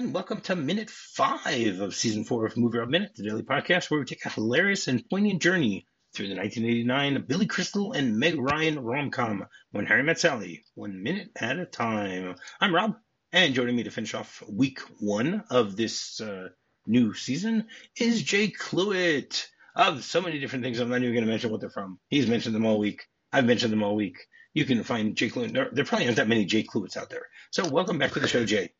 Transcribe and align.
And 0.00 0.14
welcome 0.14 0.40
to 0.40 0.56
minute 0.56 0.88
five 0.88 1.80
of 1.80 1.94
season 1.94 2.24
four 2.24 2.46
of 2.46 2.54
MovieRob 2.54 2.88
Minute, 2.88 3.10
the 3.16 3.22
daily 3.22 3.42
podcast 3.42 3.90
where 3.90 4.00
we 4.00 4.06
take 4.06 4.24
a 4.24 4.30
hilarious 4.30 4.88
and 4.88 5.06
poignant 5.10 5.42
journey 5.42 5.86
through 6.14 6.28
the 6.28 6.36
1989 6.36 7.26
Billy 7.28 7.44
Crystal 7.44 7.92
and 7.92 8.18
Meg 8.18 8.38
Ryan 8.38 8.78
rom 8.78 9.10
com 9.10 9.44
When 9.72 9.84
Harry 9.84 10.02
Met 10.02 10.18
Sally, 10.18 10.64
one 10.74 11.02
minute 11.02 11.28
at 11.36 11.58
a 11.58 11.66
time. 11.66 12.36
I'm 12.62 12.74
Rob, 12.74 12.96
and 13.30 13.52
joining 13.52 13.76
me 13.76 13.82
to 13.82 13.90
finish 13.90 14.14
off 14.14 14.42
week 14.48 14.78
one 15.00 15.44
of 15.50 15.76
this 15.76 16.18
uh, 16.22 16.48
new 16.86 17.12
season 17.12 17.66
is 17.94 18.22
Jay 18.22 18.48
Cluitt 18.48 19.48
of 19.76 20.02
so 20.02 20.22
many 20.22 20.40
different 20.40 20.64
things. 20.64 20.80
I'm 20.80 20.88
not 20.88 21.02
even 21.02 21.12
going 21.12 21.26
to 21.26 21.30
mention 21.30 21.50
what 21.50 21.60
they're 21.60 21.68
from. 21.68 21.98
He's 22.08 22.26
mentioned 22.26 22.54
them 22.54 22.64
all 22.64 22.78
week. 22.78 23.02
I've 23.34 23.44
mentioned 23.44 23.70
them 23.70 23.82
all 23.82 23.96
week. 23.96 24.16
You 24.54 24.64
can 24.64 24.82
find 24.82 25.14
Jay 25.14 25.28
Cluitt. 25.28 25.52
There, 25.52 25.68
there 25.70 25.84
probably 25.84 26.06
aren't 26.06 26.16
that 26.16 26.26
many 26.26 26.46
Jay 26.46 26.62
Cluitts 26.62 26.96
out 26.96 27.10
there. 27.10 27.26
So 27.50 27.68
welcome 27.68 27.98
back 27.98 28.12
to 28.12 28.20
the 28.20 28.28
show, 28.28 28.46
Jay. 28.46 28.70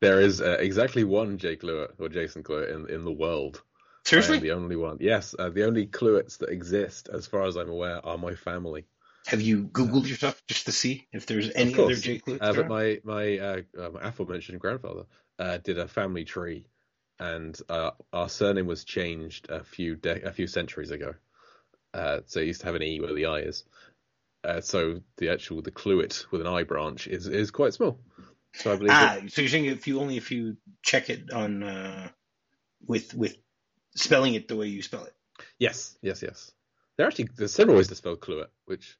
There 0.00 0.20
is 0.20 0.40
uh, 0.40 0.56
exactly 0.60 1.04
one 1.04 1.38
Jake 1.38 1.62
Cluitt 1.62 1.92
or 1.98 2.08
Jason 2.08 2.42
Cluitt 2.42 2.70
in 2.70 2.88
in 2.90 3.04
the 3.04 3.12
world. 3.12 3.62
Seriously, 4.04 4.38
the 4.38 4.52
only 4.52 4.76
one. 4.76 4.98
Yes, 5.00 5.34
uh, 5.38 5.50
the 5.50 5.64
only 5.64 5.86
Cluets 5.86 6.38
that 6.38 6.50
exist, 6.50 7.08
as 7.12 7.26
far 7.26 7.42
as 7.42 7.56
I'm 7.56 7.70
aware, 7.70 8.04
are 8.06 8.16
my 8.18 8.34
family. 8.34 8.86
Have 9.26 9.40
you 9.40 9.64
Googled 9.64 10.06
yourself 10.06 10.40
just 10.46 10.66
to 10.66 10.72
see 10.72 11.08
if 11.12 11.26
there's 11.26 11.50
any 11.56 11.74
other 11.74 11.96
Jake 11.96 12.24
Cluitt? 12.24 12.40
Uh, 12.40 12.52
but 12.52 12.68
my 12.68 13.00
my 13.02 13.38
uh, 13.38 13.62
um, 13.78 13.96
aforementioned 14.00 14.60
grandfather 14.60 15.06
uh, 15.38 15.58
did 15.58 15.78
a 15.78 15.88
family 15.88 16.24
tree, 16.24 16.66
and 17.18 17.58
uh, 17.68 17.90
our 18.12 18.28
surname 18.28 18.66
was 18.66 18.84
changed 18.84 19.50
a 19.50 19.64
few 19.64 19.96
de- 19.96 20.28
a 20.28 20.32
few 20.32 20.46
centuries 20.46 20.92
ago. 20.92 21.14
Uh, 21.92 22.20
so 22.26 22.40
it 22.40 22.46
used 22.46 22.60
to 22.60 22.66
have 22.66 22.76
an 22.76 22.82
E 22.82 23.00
where 23.00 23.14
the 23.14 23.26
I 23.26 23.40
is. 23.40 23.64
Uh, 24.44 24.60
so 24.60 25.00
the 25.16 25.30
actual 25.30 25.62
the 25.62 25.72
Cluitt 25.72 26.26
with 26.30 26.40
an 26.40 26.46
I 26.46 26.62
branch 26.62 27.08
is 27.08 27.26
is 27.26 27.50
quite 27.50 27.74
small. 27.74 27.98
So 28.56 28.72
I 28.72 28.76
believe. 28.76 28.92
Ah, 28.92 29.18
so 29.28 29.42
you're 29.42 29.50
saying 29.50 29.66
if 29.66 29.86
you 29.86 30.00
only 30.00 30.16
if 30.16 30.30
you 30.30 30.56
check 30.82 31.10
it 31.10 31.30
on 31.32 31.62
uh, 31.62 32.08
with 32.86 33.14
with 33.14 33.36
spelling 33.94 34.34
it 34.34 34.48
the 34.48 34.56
way 34.56 34.66
you 34.66 34.82
spell 34.82 35.04
it. 35.04 35.14
Yes, 35.58 35.96
yes, 36.02 36.22
yes. 36.22 36.52
There 36.96 37.06
actually 37.06 37.28
there's 37.36 37.52
several 37.52 37.76
ways 37.76 37.88
to 37.88 37.94
spell 37.94 38.16
Cluet, 38.16 38.46
which 38.64 38.96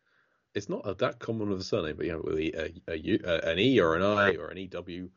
it's 0.54 0.68
not 0.68 0.82
a, 0.84 0.94
that 0.94 1.18
common 1.18 1.50
of 1.52 1.60
a 1.60 1.64
surname, 1.64 1.96
but 1.96 2.06
you 2.06 2.12
know, 2.12 2.22
with 2.22 2.38
a, 2.38 2.60
a, 2.60 2.92
a 2.92 2.96
U, 2.96 3.20
uh, 3.24 3.40
an 3.44 3.58
E 3.58 3.80
or 3.80 3.94
an 3.96 4.02
I 4.02 4.34
or 4.36 4.48
an 4.48 4.58
EW. 4.58 5.10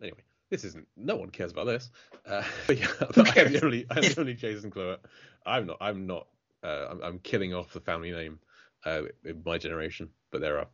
Anyway, 0.00 0.18
this 0.50 0.64
isn't. 0.64 0.86
No 0.96 1.16
one 1.16 1.30
cares 1.30 1.52
about 1.52 1.66
this. 1.66 1.90
Uh, 2.26 2.42
but 2.66 2.78
yeah, 2.78 2.88
but 2.98 3.38
I'm 3.38 3.56
only 3.62 3.86
I'm 3.90 4.04
only 4.16 4.34
Jason 4.34 4.70
Cluitt. 4.70 4.98
I'm 5.46 5.66
not. 5.66 5.78
I'm 5.80 6.06
not. 6.06 6.26
Uh, 6.62 6.86
I'm, 6.90 7.02
I'm 7.02 7.18
killing 7.20 7.54
off 7.54 7.72
the 7.72 7.80
family 7.80 8.10
name 8.10 8.40
uh, 8.84 9.02
in 9.24 9.42
my 9.44 9.58
generation, 9.58 10.08
but 10.32 10.40
there 10.40 10.58
are 10.58 10.66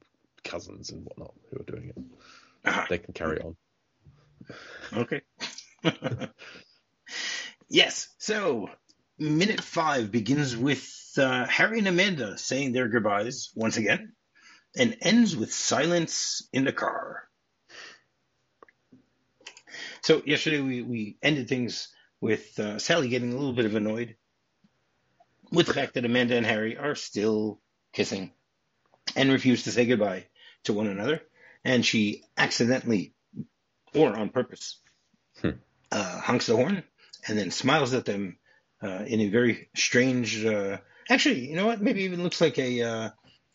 cousins 0.43 0.91
and 0.91 1.05
whatnot 1.05 1.35
who 1.51 1.61
are 1.61 1.65
doing 1.65 1.91
it. 1.91 1.99
Uh-huh. 2.65 2.87
They 2.89 2.99
can 2.99 3.15
carry 3.15 3.41
on. 3.41 3.57
Okay. 4.93 5.23
yes. 7.69 8.09
So 8.19 8.69
minute 9.19 9.61
five 9.61 10.11
begins 10.11 10.57
with 10.57 10.87
uh, 11.19 11.47
Harry 11.47 11.79
and 11.79 11.89
Amanda 11.89 12.39
saying 12.39 12.73
their 12.73 12.89
goodbyes 12.89 13.51
once 13.55 13.77
again, 13.77 14.13
and 14.77 14.97
ends 15.01 15.37
with 15.37 15.53
silence 15.53 16.49
in 16.53 16.65
the 16.65 16.73
car. 16.73 17.29
So 20.03 20.23
yesterday 20.27 20.61
we, 20.61 20.83
we 20.83 21.17
ended 21.23 21.49
things 21.49 21.89
with 22.21 22.59
uh, 22.59 22.79
Sally 22.79 23.09
getting 23.09 23.33
a 23.33 23.37
little 23.37 23.53
bit 23.53 23.67
of 23.67 23.75
annoyed 23.75 24.17
with 25.51 25.67
the 25.67 25.75
fact 25.75 25.95
that 25.95 26.05
Amanda 26.05 26.37
and 26.37 26.47
Harry 26.47 26.77
are 26.77 26.95
still 26.95 27.61
kissing 27.93 28.33
and 29.17 29.31
refuse 29.31 29.65
to 29.65 29.71
say 29.71 29.87
goodbye 29.87 30.27
to 30.65 30.73
one 30.73 30.89
another. 30.89 31.23
And 31.65 31.85
she 31.85 32.25
accidentally, 32.37 33.15
or 33.95 34.17
on 34.17 34.29
purpose, 34.29 34.81
hmm. 35.41 35.51
uh, 35.91 36.21
honks 36.21 36.47
the 36.47 36.57
horn 36.57 36.83
and 37.27 37.39
then 37.39 37.51
smiles 37.51 37.95
at 37.95 38.05
them 38.05 38.39
uh, 38.83 39.05
in 39.07 39.21
a 39.21 39.29
very 39.29 39.69
strange. 39.75 40.45
Uh, 40.45 40.79
actually, 41.09 41.49
you 41.49 41.57
know 41.57 41.67
what? 41.67 41.81
Maybe 41.81 42.03
even 42.03 42.23
looks 42.23 42.41
like 42.41 42.59
a 42.59 42.83
uh, 42.83 43.11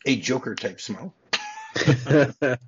a 0.06 0.16
Joker 0.16 0.54
type 0.54 0.80
smile. 0.80 1.14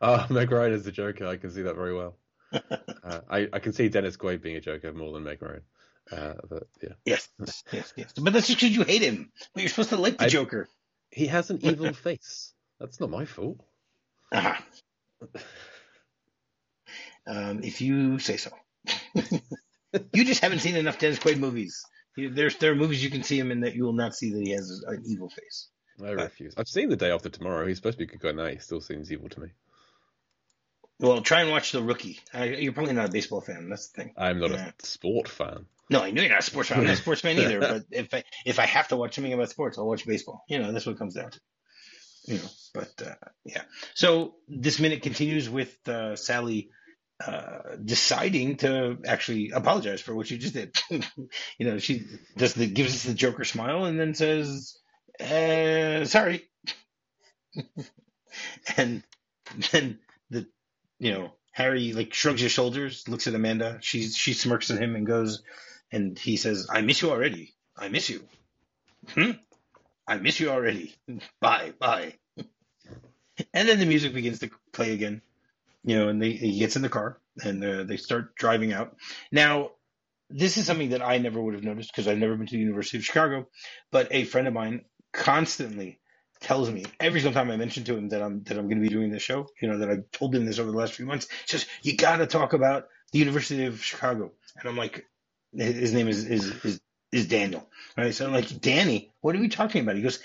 oh, 0.00 0.26
Meg 0.30 0.50
Ryan 0.50 0.72
is 0.72 0.84
the 0.84 0.92
Joker. 0.92 1.26
I 1.26 1.36
can 1.36 1.50
see 1.50 1.62
that 1.62 1.76
very 1.76 1.94
well. 1.94 2.16
Uh, 3.04 3.20
I, 3.30 3.48
I 3.54 3.58
can 3.58 3.72
see 3.72 3.88
Dennis 3.88 4.18
Quaid 4.18 4.42
being 4.42 4.56
a 4.56 4.60
Joker 4.60 4.92
more 4.92 5.12
than 5.12 5.22
Meg 5.22 5.40
Ryan. 5.40 5.62
Uh, 6.10 6.34
but 6.48 6.64
yeah. 6.82 6.92
Yes, 7.06 7.28
yes, 7.72 7.92
yes. 7.96 8.12
But 8.18 8.32
that's 8.34 8.46
just 8.46 8.60
because 8.60 8.76
you 8.76 8.84
hate 8.84 9.00
him. 9.00 9.30
But 9.54 9.62
you're 9.62 9.70
supposed 9.70 9.90
to 9.90 9.96
like 9.96 10.18
the 10.18 10.24
I, 10.24 10.28
Joker. 10.28 10.68
He 11.10 11.26
has 11.28 11.48
an 11.48 11.58
evil 11.62 11.92
face. 11.94 12.52
That's 12.80 13.00
not 13.00 13.08
my 13.08 13.24
fault. 13.24 13.60
Uh-huh. 14.32 15.28
Um, 17.26 17.62
if 17.62 17.80
you 17.80 18.18
say 18.18 18.36
so. 18.36 18.50
you 20.12 20.24
just 20.24 20.40
haven't 20.40 20.60
seen 20.60 20.76
enough 20.76 20.98
Dennis 20.98 21.18
Quaid 21.18 21.38
movies. 21.38 21.84
There's 22.16 22.56
there 22.56 22.72
are 22.72 22.74
movies 22.74 23.02
you 23.02 23.10
can 23.10 23.22
see 23.22 23.38
him 23.38 23.52
in 23.52 23.60
that 23.60 23.74
you 23.74 23.84
will 23.84 23.92
not 23.92 24.14
see 24.14 24.32
that 24.32 24.42
he 24.42 24.50
has 24.50 24.82
an 24.86 25.02
evil 25.06 25.28
face. 25.28 25.68
I 26.02 26.10
refuse. 26.10 26.54
I've 26.56 26.68
seen 26.68 26.88
The 26.88 26.96
Day 26.96 27.10
After 27.10 27.28
Tomorrow. 27.28 27.66
He's 27.66 27.76
supposed 27.76 27.98
to 27.98 28.06
be 28.06 28.12
a 28.12 28.16
good 28.16 28.20
guy 28.20 28.32
now. 28.32 28.48
He 28.48 28.58
still 28.58 28.80
seems 28.80 29.12
evil 29.12 29.28
to 29.30 29.40
me. 29.40 29.48
Well, 31.00 31.20
try 31.20 31.42
and 31.42 31.50
watch 31.50 31.72
The 31.72 31.82
Rookie. 31.82 32.20
I, 32.32 32.44
you're 32.44 32.72
probably 32.72 32.94
not 32.94 33.08
a 33.08 33.12
baseball 33.12 33.40
fan. 33.40 33.68
That's 33.68 33.88
the 33.88 34.02
thing. 34.02 34.14
I'm 34.16 34.40
not 34.40 34.50
yeah. 34.50 34.70
a 34.82 34.86
sport 34.86 35.28
fan. 35.28 35.66
No, 35.90 36.02
I 36.02 36.10
know 36.10 36.22
you're 36.22 36.30
not 36.30 36.40
a 36.40 36.42
sports 36.42 36.68
fan. 36.68 36.78
I'm 36.78 36.84
not 36.84 36.94
a 36.94 36.96
sports 36.96 37.20
fan 37.20 37.38
either. 37.38 37.60
But 37.60 37.84
if 37.90 38.12
I 38.12 38.24
if 38.44 38.58
I 38.58 38.66
have 38.66 38.88
to 38.88 38.96
watch 38.96 39.14
something 39.14 39.32
about 39.32 39.50
sports, 39.50 39.78
I'll 39.78 39.86
watch 39.86 40.06
baseball. 40.06 40.44
You 40.48 40.58
know, 40.58 40.72
that's 40.72 40.86
what 40.86 40.96
it 40.96 40.98
comes 40.98 41.14
down 41.14 41.30
to. 41.30 41.40
You 42.28 42.36
know, 42.36 42.48
but 42.74 42.92
uh, 43.04 43.14
yeah. 43.46 43.62
So 43.94 44.34
this 44.48 44.78
minute 44.78 45.02
continues 45.02 45.48
with 45.48 45.76
uh, 45.88 46.14
Sally 46.14 46.68
uh, 47.26 47.76
deciding 47.82 48.58
to 48.58 48.98
actually 49.06 49.50
apologize 49.50 50.02
for 50.02 50.14
what 50.14 50.26
she 50.26 50.36
just 50.36 50.52
did. 50.52 50.76
you 50.90 51.66
know, 51.66 51.78
she 51.78 52.04
does 52.36 52.52
the 52.52 52.66
gives 52.66 52.94
us 52.94 53.04
the 53.04 53.14
Joker 53.14 53.44
smile 53.44 53.86
and 53.86 53.98
then 53.98 54.14
says, 54.14 54.76
uh, 55.18 56.04
"Sorry," 56.04 56.42
and 58.76 59.02
then 59.72 59.98
the 60.28 60.46
you 60.98 61.12
know 61.12 61.32
Harry 61.52 61.94
like 61.94 62.12
shrugs 62.12 62.42
his 62.42 62.52
shoulders, 62.52 63.08
looks 63.08 63.26
at 63.26 63.34
Amanda. 63.34 63.78
She 63.80 64.02
she 64.02 64.34
smirks 64.34 64.70
at 64.70 64.78
him 64.82 64.94
and 64.96 65.06
goes, 65.06 65.42
and 65.90 66.18
he 66.18 66.36
says, 66.36 66.68
"I 66.70 66.82
miss 66.82 67.00
you 67.00 67.10
already. 67.10 67.54
I 67.74 67.88
miss 67.88 68.10
you." 68.10 68.20
Hmm. 69.08 69.30
I 70.06 70.18
miss 70.18 70.40
you 70.40 70.50
already. 70.50 70.94
Bye, 71.40 71.72
bye. 71.80 72.17
And 73.54 73.68
then 73.68 73.78
the 73.80 73.86
music 73.86 74.14
begins 74.14 74.40
to 74.40 74.50
play 74.72 74.92
again 74.94 75.20
you 75.84 75.98
know, 75.98 76.08
and 76.08 76.20
they, 76.20 76.32
he 76.32 76.58
gets 76.58 76.76
in 76.76 76.82
the 76.82 76.88
car 76.88 77.18
and 77.42 77.64
uh, 77.64 77.84
they 77.84 77.96
start 77.96 78.34
driving 78.36 78.72
out. 78.72 78.96
Now, 79.32 79.70
this 80.28 80.56
is 80.56 80.66
something 80.66 80.90
that 80.90 81.02
I 81.02 81.18
never 81.18 81.40
would 81.40 81.54
have 81.54 81.64
noticed 81.64 81.90
because 81.92 82.06
I've 82.06 82.18
never 82.18 82.36
been 82.36 82.46
to 82.46 82.52
the 82.56 82.60
University 82.60 82.98
of 82.98 83.04
Chicago, 83.04 83.48
but 83.90 84.08
a 84.12 84.24
friend 84.24 84.46
of 84.46 84.54
mine 84.54 84.84
constantly 85.12 85.98
tells 86.40 86.70
me 86.70 86.84
every 87.00 87.20
single 87.20 87.34
time 87.40 87.50
I 87.50 87.56
mention 87.56 87.84
to 87.84 87.96
him 87.96 88.10
that 88.10 88.22
I'm 88.22 88.42
that 88.44 88.56
I'm 88.58 88.68
going 88.68 88.82
to 88.82 88.88
be 88.88 88.94
doing 88.94 89.10
this 89.10 89.22
show, 89.22 89.48
you 89.60 89.68
know, 89.68 89.78
that 89.78 89.90
I've 89.90 90.10
told 90.12 90.34
him 90.34 90.46
this 90.46 90.58
over 90.58 90.70
the 90.70 90.76
last 90.76 90.92
few 90.94 91.06
months. 91.06 91.26
Says 91.46 91.66
you 91.82 91.96
got 91.96 92.18
to 92.18 92.26
talk 92.26 92.52
about 92.52 92.86
the 93.12 93.18
University 93.18 93.66
of 93.66 93.82
Chicago, 93.82 94.32
and 94.58 94.68
I'm 94.68 94.76
like, 94.76 95.04
his 95.54 95.92
name 95.92 96.08
is 96.08 96.24
is 96.24 96.46
is, 96.64 96.80
is 97.12 97.26
Daniel, 97.28 97.68
right? 97.96 98.14
So 98.14 98.26
I'm 98.26 98.32
like, 98.32 98.60
Danny, 98.60 99.12
what 99.20 99.34
are 99.34 99.40
we 99.40 99.48
talking 99.48 99.82
about? 99.82 99.96
He 99.96 100.02
goes, 100.02 100.20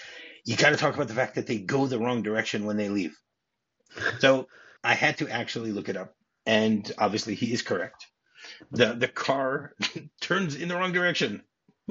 you 0.46 0.56
got 0.58 0.72
to 0.72 0.78
talk 0.78 0.96
about 0.96 1.08
the 1.08 1.14
fact 1.14 1.36
that 1.36 1.48
they 1.48 1.60
go 1.60 1.88
the 1.88 2.00
wrong 2.00 2.22
direction 2.22 2.66
when 2.66 2.78
they 2.78 2.90
leave. 2.90 3.18
So 4.20 4.48
I 4.84 4.94
had 4.94 5.18
to 5.20 5.30
actually 5.30 5.72
look 5.72 5.90
it 5.90 5.98
up, 5.98 6.16
and 6.46 6.90
obviously 6.98 7.36
he 7.36 7.54
is 7.54 7.62
correct. 7.62 8.08
the 8.72 8.94
The 8.94 9.08
car 9.08 9.74
turns 10.22 10.56
in 10.56 10.68
the 10.68 10.76
wrong 10.76 10.92
direction. 10.92 11.44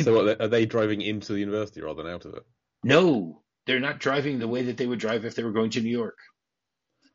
so, 0.00 0.14
what, 0.14 0.40
are 0.40 0.48
they 0.48 0.66
driving 0.66 1.02
into 1.02 1.32
the 1.32 1.40
university 1.40 1.80
rather 1.82 2.02
than 2.02 2.12
out 2.12 2.24
of 2.24 2.34
it? 2.34 2.42
No, 2.82 3.42
they're 3.66 3.80
not 3.80 3.98
driving 3.98 4.38
the 4.38 4.48
way 4.48 4.62
that 4.62 4.76
they 4.76 4.86
would 4.86 4.98
drive 4.98 5.24
if 5.24 5.34
they 5.34 5.44
were 5.44 5.52
going 5.52 5.70
to 5.70 5.80
New 5.80 5.90
York. 5.90 6.18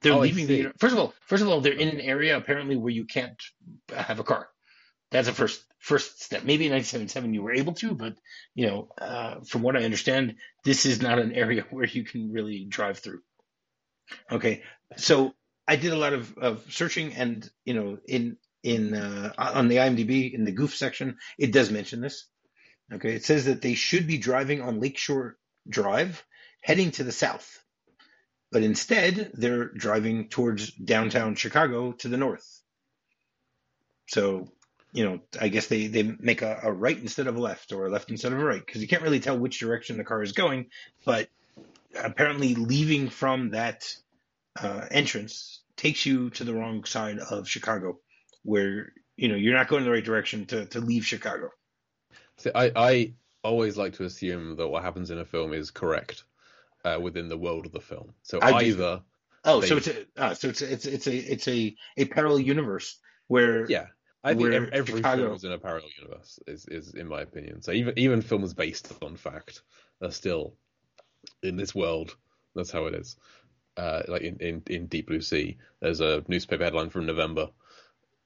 They're 0.01 0.13
oh, 0.13 0.19
leaving 0.19 0.47
the. 0.47 0.71
First 0.79 0.93
of 0.93 0.99
all, 0.99 1.13
first 1.25 1.41
of 1.41 1.49
all, 1.49 1.61
they're 1.61 1.73
in 1.73 1.89
an 1.89 2.01
area 2.01 2.37
apparently 2.37 2.77
where 2.77 2.91
you 2.91 3.05
can't 3.05 3.41
have 3.91 4.19
a 4.19 4.23
car. 4.23 4.49
That's 5.11 5.27
a 5.27 5.33
first 5.33 5.65
first 5.85 6.23
step. 6.23 6.43
Maybe 6.43 6.65
in 6.65 6.73
1977 6.73 7.33
you 7.35 7.43
were 7.43 7.53
able 7.53 7.73
to, 7.73 7.93
but 7.93 8.15
you 8.55 8.65
know, 8.65 8.89
uh, 8.99 9.41
from 9.47 9.61
what 9.61 9.77
I 9.77 9.83
understand, 9.83 10.37
this 10.63 10.87
is 10.87 10.99
not 10.99 11.19
an 11.19 11.31
area 11.31 11.63
where 11.69 11.85
you 11.85 12.03
can 12.03 12.31
really 12.31 12.65
drive 12.65 12.97
through. 12.97 13.21
Okay, 14.31 14.63
so 14.97 15.33
I 15.67 15.75
did 15.75 15.93
a 15.93 15.97
lot 15.97 16.13
of, 16.13 16.35
of 16.37 16.65
searching, 16.71 17.13
and 17.13 17.47
you 17.65 17.75
know, 17.75 17.99
in 18.07 18.37
in 18.63 18.95
uh, 18.95 19.33
on 19.37 19.67
the 19.67 19.77
IMDb 19.77 20.33
in 20.33 20.43
the 20.43 20.51
goof 20.51 20.75
section, 20.75 21.17
it 21.37 21.51
does 21.53 21.69
mention 21.69 22.01
this. 22.01 22.27
Okay, 22.91 23.13
it 23.13 23.23
says 23.23 23.45
that 23.45 23.61
they 23.61 23.75
should 23.75 24.07
be 24.07 24.17
driving 24.17 24.61
on 24.61 24.79
Lakeshore 24.79 25.37
Drive, 25.69 26.23
heading 26.61 26.91
to 26.91 27.03
the 27.03 27.11
south, 27.11 27.59
but 28.51 28.63
instead 28.63 29.31
they're 29.35 29.69
driving 29.69 30.29
towards 30.29 30.71
downtown 30.71 31.35
Chicago 31.35 31.91
to 31.93 32.07
the 32.07 32.17
north. 32.17 32.47
So, 34.07 34.51
you 34.95 35.03
know, 35.03 35.19
I 35.41 35.49
guess 35.49 35.67
they 35.67 35.87
they 35.87 36.03
make 36.03 36.41
a, 36.41 36.59
a 36.63 36.71
right 36.71 36.97
instead 36.97 37.27
of 37.27 37.35
a 37.35 37.41
left, 37.41 37.73
or 37.73 37.85
a 37.85 37.91
left 37.91 38.09
instead 38.09 38.31
of 38.31 38.39
a 38.39 38.43
right, 38.43 38.65
because 38.65 38.81
you 38.81 38.87
can't 38.87 39.03
really 39.03 39.19
tell 39.19 39.37
which 39.37 39.59
direction 39.59 39.97
the 39.97 40.05
car 40.05 40.23
is 40.23 40.31
going, 40.31 40.67
but 41.05 41.27
apparently 42.01 42.55
leaving 42.55 43.09
from 43.09 43.51
that 43.51 43.93
uh, 44.57 44.85
entrance 44.89 45.61
takes 45.75 46.05
you 46.05 46.29
to 46.29 46.45
the 46.45 46.53
wrong 46.53 46.85
side 46.85 47.19
of 47.19 47.49
Chicago, 47.49 47.99
where 48.43 48.93
you 49.17 49.27
know 49.27 49.35
you're 49.35 49.53
not 49.57 49.67
going 49.67 49.81
in 49.81 49.85
the 49.85 49.91
right 49.91 50.03
direction 50.03 50.45
to 50.45 50.65
to 50.67 50.79
leave 50.79 51.05
Chicago. 51.05 51.49
See, 52.37 52.51
I, 52.55 52.71
I 52.75 53.13
always 53.43 53.75
like 53.75 53.93
to 53.93 54.05
assume 54.05 54.55
that 54.55 54.67
what 54.69 54.83
happens 54.83 55.11
in 55.11 55.17
a 55.17 55.25
film 55.25 55.53
is 55.53 55.71
correct 55.71 56.23
uh, 56.85 56.99
within 57.01 57.27
the 57.27 57.37
world 57.37 57.65
of 57.65 57.73
the 57.73 57.81
film. 57.81 58.13
So 58.23 58.39
I 58.41 58.63
do. 58.63 58.67
either 58.67 59.01
Oh, 59.43 59.59
They- 59.59 59.67
so 59.67 59.77
it's 59.77 59.87
a 59.87 60.05
uh, 60.15 60.33
so 60.33 60.47
it's 60.47 60.61
a, 60.61 60.71
it's 60.71 60.85
it's 60.85 61.07
a 61.07 61.15
it's 61.15 61.47
a 61.49 61.75
a 61.97 62.05
parallel 62.05 62.39
universe 62.39 62.97
where 63.27 63.69
yeah, 63.69 63.87
I 64.25 64.29
think 64.29 64.41
Where 64.41 64.53
ev- 64.53 64.69
every 64.73 65.03
film 65.03 65.33
is 65.33 65.43
in 65.43 65.51
a 65.51 65.59
parallel 65.59 65.89
universe. 66.01 66.39
Is 66.47 66.65
is 66.65 66.95
in 66.95 67.07
my 67.07 67.21
opinion. 67.21 67.61
So 67.61 67.71
even 67.71 67.93
even 67.97 68.21
films 68.23 68.55
based 68.55 68.91
on 69.03 69.17
fact 69.17 69.61
are 70.01 70.09
still 70.09 70.55
in 71.43 71.57
this 71.57 71.75
world. 71.75 72.15
That's 72.55 72.71
how 72.71 72.85
it 72.85 72.95
is. 72.95 73.17
Uh, 73.77 74.01
like 74.07 74.23
in, 74.23 74.37
in, 74.37 74.63
in 74.67 74.87
Deep 74.87 75.07
Blue 75.07 75.21
Sea, 75.21 75.57
there's 75.79 75.99
a 75.99 76.23
newspaper 76.27 76.63
headline 76.63 76.89
from 76.89 77.05
November 77.05 77.49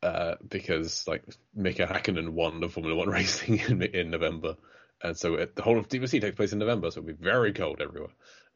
uh, 0.01 0.35
because 0.47 1.05
like 1.05 1.23
Mika 1.53 1.85
Hakkinen 1.85 2.29
won 2.29 2.61
the 2.61 2.69
Formula 2.69 2.95
One 2.95 3.09
racing 3.19 3.59
in, 3.59 3.81
in 3.81 4.09
November, 4.09 4.55
and 5.03 5.17
so 5.17 5.35
it, 5.35 5.55
the 5.55 5.63
whole 5.63 5.77
of 5.77 5.89
Deep 5.89 5.99
Blue 5.99 6.07
Sea 6.07 6.21
takes 6.21 6.37
place 6.37 6.53
in 6.53 6.59
November, 6.59 6.91
so 6.91 6.99
it'll 6.99 7.07
be 7.07 7.13
very 7.13 7.51
cold 7.51 7.81
everywhere. 7.81 8.13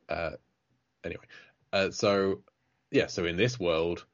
Uh, 0.07 0.31
anyway, 1.03 1.25
uh, 1.73 1.91
so 1.91 2.41
yeah, 2.89 3.07
so 3.07 3.25
in 3.25 3.35
this 3.35 3.59
world, 3.59 4.05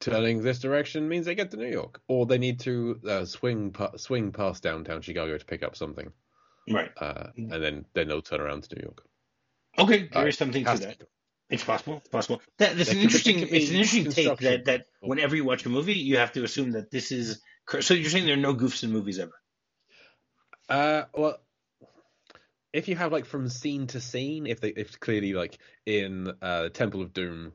turning 0.00 0.42
this 0.42 0.58
direction 0.58 1.08
means 1.08 1.26
they 1.26 1.34
get 1.34 1.50
to 1.52 1.56
New 1.56 1.70
York, 1.70 2.00
or 2.08 2.26
they 2.26 2.38
need 2.38 2.60
to 2.60 3.00
uh, 3.08 3.24
swing 3.24 3.72
pa- 3.72 3.96
swing 3.96 4.32
past 4.32 4.62
downtown 4.62 5.02
Chicago 5.02 5.36
to 5.36 5.44
pick 5.44 5.62
up 5.62 5.76
something, 5.76 6.12
right. 6.70 6.90
uh, 7.00 7.28
and 7.36 7.50
then 7.50 7.84
then 7.94 8.08
they'll 8.08 8.22
turn 8.22 8.40
around 8.40 8.64
to 8.64 8.76
New 8.76 8.82
York. 8.82 9.02
Okay, 9.78 10.08
there 10.12 10.24
Uh, 10.24 10.26
is 10.26 10.38
something 10.38 10.64
to 10.64 10.70
Has 10.70 10.80
to 10.80 10.86
that. 10.86 11.02
It's 11.48 11.62
possible. 11.64 11.98
It's 11.98 12.08
possible. 12.08 12.42
That 12.58 12.76
that's 12.76 12.90
an 12.90 12.98
interesting. 12.98 13.38
It's 13.38 13.70
an 13.70 13.76
interesting 13.76 14.10
take 14.10 14.38
that 14.40 14.64
that 14.64 14.86
whenever 15.00 15.36
you 15.36 15.44
watch 15.44 15.64
a 15.64 15.68
movie, 15.68 15.94
you 15.94 16.16
have 16.16 16.32
to 16.32 16.42
assume 16.44 16.72
that 16.72 16.90
this 16.90 17.12
is. 17.12 17.40
So 17.80 17.94
you're 17.94 18.10
saying 18.10 18.26
there 18.26 18.34
are 18.34 18.36
no 18.36 18.54
goofs 18.54 18.82
in 18.84 18.90
movies 18.90 19.18
ever? 19.18 19.32
Uh, 20.68 21.04
well, 21.14 21.38
if 22.72 22.88
you 22.88 22.96
have 22.96 23.12
like 23.12 23.26
from 23.26 23.48
scene 23.48 23.86
to 23.88 24.00
scene, 24.00 24.46
if 24.46 24.60
they 24.60 24.68
if 24.70 24.98
clearly 24.98 25.34
like 25.34 25.58
in 25.84 26.32
uh, 26.42 26.68
Temple 26.70 27.02
of 27.02 27.12
Doom, 27.12 27.52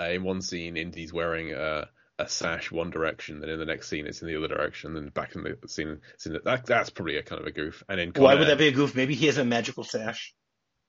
uh, 0.00 0.04
in 0.04 0.22
one 0.22 0.42
scene 0.42 0.76
Indy's 0.76 1.12
wearing 1.12 1.52
a 1.52 1.88
a 2.18 2.28
sash 2.28 2.70
one 2.70 2.90
direction, 2.90 3.40
then 3.40 3.50
in 3.50 3.58
the 3.58 3.64
next 3.64 3.88
scene 3.88 4.06
it's 4.06 4.22
in 4.22 4.28
the 4.28 4.36
other 4.36 4.46
direction, 4.46 4.94
then 4.94 5.08
back 5.08 5.34
in 5.34 5.42
the 5.42 5.56
scene 5.68 6.00
it's 6.14 6.26
in 6.26 6.34
the, 6.34 6.40
that 6.40 6.64
that's 6.64 6.90
probably 6.90 7.16
a 7.16 7.22
kind 7.22 7.40
of 7.40 7.46
a 7.46 7.50
goof. 7.50 7.82
And 7.88 7.98
in 8.00 8.12
Con 8.12 8.22
Why 8.24 8.36
would 8.36 8.46
that 8.48 8.58
be 8.58 8.68
a 8.68 8.72
goof? 8.72 8.94
Maybe 8.94 9.14
he 9.14 9.26
has 9.26 9.38
a 9.38 9.44
magical 9.44 9.82
sash. 9.82 10.32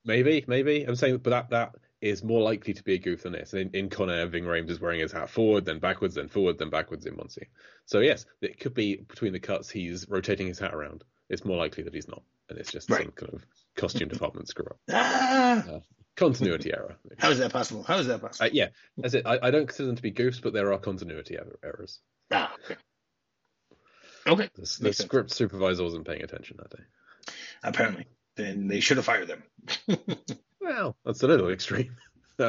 Maybe, 0.06 0.46
maybe. 0.48 0.84
I'm 0.84 0.96
saying, 0.96 1.18
but 1.18 1.32
that 1.32 1.50
that 1.50 1.72
is 2.00 2.24
more 2.24 2.42
likely 2.42 2.74
to 2.76 2.84
be 2.84 2.94
a 2.94 3.00
goof 3.00 3.24
than 3.24 3.32
this. 3.34 3.56
In, 3.56 3.72
in 3.74 3.90
Con 3.90 4.12
Air, 4.12 4.28
Ving 4.28 4.44
Rhames 4.44 4.70
is 4.70 4.80
wearing 4.80 5.00
his 5.00 5.12
hat 5.12 5.32
forward, 5.32 5.66
then 5.66 5.80
backwards, 5.80 6.14
then 6.14 6.28
forward, 6.28 6.60
then 6.60 6.70
backwards 6.70 7.08
in 7.08 7.16
one 7.18 7.30
scene. 7.30 7.48
So 7.88 8.00
yes, 8.02 8.28
it 8.42 8.60
could 8.60 8.76
be 8.76 8.98
between 8.98 9.34
the 9.34 9.40
cuts 9.40 9.70
he's 9.70 10.08
rotating 10.08 10.46
his 10.46 10.60
hat 10.60 10.76
around. 10.76 11.04
It's 11.30 11.44
more 11.44 11.58
likely 11.58 11.84
that 11.86 11.94
he's 11.96 12.08
not, 12.08 12.22
and 12.50 12.60
it's 12.60 12.72
just 12.72 12.88
Right. 12.92 13.02
some 13.02 13.12
kind 13.14 13.34
of 13.34 13.44
costume 13.76 14.10
department 14.10 14.48
screw 14.48 14.68
up, 14.68 14.78
Ah, 14.92 15.80
continuity 16.16 16.74
error. 16.74 16.96
how 17.18 17.30
is 17.32 17.40
that 17.40 17.52
possible? 17.52 17.84
How 17.84 17.98
is 17.98 18.08
that 18.08 18.22
possible? 18.22 18.46
Uh, 18.48 18.50
yeah, 18.54 18.68
that's 18.98 19.14
it. 19.14 19.26
I, 19.26 19.40
I 19.44 19.52
don't 19.52 19.68
consider 19.68 19.88
them 19.88 19.96
to 19.96 20.02
be 20.02 20.12
goofs, 20.12 20.42
but 20.42 20.54
there 20.54 20.72
are 20.74 20.80
continuity 20.80 21.38
er- 21.38 21.60
errors. 21.64 22.00
ah, 22.32 22.54
okay. 22.64 22.76
Okay, 24.28 24.50
The, 24.56 24.62
the 24.62 24.84
Makes 24.86 24.98
sense. 24.98 24.98
script 24.98 25.32
supervisor 25.32 25.84
wasn't 25.84 26.08
paying 26.08 26.24
attention 26.24 26.58
that 26.58 26.72
day. 26.76 26.84
apparently, 27.64 28.08
then 28.36 28.68
they 28.68 28.80
should 28.80 28.98
have 28.98 29.06
fired 29.06 29.28
them. 29.28 29.44
Well, 30.62 30.96
that's 31.06 31.22
a 31.22 31.28
little 31.28 31.50
extreme. 31.52 31.96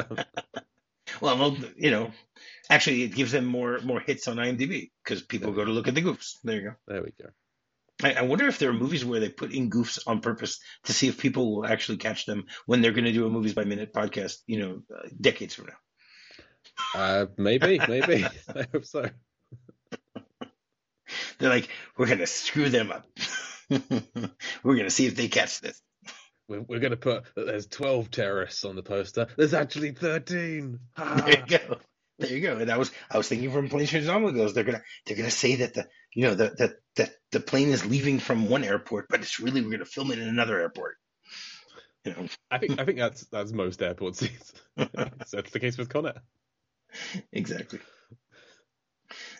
Well, 1.21 1.37
well, 1.37 1.57
you 1.77 1.89
know, 1.91 2.11
actually, 2.69 3.03
it 3.03 3.15
gives 3.15 3.31
them 3.31 3.45
more 3.45 3.79
more 3.81 3.99
hits 3.99 4.27
on 4.27 4.37
IMDb 4.37 4.89
because 5.03 5.21
people 5.21 5.51
go 5.53 5.63
to 5.63 5.71
look 5.71 5.87
at 5.87 5.95
the 5.95 6.01
goofs. 6.01 6.33
There 6.43 6.55
you 6.55 6.61
go. 6.69 6.75
there 6.87 7.01
we 7.03 7.11
go. 7.21 7.29
I, 8.03 8.13
I 8.13 8.21
wonder 8.21 8.47
if 8.47 8.59
there 8.59 8.69
are 8.69 8.73
movies 8.73 9.03
where 9.03 9.19
they 9.19 9.29
put 9.29 9.53
in 9.53 9.69
goofs 9.69 9.99
on 10.05 10.19
purpose 10.19 10.59
to 10.85 10.93
see 10.93 11.07
if 11.07 11.17
people 11.17 11.55
will 11.55 11.65
actually 11.65 11.97
catch 11.97 12.25
them 12.25 12.45
when 12.65 12.81
they're 12.81 12.91
going 12.91 13.05
to 13.05 13.11
do 13.11 13.25
a 13.25 13.29
movies 13.29 13.53
by 13.53 13.63
minute 13.63 13.93
podcast. 13.93 14.37
You 14.45 14.59
know, 14.59 14.81
uh, 14.95 15.07
decades 15.19 15.55
from 15.55 15.67
now. 15.67 16.99
Uh, 16.99 17.25
maybe, 17.37 17.79
maybe. 17.87 18.25
I 18.55 18.67
hope 18.71 18.85
so. 18.85 19.09
They're 21.39 21.49
like, 21.49 21.69
we're 21.97 22.07
going 22.07 22.19
to 22.19 22.27
screw 22.27 22.69
them 22.69 22.91
up. 22.91 23.07
we're 23.69 24.75
going 24.75 24.85
to 24.85 24.89
see 24.89 25.05
if 25.07 25.15
they 25.15 25.27
catch 25.27 25.61
this. 25.61 25.81
We're, 26.47 26.61
we're 26.61 26.79
going 26.79 26.91
to 26.91 26.97
put 26.97 27.23
that 27.35 27.45
there's 27.45 27.67
12 27.67 28.11
terrorists 28.11 28.65
on 28.65 28.75
the 28.75 28.83
poster. 28.83 29.27
There's 29.37 29.53
actually 29.53 29.91
13. 29.91 30.79
There 30.97 31.29
you 31.29 31.45
go. 31.47 31.77
There 32.19 32.31
you 32.31 32.41
go. 32.41 32.57
And 32.57 32.71
I 32.71 32.77
was 32.77 32.91
I 33.11 33.17
was 33.17 33.27
thinking 33.27 33.51
from 33.51 33.69
Plane 33.69 33.85
Trains 33.85 34.07
Automobiles, 34.07 34.55
they're 34.55 34.63
gonna 34.63 34.81
they're 35.05 35.17
gonna 35.17 35.29
say 35.29 35.57
that 35.57 35.75
the 35.75 35.87
you 36.13 36.23
know 36.23 36.35
that 36.35 36.57
that 36.57 36.73
that 36.95 37.11
the 37.31 37.39
plane 37.39 37.69
is 37.69 37.85
leaving 37.85 38.19
from 38.19 38.49
one 38.49 38.63
airport, 38.63 39.07
but 39.09 39.21
it's 39.21 39.39
really 39.39 39.61
we're 39.61 39.71
gonna 39.71 39.85
film 39.85 40.11
it 40.11 40.19
in 40.19 40.27
another 40.27 40.59
airport. 40.59 40.97
You 42.05 42.13
know, 42.13 42.27
I 42.49 42.57
think 42.57 42.79
I 42.79 42.85
think 42.85 42.97
that's 42.97 43.25
that's 43.25 43.51
most 43.51 43.81
airport 43.81 44.15
scenes. 44.15 44.53
that's 44.75 45.51
the 45.51 45.59
case 45.59 45.77
with 45.77 45.89
Con 45.89 46.07
Air. 46.07 46.21
Exactly. 47.31 47.79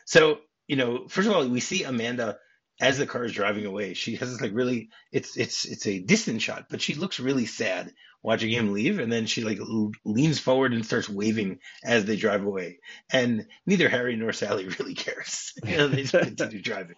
So, 0.05 0.39
you 0.67 0.75
know, 0.75 1.07
first 1.07 1.27
of 1.27 1.35
all, 1.35 1.47
we 1.47 1.59
see 1.59 1.83
Amanda 1.83 2.37
as 2.79 2.97
the 2.97 3.07
car 3.07 3.23
is 3.25 3.33
driving 3.33 3.65
away. 3.65 3.93
She 3.93 4.15
has 4.15 4.31
this 4.31 4.41
like 4.41 4.53
really 4.53 4.89
it's 5.11 5.37
it's 5.37 5.65
it's 5.65 5.87
a 5.87 5.99
distant 5.99 6.41
shot, 6.41 6.67
but 6.69 6.81
she 6.81 6.93
looks 6.93 7.19
really 7.19 7.45
sad 7.45 7.93
watching 8.27 8.51
him 8.51 8.73
leave 8.73 8.99
and 8.99 9.09
then 9.09 9.25
she 9.25 9.45
like 9.45 9.57
leans 10.03 10.37
forward 10.37 10.73
and 10.73 10.85
starts 10.85 11.07
waving 11.07 11.59
as 11.81 12.03
they 12.03 12.17
drive 12.17 12.43
away. 12.43 12.79
And 13.09 13.47
neither 13.65 13.87
Harry 13.87 14.17
nor 14.17 14.33
Sally 14.33 14.67
really 14.79 14.95
cares. 14.95 15.53
You 15.65 15.77
know, 15.77 15.87
they 15.87 16.03
just 16.03 16.13
continue 16.25 16.61
driving. 16.61 16.97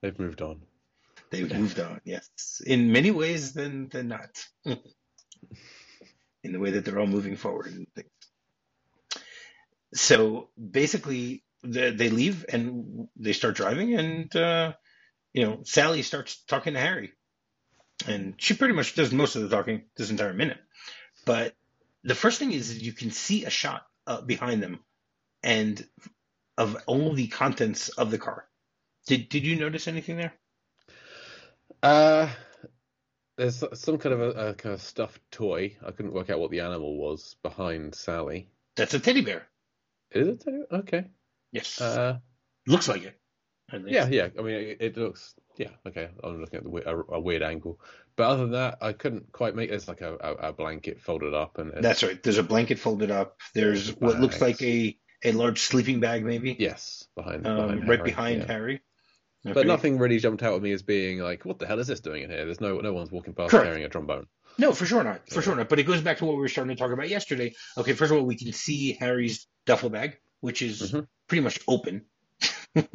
They've 0.00 0.16
moved 0.16 0.40
on. 0.40 0.62
They've 1.30 1.52
moved 1.52 1.80
on, 1.80 2.00
yes. 2.04 2.62
In 2.64 2.92
many 2.92 3.10
ways 3.10 3.52
than 3.52 3.88
than 3.88 4.06
not. 4.06 4.46
In 6.44 6.52
the 6.52 6.60
way 6.60 6.70
that 6.70 6.84
they're 6.84 7.00
all 7.00 7.08
moving 7.08 7.34
forward 7.34 7.72
and 7.72 7.88
things. 7.96 8.08
So 9.94 10.50
basically 10.56 11.42
the, 11.64 11.90
they 11.90 12.10
leave 12.10 12.46
and 12.48 13.08
they 13.16 13.32
start 13.32 13.56
driving 13.56 13.94
and 13.94 14.36
uh, 14.36 14.74
you 15.32 15.44
know, 15.44 15.62
Sally 15.64 16.02
starts 16.02 16.40
talking 16.44 16.74
to 16.74 16.80
Harry. 16.80 17.10
And 18.06 18.34
she 18.36 18.54
pretty 18.54 18.74
much 18.74 18.94
does 18.94 19.12
most 19.12 19.36
of 19.36 19.42
the 19.42 19.48
talking 19.48 19.82
this 19.96 20.10
entire 20.10 20.32
minute. 20.32 20.58
But 21.24 21.54
the 22.04 22.14
first 22.14 22.38
thing 22.38 22.52
is 22.52 22.80
you 22.82 22.92
can 22.92 23.10
see 23.10 23.44
a 23.44 23.50
shot 23.50 23.86
uh, 24.06 24.20
behind 24.20 24.62
them 24.62 24.80
and 25.42 25.84
of 26.56 26.76
all 26.86 27.12
the 27.12 27.26
contents 27.28 27.88
of 27.90 28.10
the 28.10 28.18
car. 28.18 28.46
Did 29.06 29.28
did 29.28 29.44
you 29.44 29.56
notice 29.56 29.88
anything 29.88 30.16
there? 30.16 30.32
Uh, 31.82 32.28
there's 33.36 33.62
some 33.74 33.98
kind 33.98 34.14
of 34.14 34.20
a, 34.20 34.48
a 34.48 34.54
kind 34.54 34.74
of 34.74 34.82
stuffed 34.82 35.20
toy. 35.30 35.76
I 35.84 35.92
couldn't 35.92 36.12
work 36.12 36.30
out 36.30 36.40
what 36.40 36.50
the 36.50 36.60
animal 36.60 36.96
was 36.98 37.36
behind 37.42 37.94
Sally. 37.94 38.48
That's 38.76 38.94
a 38.94 39.00
teddy 39.00 39.22
bear. 39.22 39.46
Is 40.10 40.28
it? 40.28 40.44
Okay. 40.72 41.04
Yes. 41.52 41.80
Uh, 41.80 42.18
Looks 42.66 42.88
like 42.88 43.04
it. 43.04 43.18
yeah, 43.86 44.08
yeah. 44.08 44.28
I 44.38 44.42
mean, 44.42 44.54
it, 44.54 44.76
it 44.80 44.96
looks. 44.96 45.34
Yeah, 45.58 45.70
okay. 45.86 46.08
I'm 46.22 46.40
looking 46.40 46.58
at 46.58 46.64
the, 46.64 46.88
a, 46.88 47.16
a 47.16 47.20
weird 47.20 47.42
angle, 47.42 47.80
but 48.16 48.28
other 48.28 48.42
than 48.42 48.52
that, 48.52 48.78
I 48.80 48.92
couldn't 48.92 49.32
quite 49.32 49.54
make. 49.56 49.70
It's 49.70 49.88
like 49.88 50.00
a, 50.00 50.14
a, 50.14 50.32
a 50.48 50.52
blanket 50.52 51.00
folded 51.00 51.34
up, 51.34 51.58
and 51.58 51.72
That's 51.82 52.02
right. 52.02 52.22
There's 52.22 52.38
a 52.38 52.42
blanket 52.44 52.78
folded 52.78 53.10
up. 53.10 53.36
There's 53.54 53.90
what 53.96 54.20
looks 54.20 54.40
like 54.40 54.62
a, 54.62 54.96
a 55.24 55.32
large 55.32 55.58
sleeping 55.60 55.98
bag, 55.98 56.24
maybe. 56.24 56.56
yes, 56.58 57.04
behind, 57.16 57.44
Um, 57.46 57.56
behind 57.56 57.88
right 57.88 57.98
Harry, 57.98 58.10
behind 58.10 58.40
yeah. 58.42 58.46
Harry. 58.46 58.80
But 59.44 59.66
nothing 59.66 59.98
really 59.98 60.18
jumped 60.18 60.42
out 60.42 60.54
at 60.54 60.62
me 60.62 60.72
as 60.72 60.82
being 60.82 61.18
like, 61.20 61.44
what 61.44 61.58
the 61.58 61.66
hell 61.66 61.78
is 61.80 61.86
this 61.88 62.00
doing 62.00 62.22
in 62.22 62.30
here? 62.30 62.44
There's 62.44 62.60
no 62.60 62.78
no 62.80 62.92
one's 62.92 63.10
walking 63.10 63.34
past 63.34 63.50
Correct. 63.50 63.66
carrying 63.66 63.84
a 63.84 63.88
trombone. 63.88 64.26
No, 64.58 64.72
for 64.72 64.84
sure 64.86 65.02
not. 65.02 65.28
For 65.28 65.36
Yeah. 65.36 65.40
sure 65.42 65.56
not. 65.56 65.68
But 65.68 65.78
it 65.80 65.84
goes 65.84 66.02
back 66.02 66.18
to 66.18 66.24
what 66.24 66.34
we 66.34 66.40
were 66.40 66.48
starting 66.48 66.76
to 66.76 66.80
talk 66.80 66.92
about 66.92 67.08
yesterday. 67.08 67.54
Okay, 67.76 67.94
first 67.94 68.12
of 68.12 68.18
all, 68.18 68.24
we 68.24 68.36
can 68.36 68.52
see 68.52 68.92
Harry's 68.92 69.46
duffel 69.64 69.90
bag, 69.90 70.18
which 70.40 70.60
is 70.62 70.92
Mhm. 70.92 71.06
pretty 71.28 71.42
much 71.42 71.60
open. 71.66 72.04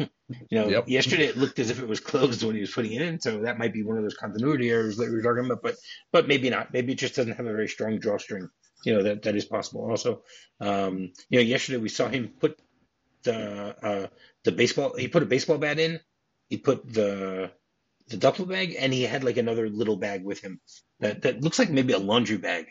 you 0.49 0.59
know, 0.59 0.69
Yep. 0.69 0.85
yesterday 0.87 1.25
it 1.25 1.37
looked 1.37 1.59
as 1.59 1.69
if 1.71 1.81
it 1.81 1.87
was 1.87 1.99
closed 1.99 2.43
when 2.43 2.55
he 2.55 2.61
was 2.61 2.71
putting 2.71 2.93
it 2.93 3.01
in, 3.01 3.19
so 3.21 3.41
that 3.41 3.57
might 3.59 3.73
be 3.73 3.83
one 3.83 3.97
of 3.97 4.03
those 4.03 4.15
continuity 4.17 4.69
errors 4.71 4.97
that 4.97 5.09
we 5.09 5.15
were 5.15 5.23
talking 5.23 5.45
about. 5.45 5.63
But 5.63 5.75
but 6.11 6.27
maybe 6.27 6.49
not. 6.49 6.73
Maybe 6.73 6.93
it 6.93 6.99
just 6.99 7.15
doesn't 7.15 7.33
have 7.37 7.45
a 7.47 7.53
very 7.53 7.67
strong 7.69 7.99
drawstring. 7.99 8.49
You 8.85 8.95
know 8.95 9.03
that 9.03 9.23
that 9.23 9.35
is 9.35 9.45
possible. 9.45 9.89
Also, 9.89 10.23
um, 10.61 11.11
you 11.29 11.39
know, 11.39 11.43
yesterday 11.45 11.79
we 11.79 11.89
saw 11.89 12.07
him 12.09 12.29
put 12.39 12.59
the 13.23 13.75
uh, 13.83 14.07
the 14.45 14.51
baseball. 14.53 14.95
He 14.97 15.07
put 15.09 15.23
a 15.23 15.27
baseball 15.27 15.59
bat 15.59 15.79
in. 15.79 15.99
He 16.49 16.57
put 16.57 16.91
the 16.93 17.51
the 18.09 18.17
duffel 18.17 18.45
bag, 18.47 18.75
and 18.79 18.93
he 18.93 19.03
had 19.03 19.23
like 19.23 19.37
another 19.37 19.69
little 19.69 19.97
bag 19.97 20.23
with 20.23 20.41
him 20.41 20.61
that 21.01 21.23
that 21.23 21.41
looks 21.41 21.59
like 21.59 21.69
maybe 21.71 21.93
a 21.93 21.99
laundry 21.99 22.37
bag 22.37 22.67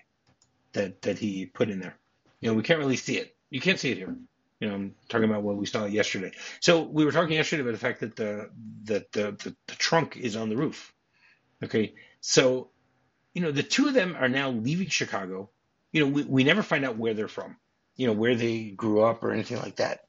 that 0.74 1.02
that 1.02 1.18
he 1.18 1.46
put 1.46 1.70
in 1.70 1.80
there. 1.80 1.98
You 2.40 2.50
know, 2.50 2.56
we 2.56 2.62
can't 2.64 2.80
really 2.80 2.96
see 2.96 3.18
it. 3.18 3.36
You 3.50 3.60
can't 3.60 3.80
see 3.80 3.92
it 3.92 3.98
here. 3.98 4.16
You 4.62 4.68
know, 4.68 4.76
I'm 4.76 4.94
talking 5.10 5.30
about 5.30 5.42
what 5.44 5.58
we 5.58 5.66
saw 5.66 5.86
yesterday. 5.86 6.32
So 6.60 6.82
we 6.82 7.04
were 7.04 7.12
talking 7.12 7.34
yesterday 7.36 7.62
about 7.62 7.72
the 7.74 7.86
fact 7.88 8.00
that 8.02 8.16
the 8.16 8.50
that 8.84 9.12
the, 9.12 9.32
the, 9.32 9.56
the 9.68 9.76
trunk 9.76 10.16
is 10.16 10.36
on 10.36 10.50
the 10.50 10.56
roof. 10.56 10.94
Okay, 11.64 11.94
so 12.20 12.70
you 13.34 13.42
know 13.42 13.52
the 13.52 13.64
two 13.64 13.88
of 13.88 13.94
them 13.94 14.16
are 14.18 14.30
now 14.30 14.50
leaving 14.50 14.88
Chicago. 14.88 15.50
You 15.92 16.04
know, 16.06 16.12
we, 16.12 16.22
we 16.24 16.44
never 16.44 16.62
find 16.62 16.84
out 16.86 16.98
where 16.98 17.14
they're 17.14 17.28
from. 17.28 17.56
you 17.96 18.06
know, 18.06 18.14
where 18.14 18.34
they 18.36 18.70
grew 18.70 19.02
up 19.02 19.22
or 19.24 19.32
anything 19.32 19.58
like 19.58 19.76
that. 19.76 20.00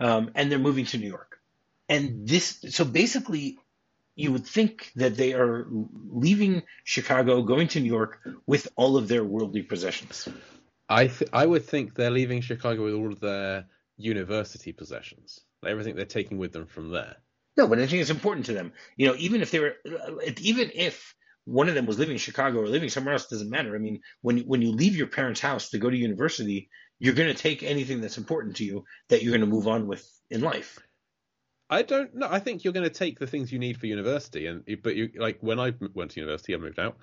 Um, 0.00 0.30
and 0.34 0.50
they're 0.50 0.58
moving 0.58 0.86
to 0.86 0.98
New 0.98 1.08
York. 1.08 1.38
And 1.88 2.28
this, 2.28 2.64
so 2.70 2.84
basically, 2.84 3.58
you 4.16 4.32
would 4.32 4.46
think 4.46 4.92
that 4.96 5.16
they 5.16 5.34
are 5.34 5.66
leaving 5.70 6.62
Chicago, 6.84 7.42
going 7.42 7.68
to 7.68 7.80
New 7.80 7.92
York 7.92 8.20
with 8.46 8.68
all 8.76 8.96
of 8.96 9.08
their 9.08 9.24
worldly 9.24 9.62
possessions. 9.62 10.28
I 10.88 11.08
th- 11.08 11.30
I 11.32 11.46
would 11.46 11.64
think 11.66 11.94
they're 11.94 12.10
leaving 12.10 12.42
Chicago 12.42 12.84
with 12.84 12.94
all 12.94 13.12
of 13.12 13.20
their 13.20 13.66
university 14.02 14.72
possessions, 14.72 15.40
everything 15.66 15.96
they're 15.96 16.04
taking 16.04 16.38
with 16.38 16.52
them 16.52 16.66
from 16.66 16.90
there. 16.90 17.16
No, 17.56 17.68
but 17.68 17.78
I 17.78 17.86
think 17.86 18.00
it's 18.00 18.10
important 18.10 18.46
to 18.46 18.54
them. 18.54 18.72
You 18.96 19.06
know, 19.06 19.14
even 19.18 19.42
if 19.42 19.50
they 19.50 19.60
were, 19.60 19.74
uh, 19.86 20.12
even 20.40 20.70
if 20.74 21.14
one 21.44 21.68
of 21.68 21.74
them 21.74 21.86
was 21.86 21.98
living 21.98 22.14
in 22.14 22.18
Chicago 22.18 22.60
or 22.60 22.66
living 22.66 22.88
somewhere 22.88 23.14
else, 23.14 23.26
doesn't 23.26 23.50
matter. 23.50 23.74
I 23.74 23.78
mean, 23.78 24.00
when 24.22 24.38
when 24.40 24.62
you 24.62 24.72
leave 24.72 24.96
your 24.96 25.08
parents' 25.08 25.40
house 25.40 25.70
to 25.70 25.78
go 25.78 25.90
to 25.90 25.96
university, 25.96 26.70
you're 26.98 27.14
going 27.14 27.34
to 27.34 27.42
take 27.42 27.62
anything 27.62 28.00
that's 28.00 28.18
important 28.18 28.56
to 28.56 28.64
you 28.64 28.84
that 29.08 29.22
you're 29.22 29.32
going 29.32 29.40
to 29.40 29.46
move 29.46 29.68
on 29.68 29.86
with 29.86 30.08
in 30.30 30.40
life. 30.40 30.78
I 31.68 31.82
don't 31.82 32.14
know. 32.14 32.28
I 32.30 32.38
think 32.38 32.64
you're 32.64 32.72
going 32.72 32.88
to 32.88 32.90
take 32.90 33.18
the 33.18 33.26
things 33.26 33.50
you 33.50 33.58
need 33.58 33.78
for 33.78 33.86
university, 33.86 34.46
and 34.46 34.62
but 34.82 34.94
you 34.94 35.10
like 35.16 35.38
when 35.40 35.58
I 35.58 35.72
went 35.94 36.12
to 36.12 36.20
university, 36.20 36.54
I 36.54 36.58
moved 36.58 36.78
out. 36.78 36.98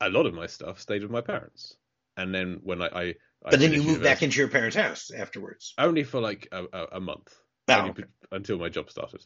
A 0.00 0.08
lot 0.08 0.26
of 0.26 0.34
my 0.34 0.46
stuff 0.46 0.80
stayed 0.80 1.02
with 1.02 1.10
my 1.10 1.20
parents, 1.20 1.76
and 2.16 2.34
then 2.34 2.60
when 2.62 2.82
I, 2.82 2.86
I, 2.86 3.14
I 3.44 3.50
but 3.50 3.60
then 3.60 3.72
you 3.72 3.82
move 3.82 4.02
back 4.02 4.22
into 4.22 4.38
your 4.38 4.48
parents' 4.48 4.76
house 4.76 5.10
afterwards. 5.10 5.74
Only 5.76 6.04
for 6.04 6.20
like 6.20 6.48
a, 6.52 6.64
a, 6.72 6.86
a 6.92 7.00
month, 7.00 7.34
oh, 7.68 7.88
okay. 7.88 8.04
until 8.30 8.58
my 8.58 8.68
job 8.68 8.90
started. 8.90 9.24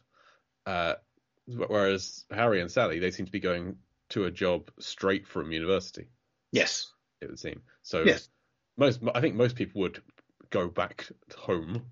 Uh, 0.65 0.95
whereas 1.45 2.25
Harry 2.31 2.61
and 2.61 2.71
Sally, 2.71 2.99
they 2.99 3.11
seem 3.11 3.27
to 3.27 3.31
be 3.31 3.39
going 3.39 3.77
to 4.09 4.25
a 4.25 4.31
job 4.31 4.71
straight 4.79 5.27
from 5.27 5.51
university. 5.51 6.07
Yes, 6.51 6.91
it 7.21 7.29
would 7.29 7.39
seem. 7.39 7.61
So 7.83 8.03
yes. 8.03 8.27
most, 8.77 9.01
I 9.13 9.21
think 9.21 9.35
most 9.35 9.55
people 9.55 9.81
would 9.81 10.01
go 10.49 10.67
back 10.67 11.07
home 11.37 11.83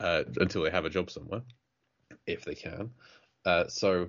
uh, 0.00 0.24
until 0.36 0.62
they 0.62 0.70
have 0.70 0.86
a 0.86 0.90
job 0.90 1.10
somewhere 1.10 1.42
if 2.26 2.44
they 2.44 2.54
can. 2.54 2.90
Uh, 3.44 3.68
so 3.68 4.08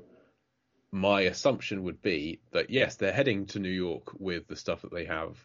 my 0.92 1.22
assumption 1.22 1.84
would 1.84 2.02
be 2.02 2.40
that 2.54 2.70
yes, 2.70 2.96
they're 2.96 3.12
heading 3.12 3.46
to 3.48 3.60
New 3.60 3.70
York 3.70 4.14
with 4.18 4.48
the 4.48 4.56
stuff 4.56 4.82
that 4.82 4.94
they 4.94 5.06
have 5.06 5.38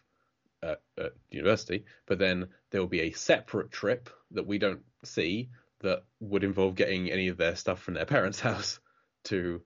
at, 0.63 0.81
at 0.97 1.13
university, 1.29 1.85
but 2.07 2.19
then 2.19 2.47
there 2.71 2.81
will 2.81 2.87
be 2.87 3.01
a 3.01 3.11
separate 3.11 3.71
trip 3.71 4.09
that 4.31 4.47
we 4.47 4.57
don't 4.57 4.81
see 5.03 5.49
that 5.81 6.03
would 6.19 6.43
involve 6.43 6.75
getting 6.75 7.11
any 7.11 7.27
of 7.29 7.37
their 7.37 7.55
stuff 7.55 7.81
from 7.81 7.95
their 7.95 8.05
parents' 8.05 8.39
house 8.49 8.79
to 9.25 9.61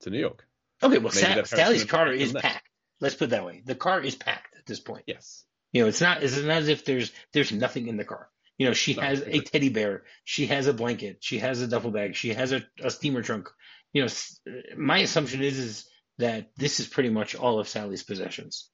to 0.00 0.10
New 0.10 0.20
York. 0.20 0.46
Okay, 0.82 0.98
well, 0.98 1.10
Sa- 1.12 1.42
Sally's 1.42 1.84
car 1.84 2.12
is 2.12 2.32
packed. 2.32 2.68
Let's 3.00 3.14
put 3.14 3.26
it 3.26 3.30
that 3.30 3.44
way. 3.44 3.62
The 3.64 3.74
car 3.74 4.00
is 4.00 4.14
packed 4.14 4.56
at 4.56 4.66
this 4.66 4.80
point. 4.80 5.04
Yes. 5.06 5.44
You 5.72 5.82
know, 5.82 5.88
it's 5.88 6.00
not. 6.00 6.22
It's 6.22 6.36
not 6.36 6.58
as 6.58 6.68
if 6.68 6.84
there's 6.84 7.12
there's 7.32 7.52
nothing 7.52 7.88
in 7.88 7.96
the 7.96 8.04
car. 8.04 8.28
You 8.56 8.66
know, 8.66 8.72
she 8.72 8.94
has 8.94 9.22
a 9.22 9.40
teddy 9.40 9.68
bear, 9.68 10.02
she 10.24 10.48
has 10.48 10.66
a 10.66 10.72
blanket, 10.72 11.18
she 11.20 11.38
has 11.38 11.60
a 11.60 11.68
duffel 11.68 11.92
bag, 11.92 12.16
she 12.16 12.34
has 12.34 12.50
a, 12.50 12.64
a 12.82 12.90
steamer 12.90 13.22
trunk. 13.22 13.48
You 13.92 14.02
know, 14.02 14.08
my 14.76 14.98
assumption 14.98 15.42
is 15.42 15.58
is 15.58 15.88
that 16.18 16.50
this 16.56 16.80
is 16.80 16.88
pretty 16.88 17.10
much 17.10 17.36
all 17.36 17.60
of 17.60 17.68
Sally's 17.68 18.02
possessions. 18.02 18.68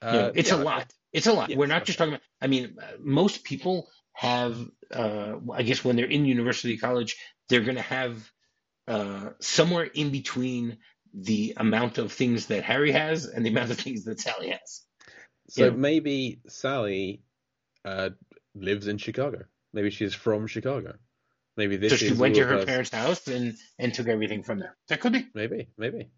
Uh, 0.00 0.30
it's 0.34 0.50
yeah, 0.50 0.56
a 0.56 0.58
lot. 0.62 0.92
It's 1.12 1.26
a 1.26 1.32
lot. 1.32 1.54
We're 1.54 1.66
not 1.66 1.84
just 1.84 1.98
talking 1.98 2.14
about. 2.14 2.22
I 2.40 2.46
mean, 2.46 2.76
most 3.00 3.44
people 3.44 3.88
have. 4.12 4.58
Uh, 4.92 5.36
I 5.52 5.62
guess 5.62 5.84
when 5.84 5.96
they're 5.96 6.06
in 6.06 6.24
university, 6.24 6.78
college, 6.78 7.16
they're 7.48 7.62
going 7.62 7.76
to 7.76 7.82
have 7.82 8.30
uh, 8.86 9.30
somewhere 9.40 9.84
in 9.84 10.10
between 10.10 10.78
the 11.14 11.54
amount 11.56 11.98
of 11.98 12.12
things 12.12 12.46
that 12.46 12.64
Harry 12.64 12.92
has 12.92 13.26
and 13.26 13.44
the 13.44 13.50
amount 13.50 13.70
of 13.70 13.78
things 13.78 14.04
that 14.04 14.20
Sally 14.20 14.50
has. 14.50 14.82
So 15.48 15.64
you 15.64 15.70
know? 15.70 15.76
maybe 15.76 16.40
Sally 16.48 17.22
uh, 17.84 18.10
lives 18.54 18.86
in 18.86 18.98
Chicago. 18.98 19.44
Maybe 19.72 19.90
she's 19.90 20.14
from 20.14 20.46
Chicago. 20.46 20.94
Maybe 21.56 21.76
this. 21.76 21.90
So 21.90 21.96
she 21.96 22.12
went 22.12 22.36
to 22.36 22.46
her 22.46 22.64
parents' 22.64 22.90
house 22.90 23.26
and 23.26 23.56
and 23.78 23.92
took 23.92 24.08
everything 24.08 24.42
from 24.42 24.60
there. 24.60 24.76
That 24.88 25.00
could 25.00 25.12
be. 25.12 25.26
Maybe, 25.34 25.68
maybe. 25.76 26.10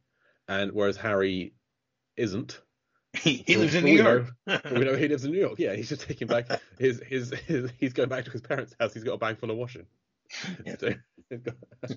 And 0.47 0.73
whereas 0.73 0.97
Harry 0.97 1.55
isn't. 2.17 2.61
He, 3.13 3.43
he 3.47 3.57
lives 3.57 3.75
in 3.75 3.85
New 3.85 3.97
York. 3.97 4.31
Know, 4.47 4.61
we 4.73 4.85
know 4.85 4.95
he 4.97 5.09
lives 5.09 5.25
in 5.25 5.33
New 5.33 5.41
York. 5.41 5.59
Yeah, 5.59 5.75
he's 5.75 5.89
just 5.89 6.03
taking 6.03 6.29
back 6.29 6.47
his, 6.79 7.01
his 7.07 7.31
his 7.47 7.71
he's 7.79 7.93
going 7.93 8.09
back 8.09 8.25
to 8.25 8.31
his 8.31 8.41
parents' 8.41 8.75
house. 8.79 8.95
He's 8.95 9.05
got 9.05 9.15
a 9.15 9.19
bag 9.19 9.39
full 9.39 9.51
of 9.51 9.57
washing. 9.57 9.87
Yeah. 10.65 10.77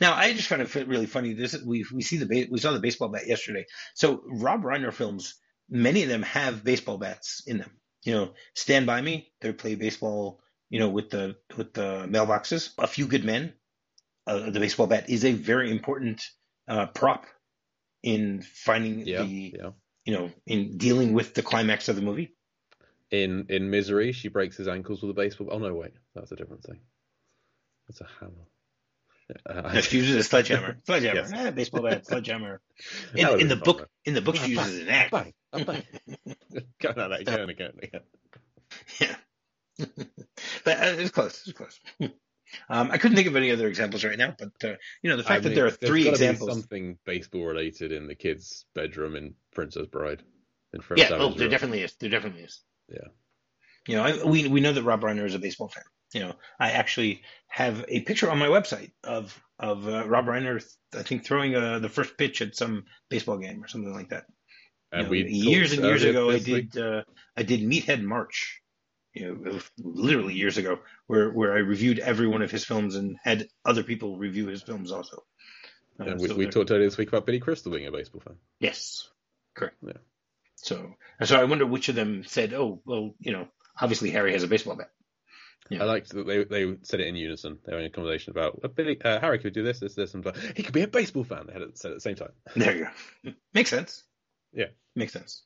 now 0.00 0.14
I 0.14 0.32
just 0.32 0.46
find 0.48 0.62
it 0.62 0.74
really 0.86 1.06
funny. 1.06 1.32
This 1.34 1.60
we 1.64 1.84
we 1.92 2.02
see 2.02 2.18
the 2.18 2.48
we 2.50 2.58
saw 2.58 2.72
the 2.72 2.78
baseball 2.78 3.08
bat 3.08 3.26
yesterday. 3.26 3.66
So 3.94 4.22
Rob 4.24 4.62
Reiner 4.62 4.92
films, 4.92 5.34
many 5.68 6.04
of 6.04 6.08
them 6.08 6.22
have 6.22 6.62
baseball 6.62 6.98
bats 6.98 7.42
in 7.46 7.58
them 7.58 7.70
you 8.06 8.14
know, 8.14 8.30
Stand 8.54 8.86
By 8.86 9.00
Me, 9.02 9.30
they 9.40 9.52
play 9.52 9.74
baseball, 9.74 10.40
you 10.70 10.78
know, 10.78 10.88
with 10.88 11.10
the 11.10 11.36
with 11.56 11.74
the 11.74 12.06
mailboxes. 12.08 12.70
A 12.78 12.86
Few 12.86 13.06
Good 13.06 13.24
Men, 13.24 13.52
uh, 14.26 14.50
the 14.50 14.60
baseball 14.60 14.86
bat 14.86 15.10
is 15.10 15.24
a 15.24 15.32
very 15.32 15.72
important 15.72 16.22
uh, 16.68 16.86
prop 16.86 17.26
in 18.02 18.42
finding 18.42 19.00
yeah, 19.00 19.22
the, 19.22 19.54
yeah. 19.56 19.70
you 20.04 20.12
know, 20.12 20.30
in 20.46 20.78
dealing 20.78 21.12
with 21.12 21.34
the 21.34 21.42
climax 21.42 21.88
of 21.88 21.96
the 21.96 22.02
movie. 22.02 22.32
In 23.10 23.46
in 23.50 23.70
Misery, 23.70 24.12
she 24.12 24.28
breaks 24.28 24.56
his 24.56 24.66
ankles 24.66 25.00
with 25.00 25.10
a 25.10 25.14
baseball. 25.14 25.48
Oh 25.52 25.58
no, 25.58 25.72
wait, 25.74 25.92
that's 26.14 26.32
a 26.32 26.36
different 26.36 26.64
thing. 26.64 26.80
That's 27.86 28.00
a 28.00 28.08
hammer. 28.18 28.48
Uh, 29.44 29.72
no, 29.74 29.80
she 29.80 29.98
uses 29.98 30.16
a 30.16 30.22
sledgehammer. 30.22 30.78
Sledgehammer. 30.86 31.20
Yes. 31.20 31.32
Ah, 31.34 31.50
baseball 31.50 31.82
bat. 31.82 32.06
Sledgehammer. 32.06 32.60
In, 33.14 33.40
in 33.40 33.48
the 33.48 33.56
book, 33.56 33.88
in 34.04 34.14
the 34.14 34.20
book, 34.20 34.36
she 34.36 34.52
uses 34.52 34.82
an 34.82 34.88
axe. 34.88 35.10
Bang, 35.10 35.32
bang. 35.52 35.82
Go 36.80 36.92
on, 36.96 37.12
again, 37.12 37.48
again, 37.48 37.72
again. 37.82 38.00
Yeah. 39.00 39.16
but 40.64 40.78
uh, 40.78 40.94
it's 40.98 41.10
close. 41.10 41.42
It's 41.46 41.56
close. 41.56 41.80
Um, 42.68 42.90
I 42.90 42.98
couldn't 42.98 43.16
think 43.16 43.28
of 43.28 43.36
any 43.36 43.50
other 43.50 43.66
examples 43.66 44.04
right 44.04 44.18
now, 44.18 44.34
but 44.38 44.52
uh, 44.64 44.74
you 45.02 45.10
know 45.10 45.16
the 45.16 45.24
fact 45.24 45.40
I 45.40 45.48
mean, 45.48 45.48
that 45.48 45.54
there 45.54 45.66
are 45.66 45.70
three 45.70 46.08
examples. 46.08 46.50
something 46.50 46.98
baseball 47.04 47.44
related 47.44 47.92
in 47.92 48.06
the 48.06 48.14
kid's 48.14 48.64
bedroom 48.74 49.16
in 49.16 49.34
Princess 49.54 49.86
Bride. 49.86 50.22
In 50.72 50.80
yeah, 50.96 51.08
oh, 51.12 51.30
there 51.30 51.48
definitely 51.48 51.82
is. 51.82 51.94
There 51.94 52.10
definitely 52.10 52.42
is. 52.42 52.60
Yeah. 52.88 53.08
You 53.86 53.96
know, 53.96 54.02
I, 54.02 54.24
we 54.24 54.48
we 54.48 54.60
know 54.60 54.72
that 54.72 54.82
Rob 54.82 55.02
Reiner 55.02 55.24
is 55.24 55.34
a 55.34 55.38
baseball 55.38 55.68
fan 55.68 55.84
you 56.12 56.20
know, 56.20 56.34
I 56.58 56.72
actually 56.72 57.22
have 57.48 57.84
a 57.88 58.00
picture 58.00 58.30
on 58.30 58.38
my 58.38 58.46
website 58.46 58.92
of 59.04 59.38
of 59.58 59.88
uh, 59.88 60.06
Rob 60.06 60.26
Reiner, 60.26 60.62
I 60.94 61.02
think, 61.02 61.24
throwing 61.24 61.54
uh, 61.54 61.78
the 61.78 61.88
first 61.88 62.16
pitch 62.18 62.42
at 62.42 62.54
some 62.54 62.84
baseball 63.08 63.38
game 63.38 63.62
or 63.62 63.68
something 63.68 63.92
like 63.92 64.10
that. 64.10 64.24
And 64.92 65.04
know, 65.04 65.10
we 65.10 65.24
years 65.24 65.72
and 65.72 65.82
years 65.82 66.04
ago, 66.04 66.30
I 66.30 66.38
did 66.38 66.76
uh, 66.76 67.02
I 67.36 67.42
did 67.42 67.60
Meathead 67.60 68.02
March. 68.02 68.62
You 69.16 69.34
know, 69.34 69.60
literally 69.78 70.34
years 70.34 70.58
ago, 70.58 70.80
where 71.06 71.30
where 71.30 71.54
I 71.54 71.60
reviewed 71.60 71.98
every 71.98 72.26
one 72.26 72.42
of 72.42 72.50
his 72.50 72.66
films 72.66 72.96
and 72.96 73.16
had 73.24 73.48
other 73.64 73.82
people 73.82 74.18
review 74.18 74.46
his 74.46 74.62
films 74.62 74.92
also. 74.92 75.24
Uh, 75.98 76.04
and 76.04 76.20
we, 76.20 76.28
so 76.28 76.34
we 76.34 76.46
talked 76.46 76.70
earlier 76.70 76.84
this 76.84 76.98
week 76.98 77.08
about 77.08 77.24
Billy 77.24 77.40
Crystal 77.40 77.72
being 77.72 77.86
a 77.86 77.90
baseball 77.90 78.20
fan. 78.20 78.36
Yes, 78.60 79.08
correct. 79.54 79.76
Yeah. 79.80 79.94
So, 80.56 80.96
so 81.24 81.40
I 81.40 81.44
wonder 81.44 81.64
which 81.64 81.88
of 81.88 81.94
them 81.94 82.24
said, 82.26 82.52
"Oh, 82.52 82.82
well, 82.84 83.14
you 83.18 83.32
know, 83.32 83.48
obviously 83.80 84.10
Harry 84.10 84.32
has 84.32 84.42
a 84.42 84.48
baseball 84.48 84.76
bat." 84.76 84.90
Yeah. 85.70 85.82
I 85.82 85.86
liked 85.86 86.10
that 86.10 86.26
they 86.26 86.44
they 86.44 86.76
said 86.82 87.00
it 87.00 87.06
in 87.06 87.16
unison. 87.16 87.58
They 87.64 87.72
were 87.72 87.80
in 87.80 87.86
a 87.86 87.90
conversation 87.90 88.32
about 88.32 88.62
well, 88.62 88.70
Billy 88.70 89.00
uh, 89.02 89.18
Harry 89.18 89.38
could 89.38 89.54
do 89.54 89.62
this, 89.62 89.80
this, 89.80 89.94
this, 89.94 90.12
and 90.12 90.22
like, 90.22 90.36
he 90.54 90.62
could 90.62 90.74
be 90.74 90.82
a 90.82 90.88
baseball 90.88 91.24
fan. 91.24 91.46
They 91.46 91.54
had 91.54 91.62
it 91.62 91.78
said 91.78 91.92
at 91.92 91.96
the 91.96 92.00
same 92.02 92.16
time. 92.16 92.32
There 92.54 92.76
you 92.76 92.88
go. 93.24 93.32
Makes 93.54 93.70
sense. 93.70 94.04
Yeah, 94.52 94.68
makes 94.94 95.12
sense. 95.12 95.42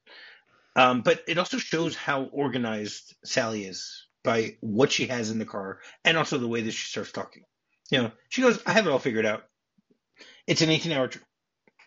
Um, 0.77 1.03
but 1.03 1.23
it 1.27 1.39
also 1.39 1.59
shows 1.59 1.97
how 1.97 2.25
organized 2.25 3.15
Sally 3.25 3.65
is 3.65 4.07
by 4.23 4.57
what 4.61 4.93
she 4.93 5.07
has 5.07 5.31
in 5.31 5.39
the 5.39 5.45
car, 5.45 5.81
and 6.05 6.17
also 6.17 6.39
the 6.39 6.49
way 6.49 6.61
that 6.63 6.73
she 6.73 6.87
starts 6.87 7.13
talking. 7.13 7.45
You 7.91 8.03
know, 8.03 8.13
she 8.29 8.43
goes, 8.43 8.61
"I 8.67 8.73
have 8.73 8.87
it 8.87 8.91
all 8.91 8.99
figured 8.99 9.27
out. 9.27 9.45
It's 10.47 10.63
an 10.63 10.71
18-hour 10.71 11.09
trip, 11.09 11.25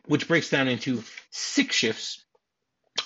which 0.05 0.27
breaks 0.27 0.49
down 0.49 0.67
into 0.67 1.03
six 1.31 1.75
shifts 1.75 2.25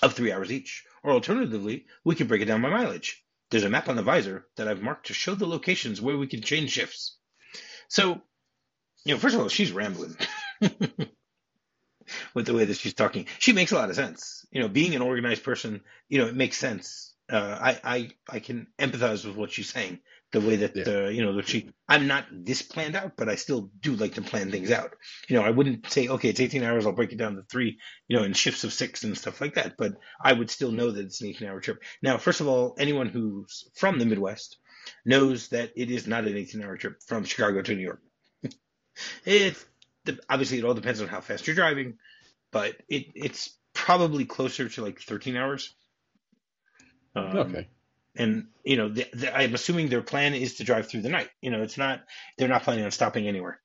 of 0.01 0.13
three 0.13 0.31
hours 0.31 0.51
each. 0.51 0.83
Or 1.03 1.11
alternatively, 1.11 1.85
we 2.03 2.15
could 2.15 2.27
break 2.27 2.41
it 2.41 2.45
down 2.45 2.61
by 2.61 2.69
mileage." 2.69 3.23
There's 3.49 3.63
a 3.63 3.69
map 3.69 3.87
on 3.87 3.95
the 3.95 4.03
visor 4.03 4.45
that 4.57 4.67
I've 4.67 4.81
marked 4.81 5.07
to 5.07 5.13
show 5.13 5.35
the 5.35 5.47
locations 5.47 6.01
where 6.01 6.17
we 6.17 6.27
can 6.27 6.41
change 6.41 6.71
shifts. 6.71 7.17
So, 7.87 8.21
you 9.05 9.13
know, 9.13 9.19
first 9.19 9.35
of 9.35 9.41
all, 9.41 9.47
she's 9.47 9.71
rambling 9.71 10.17
with 12.33 12.45
the 12.45 12.53
way 12.53 12.65
that 12.65 12.77
she's 12.77 12.93
talking. 12.93 13.27
She 13.39 13.53
makes 13.53 13.71
a 13.71 13.75
lot 13.75 13.89
of 13.89 13.95
sense. 13.95 14.45
You 14.51 14.61
know, 14.61 14.67
being 14.67 14.95
an 14.95 15.01
organized 15.01 15.43
person, 15.43 15.81
you 16.09 16.19
know, 16.19 16.27
it 16.27 16.35
makes 16.35 16.57
sense. 16.57 17.13
Uh, 17.29 17.57
I, 17.59 17.79
I, 17.83 18.09
I 18.29 18.39
can 18.39 18.67
empathize 18.79 19.25
with 19.25 19.35
what 19.35 19.51
she's 19.51 19.69
saying 19.69 19.99
the 20.31 20.41
way 20.41 20.57
that 20.57 20.75
yeah. 20.75 20.83
uh, 20.87 21.09
you 21.09 21.23
know 21.23 21.33
that 21.35 21.47
she 21.47 21.69
I'm 21.87 22.07
not 22.07 22.25
this 22.31 22.61
planned 22.61 22.95
out, 22.95 23.13
but 23.15 23.29
I 23.29 23.35
still 23.35 23.71
do 23.79 23.95
like 23.95 24.15
to 24.15 24.21
plan 24.21 24.51
things 24.51 24.71
out. 24.71 24.93
You 25.29 25.37
know, 25.37 25.43
I 25.43 25.51
wouldn't 25.51 25.89
say 25.89 26.07
okay, 26.07 26.29
it's 26.29 26.39
18 26.39 26.63
hours, 26.63 26.85
I'll 26.85 26.91
break 26.91 27.13
it 27.13 27.17
down 27.17 27.35
to 27.35 27.43
three, 27.43 27.79
you 28.07 28.17
know, 28.17 28.23
in 28.23 28.33
shifts 28.33 28.63
of 28.63 28.73
six 28.73 29.03
and 29.03 29.17
stuff 29.17 29.39
like 29.39 29.55
that. 29.55 29.75
But 29.77 29.93
I 30.21 30.33
would 30.33 30.49
still 30.49 30.71
know 30.71 30.91
that 30.91 31.05
it's 31.05 31.21
an 31.21 31.27
18 31.29 31.47
hour 31.47 31.61
trip. 31.61 31.81
Now, 32.01 32.17
first 32.17 32.41
of 32.41 32.47
all, 32.47 32.75
anyone 32.77 33.07
who's 33.07 33.69
from 33.75 33.99
the 33.99 34.05
Midwest 34.05 34.57
knows 35.05 35.49
that 35.49 35.71
it 35.75 35.91
is 35.91 36.07
not 36.07 36.25
an 36.25 36.35
18 36.35 36.61
hour 36.61 36.75
trip 36.77 37.01
from 37.05 37.23
Chicago 37.23 37.61
to 37.61 37.75
New 37.75 37.83
York. 37.83 38.01
it 40.07 40.19
obviously 40.29 40.59
it 40.59 40.65
all 40.65 40.73
depends 40.73 41.01
on 41.01 41.07
how 41.07 41.21
fast 41.21 41.47
you're 41.47 41.55
driving, 41.55 41.97
but 42.51 42.75
it 42.89 43.07
it's 43.15 43.57
probably 43.73 44.25
closer 44.25 44.69
to 44.69 44.83
like 44.83 44.99
13 45.01 45.37
hours 45.37 45.73
Um, 47.15 47.37
okay. 47.37 47.67
And 48.15 48.47
you 48.63 48.77
know, 48.77 48.89
the, 48.89 49.05
the, 49.13 49.35
I'm 49.35 49.53
assuming 49.53 49.89
their 49.89 50.01
plan 50.01 50.33
is 50.33 50.55
to 50.55 50.63
drive 50.63 50.87
through 50.87 51.01
the 51.01 51.09
night. 51.09 51.29
You 51.41 51.51
know, 51.51 51.61
it's 51.61 51.77
not 51.77 52.01
they're 52.37 52.47
not 52.47 52.63
planning 52.63 52.85
on 52.85 52.91
stopping 52.91 53.27
anywhere. 53.27 53.59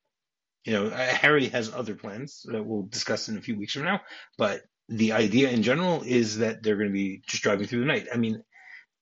You 0.64 0.74
know, 0.74 0.86
uh, 0.88 1.06
Harry 1.06 1.48
has 1.48 1.72
other 1.72 1.94
plans 1.94 2.44
that 2.46 2.62
we'll 2.64 2.82
discuss 2.82 3.28
in 3.28 3.36
a 3.36 3.40
few 3.40 3.56
weeks 3.56 3.72
from 3.72 3.84
now, 3.84 4.00
but 4.38 4.62
the 4.88 5.12
idea 5.12 5.50
in 5.50 5.62
general 5.62 6.02
is 6.02 6.38
that 6.38 6.62
they're 6.62 6.76
going 6.76 6.88
to 6.88 6.92
be 6.92 7.22
just 7.26 7.42
driving 7.42 7.66
through 7.66 7.80
the 7.80 7.86
night. 7.86 8.08
I 8.12 8.16
mean, 8.16 8.42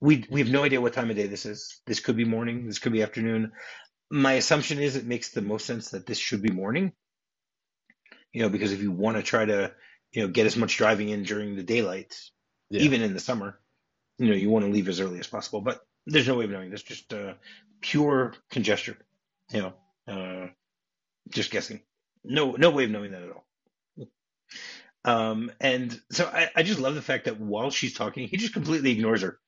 we 0.00 0.24
we 0.30 0.40
have 0.40 0.50
no 0.50 0.64
idea 0.64 0.80
what 0.80 0.92
time 0.94 1.10
of 1.10 1.16
day 1.16 1.26
this 1.26 1.46
is. 1.46 1.80
This 1.86 2.00
could 2.00 2.16
be 2.16 2.24
morning. 2.24 2.66
This 2.66 2.78
could 2.78 2.92
be 2.92 3.02
afternoon. 3.02 3.52
My 4.10 4.34
assumption 4.34 4.78
is 4.78 4.96
it 4.96 5.06
makes 5.06 5.30
the 5.30 5.42
most 5.42 5.66
sense 5.66 5.90
that 5.90 6.06
this 6.06 6.18
should 6.18 6.42
be 6.42 6.50
morning. 6.50 6.92
You 8.32 8.42
know, 8.42 8.48
because 8.48 8.72
if 8.72 8.80
you 8.82 8.92
want 8.92 9.16
to 9.16 9.22
try 9.22 9.44
to 9.44 9.72
you 10.12 10.22
know 10.22 10.28
get 10.28 10.46
as 10.46 10.56
much 10.56 10.76
driving 10.76 11.08
in 11.08 11.22
during 11.24 11.56
the 11.56 11.62
daylight, 11.62 12.16
Yeah. 12.70 12.82
even 12.82 13.02
in 13.02 13.14
the 13.14 13.20
summer, 13.20 13.58
you 14.18 14.28
know, 14.28 14.34
you 14.34 14.50
want 14.50 14.64
to 14.64 14.70
leave 14.70 14.88
as 14.88 15.00
early 15.00 15.18
as 15.18 15.26
possible. 15.26 15.60
But 15.60 15.80
there's 16.06 16.28
no 16.28 16.36
way 16.36 16.44
of 16.44 16.50
knowing. 16.50 16.70
That's 16.70 16.82
just 16.82 17.12
uh, 17.12 17.34
pure 17.80 18.34
conjecture. 18.50 18.96
You 19.52 19.62
know, 19.62 19.74
uh, 20.12 20.46
just 21.28 21.50
guessing. 21.50 21.80
No, 22.24 22.52
no 22.52 22.70
way 22.70 22.84
of 22.84 22.90
knowing 22.90 23.12
that 23.12 23.22
at 23.22 23.30
all. 23.30 23.46
Um, 25.04 25.50
and 25.60 25.98
so 26.10 26.26
I, 26.26 26.50
I 26.54 26.62
just 26.62 26.80
love 26.80 26.94
the 26.94 27.02
fact 27.02 27.24
that 27.24 27.40
while 27.40 27.70
she's 27.70 27.94
talking, 27.94 28.28
he 28.28 28.36
just 28.36 28.52
completely 28.52 28.92
ignores 28.92 29.22
her. 29.22 29.38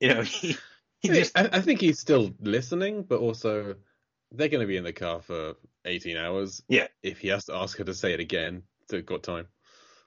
You 0.00 0.08
know, 0.14 0.22
he, 0.22 0.56
he 1.00 1.10
I, 1.10 1.14
just 1.14 1.36
I 1.36 1.60
think 1.60 1.80
he's 1.80 2.00
still 2.00 2.32
listening, 2.40 3.02
but 3.02 3.20
also 3.20 3.76
they're 4.32 4.48
going 4.48 4.60
to 4.60 4.66
be 4.66 4.76
in 4.76 4.84
the 4.84 4.92
car 4.92 5.20
for 5.20 5.54
18 5.84 6.16
hours. 6.16 6.62
Yeah. 6.68 6.88
If 7.02 7.18
he 7.18 7.28
has 7.28 7.44
to 7.46 7.54
ask 7.54 7.78
her 7.78 7.84
to 7.84 7.94
say 7.94 8.12
it 8.14 8.20
again, 8.20 8.62
they've 8.88 9.04
got 9.04 9.22
time. 9.22 9.46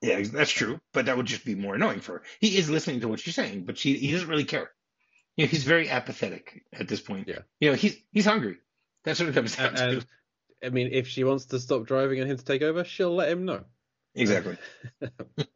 yeah, 0.02 0.22
that's 0.24 0.52
true. 0.52 0.80
But 0.94 1.06
that 1.06 1.18
would 1.18 1.26
just 1.26 1.46
be 1.46 1.56
more 1.56 1.76
annoying 1.76 2.02
for 2.02 2.14
her. 2.14 2.24
He 2.40 2.58
is 2.58 2.70
listening 2.70 3.02
to 3.02 3.08
what 3.08 3.20
she's 3.20 3.36
saying, 3.36 3.64
but 3.66 3.78
she 3.78 3.94
he 3.98 4.12
doesn't 4.12 4.28
really 4.30 4.44
care. 4.46 4.70
You 5.36 5.46
know, 5.46 5.50
he's 5.50 5.64
very 5.64 5.90
apathetic 5.90 6.64
at 6.74 6.88
this 6.88 7.02
point. 7.02 7.28
Yeah. 7.28 7.40
You 7.60 7.70
know, 7.72 7.76
he's 7.76 7.98
he's 8.12 8.26
hungry. 8.26 8.58
That's 9.04 9.20
what 9.20 9.30
it 9.30 9.36
comes 9.36 9.56
down 9.56 9.68
And, 9.76 9.78
to. 9.78 9.86
and 9.98 10.06
I 10.64 10.70
mean, 10.70 10.90
if 10.92 11.08
she 11.08 11.24
wants 11.24 11.46
to 11.48 11.60
stop 11.60 11.86
driving 11.86 12.20
and 12.20 12.30
him 12.30 12.38
to 12.38 12.44
take 12.46 12.62
over, 12.64 12.84
she'll 12.84 13.16
let 13.16 13.30
him 13.30 13.46
know. 13.46 13.64
Exactly. 14.16 14.58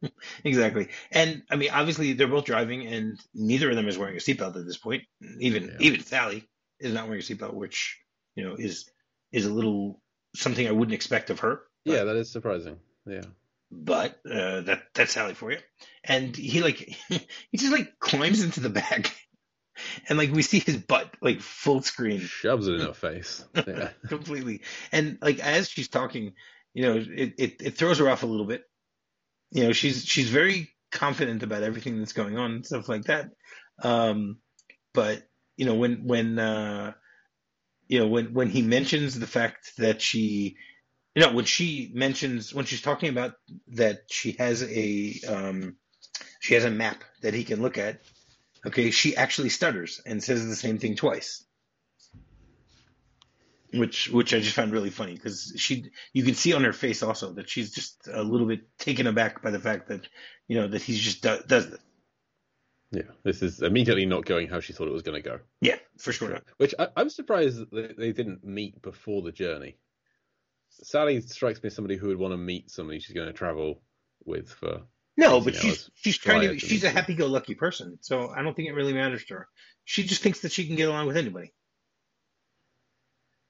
exactly. 0.44 0.88
And 1.10 1.42
I 1.50 1.56
mean, 1.56 1.70
obviously 1.72 2.12
they're 2.12 2.28
both 2.28 2.44
driving, 2.44 2.86
and 2.86 3.18
neither 3.34 3.70
of 3.70 3.76
them 3.76 3.88
is 3.88 3.98
wearing 3.98 4.16
a 4.16 4.20
seatbelt 4.20 4.56
at 4.56 4.64
this 4.66 4.76
point. 4.78 5.02
Even 5.40 5.64
Yeah. 5.64 5.76
even 5.80 6.00
Sally 6.00 6.48
is 6.80 6.92
not 6.92 7.06
wearing 7.06 7.20
a 7.20 7.24
seatbelt, 7.24 7.54
which 7.54 7.98
you 8.34 8.44
know 8.44 8.54
is 8.58 8.88
is 9.32 9.46
a 9.46 9.52
little 9.52 10.00
something 10.34 10.66
I 10.66 10.72
wouldn't 10.72 10.94
expect 10.94 11.30
of 11.30 11.40
her. 11.40 11.62
But, 11.84 11.92
Yeah, 11.92 12.04
that 12.04 12.16
is 12.16 12.30
surprising. 12.30 12.78
Yeah. 13.06 13.24
but 13.70 14.18
uh, 14.30 14.60
that 14.62 14.82
that's 14.94 15.12
Sally 15.12 15.34
for 15.34 15.50
you. 15.52 15.58
And 16.04 16.36
he 16.36 16.62
like 16.62 16.76
he 17.08 17.56
just 17.56 17.72
like 17.72 17.98
climbs 17.98 18.42
into 18.42 18.60
the 18.60 18.70
back, 18.70 19.14
and 20.08 20.18
like 20.18 20.32
we 20.32 20.42
see 20.42 20.58
his 20.60 20.76
butt 20.76 21.12
like 21.20 21.40
full 21.40 21.82
screen 21.82 22.20
Shoves 22.20 22.68
it 22.68 22.74
in 22.74 22.80
her 22.86 22.94
face. 22.94 23.44
Yeah. 23.54 23.90
completely. 24.08 24.60
And 24.92 25.18
like 25.20 25.40
as 25.40 25.68
she's 25.68 25.88
talking, 25.88 26.34
you 26.74 26.82
know, 26.82 26.96
it, 26.96 27.34
it, 27.38 27.62
it 27.62 27.76
throws 27.76 27.98
her 27.98 28.08
off 28.08 28.22
a 28.22 28.26
little 28.26 28.46
bit. 28.46 28.62
You 29.50 29.64
know, 29.64 29.72
she's 29.72 30.04
she's 30.04 30.30
very 30.30 30.70
confident 30.92 31.42
about 31.42 31.62
everything 31.62 31.98
that's 31.98 32.12
going 32.12 32.38
on 32.38 32.52
and 32.52 32.66
stuff 32.66 32.88
like 32.88 33.04
that. 33.04 33.30
Um, 33.82 34.38
but 34.94 35.22
you 35.56 35.66
know, 35.66 35.74
when 35.74 36.06
when 36.06 36.38
uh, 36.38 36.92
you 37.88 37.98
know 37.98 38.06
when 38.06 38.32
when 38.32 38.48
he 38.48 38.62
mentions 38.62 39.18
the 39.18 39.26
fact 39.26 39.76
that 39.78 40.00
she, 40.00 40.56
you 41.14 41.22
know, 41.22 41.32
when 41.32 41.44
she 41.44 41.90
mentions 41.94 42.54
when 42.54 42.64
she's 42.64 42.82
talking 42.82 43.08
about 43.08 43.34
that 43.68 44.02
she 44.10 44.32
has 44.32 44.62
a 44.62 45.14
um, 45.28 45.76
she 46.40 46.54
has 46.54 46.64
a 46.64 46.70
map 46.70 47.04
that 47.22 47.34
he 47.34 47.44
can 47.44 47.62
look 47.62 47.78
at. 47.78 48.00
Okay, 48.64 48.92
she 48.92 49.16
actually 49.16 49.48
stutters 49.48 50.00
and 50.06 50.22
says 50.22 50.46
the 50.46 50.54
same 50.54 50.78
thing 50.78 50.94
twice 50.94 51.44
which 53.72 54.10
which 54.10 54.34
I 54.34 54.40
just 54.40 54.54
found 54.54 54.72
really 54.72 54.90
funny 54.90 55.14
because 55.14 55.52
she 55.56 55.90
you 56.12 56.24
can 56.24 56.34
see 56.34 56.52
on 56.52 56.64
her 56.64 56.72
face 56.72 57.02
also 57.02 57.32
that 57.34 57.48
she's 57.48 57.72
just 57.72 58.06
a 58.12 58.22
little 58.22 58.46
bit 58.46 58.60
taken 58.78 59.06
aback 59.06 59.42
by 59.42 59.50
the 59.50 59.58
fact 59.58 59.88
that 59.88 60.06
you 60.46 60.60
know 60.60 60.68
that 60.68 60.82
he's 60.82 61.00
just 61.00 61.22
do, 61.22 61.38
does 61.46 61.70
this. 61.70 61.80
Yeah. 62.92 63.02
This 63.24 63.42
is 63.42 63.62
immediately 63.62 64.04
not 64.04 64.26
going 64.26 64.48
how 64.48 64.60
she 64.60 64.74
thought 64.74 64.86
it 64.86 64.92
was 64.92 65.02
going 65.02 65.20
to 65.20 65.28
go. 65.28 65.40
Yeah, 65.62 65.76
for 65.98 66.12
sure. 66.12 66.40
Which 66.58 66.74
I, 66.78 66.88
I'm 66.94 67.08
surprised 67.08 67.58
that 67.58 67.96
they, 67.96 68.12
didn't 68.12 68.44
meet 68.44 68.82
before 68.82 69.22
the 69.22 69.32
journey. 69.32 69.78
Sally 70.68 71.20
strikes 71.22 71.62
me 71.62 71.68
as 71.68 71.74
somebody 71.74 71.96
who 71.96 72.08
would 72.08 72.18
want 72.18 72.32
to 72.32 72.38
meet 72.38 72.70
somebody 72.70 72.98
she's 72.98 73.16
going 73.16 73.28
to 73.28 73.32
travel 73.32 73.80
with 74.24 74.50
for. 74.50 74.82
No, 75.16 75.40
but 75.40 75.54
she's 75.54 75.90
she's 75.94 76.18
to 76.18 76.32
to 76.40 76.58
she's 76.58 76.84
a 76.84 76.90
happy-go-lucky 76.90 77.54
person, 77.54 77.98
so 78.00 78.30
I 78.30 78.42
don't 78.42 78.54
think 78.54 78.68
it 78.68 78.72
really 78.72 78.94
matters 78.94 79.24
to 79.26 79.34
her. 79.34 79.48
She 79.84 80.04
just 80.04 80.22
thinks 80.22 80.40
that 80.40 80.52
she 80.52 80.66
can 80.66 80.76
get 80.76 80.88
along 80.88 81.06
with 81.06 81.16
anybody. 81.16 81.52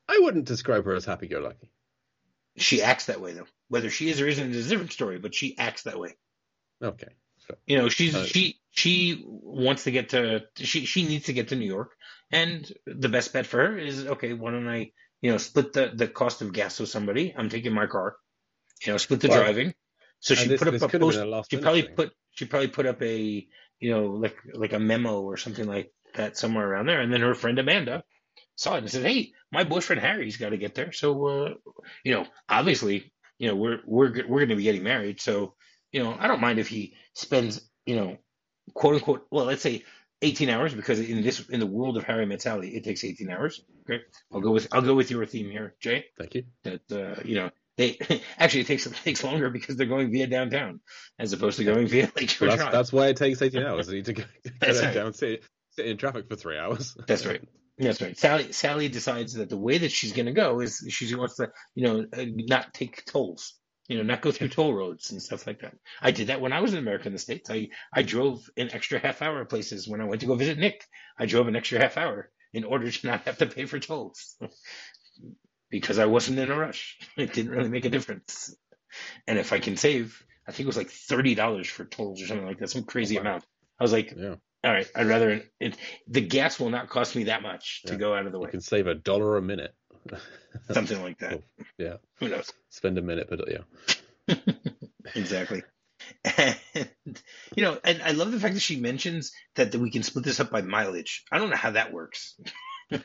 I 0.08 0.18
wouldn't 0.20 0.46
describe 0.46 0.84
her 0.84 0.94
as 0.94 1.04
happy-go-lucky. 1.04 1.70
She 2.56 2.82
acts 2.82 3.06
that 3.06 3.20
way 3.20 3.32
though. 3.32 3.46
Whether 3.68 3.90
she 3.90 4.10
is 4.10 4.20
or 4.20 4.26
isn't 4.26 4.54
is 4.54 4.66
a 4.66 4.68
different 4.68 4.92
story, 4.92 5.18
but 5.18 5.34
she 5.34 5.56
acts 5.56 5.84
that 5.84 5.98
way. 5.98 6.16
Okay. 6.82 7.12
So, 7.48 7.56
You 7.66 7.78
know, 7.78 7.88
she's 7.88 8.14
Uh, 8.14 8.24
she 8.24 8.60
she 8.72 9.22
wants 9.26 9.84
to 9.84 9.90
get 9.90 10.10
to 10.10 10.42
she 10.56 10.84
she 10.86 11.06
needs 11.06 11.26
to 11.26 11.32
get 11.32 11.48
to 11.48 11.56
New 11.56 11.66
York, 11.66 11.94
and 12.30 12.70
the 12.86 13.08
best 13.08 13.32
bet 13.32 13.46
for 13.46 13.58
her 13.58 13.78
is 13.78 14.06
okay. 14.06 14.32
Why 14.32 14.50
don't 14.50 14.68
I 14.68 14.92
you 15.20 15.30
know 15.30 15.38
split 15.38 15.72
the 15.72 15.92
the 15.94 16.08
cost 16.08 16.42
of 16.42 16.52
gas 16.52 16.80
with 16.80 16.88
somebody? 16.88 17.34
I'm 17.36 17.48
taking 17.48 17.72
my 17.72 17.86
car. 17.86 18.16
You 18.84 18.92
know, 18.92 18.98
split 18.98 19.20
the 19.20 19.28
Well, 19.28 19.42
driving. 19.42 19.74
So 20.20 20.34
she 20.34 20.48
this, 20.48 20.58
put 20.58 20.68
up 20.68 20.82
a 20.82 20.98
post. 20.98 21.18
a 21.18 21.44
She 21.50 21.56
probably 21.58 21.82
thing. 21.82 21.94
put 21.94 22.12
she 22.30 22.46
probably 22.46 22.68
put 22.68 22.86
up 22.86 23.02
a 23.02 23.46
you 23.78 23.90
know 23.90 24.06
like 24.06 24.36
like 24.54 24.72
a 24.72 24.78
memo 24.78 25.20
or 25.20 25.36
something 25.36 25.66
like 25.66 25.92
that 26.14 26.36
somewhere 26.36 26.68
around 26.68 26.86
there, 26.86 27.00
and 27.00 27.12
then 27.12 27.20
her 27.20 27.34
friend 27.34 27.58
Amanda 27.58 28.04
saw 28.56 28.74
it 28.74 28.78
and 28.78 28.90
said, 28.90 29.04
"Hey, 29.04 29.32
my 29.50 29.64
boyfriend 29.64 30.00
Harry's 30.00 30.36
got 30.36 30.50
to 30.50 30.58
get 30.58 30.74
there." 30.74 30.92
So 30.92 31.26
uh, 31.26 31.54
you 32.04 32.14
know, 32.14 32.26
obviously, 32.48 33.12
you 33.38 33.48
know, 33.48 33.56
we're 33.56 33.80
we're 33.84 34.26
we're 34.26 34.40
going 34.40 34.48
to 34.50 34.56
be 34.56 34.62
getting 34.62 34.82
married, 34.82 35.20
so 35.20 35.54
you 35.90 36.02
know, 36.02 36.16
I 36.18 36.26
don't 36.26 36.40
mind 36.40 36.58
if 36.58 36.68
he 36.68 36.96
spends 37.14 37.60
you 37.86 37.96
know, 37.96 38.16
quote 38.74 38.94
unquote, 38.96 39.26
well, 39.30 39.46
let's 39.46 39.62
say. 39.62 39.84
18 40.24 40.50
hours 40.50 40.72
because 40.72 41.00
in 41.00 41.20
this 41.20 41.48
in 41.48 41.58
the 41.58 41.66
world 41.66 41.96
of 41.96 42.04
Harry 42.04 42.24
Met 42.24 42.40
Sally 42.40 42.76
it 42.76 42.84
takes 42.84 43.02
18 43.02 43.28
hours. 43.28 43.60
Okay, 43.80 44.04
I'll 44.32 44.40
go 44.40 44.52
with 44.52 44.68
I'll 44.70 44.80
go 44.80 44.94
with 44.94 45.10
your 45.10 45.26
theme 45.26 45.50
here, 45.50 45.74
Jay 45.80 46.04
Thank 46.16 46.36
you. 46.36 46.44
that 46.62 46.92
uh, 46.92 47.20
you 47.24 47.34
know 47.34 47.50
they 47.76 47.98
actually 48.38 48.60
it 48.60 48.66
takes 48.68 48.86
it 48.86 48.94
takes 48.94 49.24
longer 49.24 49.50
because 49.50 49.76
they're 49.76 49.86
going 49.86 50.12
via 50.12 50.26
downtown 50.26 50.80
as 51.18 51.32
opposed 51.32 51.58
to 51.58 51.64
going 51.64 51.88
via 51.88 52.10
Lake 52.16 52.36
Well, 52.40 52.56
that's, 52.56 52.70
that's 52.70 52.92
why 52.92 53.08
it 53.08 53.16
takes 53.16 53.40
18 53.42 53.62
hours. 53.64 53.88
You 53.88 53.96
need 53.96 54.04
to 54.06 54.12
go, 54.12 54.22
go 54.44 54.50
That's 54.60 54.78
down, 54.78 54.86
right. 54.86 54.94
down 54.94 55.12
sit, 55.12 55.42
sit 55.70 55.86
in 55.86 55.96
traffic 55.96 56.28
for 56.28 56.36
three 56.36 56.58
hours. 56.58 56.96
That's 57.06 57.26
right. 57.26 57.42
That's 57.78 58.00
right. 58.00 58.16
Sally 58.16 58.52
Sally 58.52 58.88
decides 58.88 59.34
that 59.34 59.48
the 59.48 59.56
way 59.56 59.78
that 59.78 59.90
she's 59.90 60.12
going 60.12 60.26
to 60.26 60.32
go 60.32 60.60
is 60.60 60.86
she 60.88 61.12
wants 61.14 61.36
to 61.36 61.50
you 61.74 61.84
know 61.84 62.06
uh, 62.16 62.24
not 62.26 62.72
take 62.74 63.04
tolls. 63.06 63.54
You 63.92 63.98
know, 63.98 64.04
not 64.04 64.22
go 64.22 64.32
through 64.32 64.48
toll 64.48 64.72
roads 64.72 65.10
and 65.12 65.22
stuff 65.22 65.46
like 65.46 65.60
that. 65.60 65.74
I 66.00 66.12
did 66.12 66.28
that 66.28 66.40
when 66.40 66.54
I 66.54 66.60
was 66.60 66.72
in 66.72 66.78
America 66.78 67.06
in 67.08 67.12
the 67.12 67.18
States. 67.18 67.50
I, 67.50 67.68
I 67.92 68.02
drove 68.02 68.48
an 68.56 68.70
extra 68.72 68.98
half 68.98 69.20
hour 69.20 69.44
places 69.44 69.86
when 69.86 70.00
I 70.00 70.04
went 70.04 70.22
to 70.22 70.26
go 70.26 70.34
visit 70.34 70.56
Nick. 70.58 70.86
I 71.18 71.26
drove 71.26 71.46
an 71.46 71.56
extra 71.56 71.78
half 71.78 71.98
hour 71.98 72.30
in 72.54 72.64
order 72.64 72.90
to 72.90 73.06
not 73.06 73.22
have 73.26 73.36
to 73.38 73.46
pay 73.46 73.66
for 73.66 73.78
tolls 73.78 74.34
because 75.70 75.98
I 75.98 76.06
wasn't 76.06 76.38
in 76.38 76.50
a 76.50 76.56
rush. 76.56 76.98
It 77.18 77.34
didn't 77.34 77.52
really 77.52 77.68
make 77.68 77.84
a 77.84 77.90
difference. 77.90 78.56
And 79.26 79.38
if 79.38 79.52
I 79.52 79.58
can 79.58 79.76
save, 79.76 80.24
I 80.48 80.52
think 80.52 80.64
it 80.64 80.68
was 80.68 80.76
like 80.78 80.90
thirty 80.90 81.34
dollars 81.34 81.68
for 81.68 81.84
tolls 81.84 82.22
or 82.22 82.26
something 82.26 82.46
like 82.46 82.58
that, 82.60 82.70
some 82.70 82.84
crazy 82.84 83.18
Oh, 83.18 83.22
wow. 83.22 83.28
amount. 83.28 83.44
I 83.78 83.84
was 83.84 83.92
like, 83.92 84.14
Yeah. 84.16 84.36
all 84.64 84.72
right, 84.72 84.90
I'd 84.94 85.06
rather 85.06 85.42
it, 85.60 85.76
the 86.08 86.20
gas 86.22 86.58
will 86.58 86.70
not 86.70 86.88
cost 86.88 87.14
me 87.14 87.24
that 87.24 87.42
much 87.42 87.82
to 87.86 87.96
go 87.96 88.14
out 88.14 88.24
of 88.26 88.32
the 88.32 88.38
way. 88.38 88.48
You 88.48 88.52
can 88.52 88.60
save 88.62 88.86
a 88.86 88.94
dollar 88.94 89.36
a 89.36 89.42
minute. 89.42 89.74
something 90.72 91.02
like 91.02 91.18
that. 91.18 91.42
Yeah. 91.78 91.96
Who 92.18 92.28
knows? 92.28 92.52
Spend 92.70 92.98
a 92.98 93.02
minute, 93.02 93.28
but 93.28 93.40
uh, 93.40 93.62
yeah. 94.28 94.36
exactly. 95.14 95.62
And 96.24 96.56
you 97.56 97.62
know, 97.62 97.78
and 97.84 98.02
I 98.02 98.12
love 98.12 98.32
the 98.32 98.40
fact 98.40 98.54
that 98.54 98.60
she 98.60 98.80
mentions 98.80 99.32
that, 99.54 99.72
that 99.72 99.80
we 99.80 99.90
can 99.90 100.02
split 100.02 100.24
this 100.24 100.40
up 100.40 100.50
by 100.50 100.62
mileage. 100.62 101.24
I 101.30 101.38
don't 101.38 101.50
know 101.50 101.56
how 101.56 101.72
that 101.72 101.92
works. 101.92 102.34
I 102.92 102.98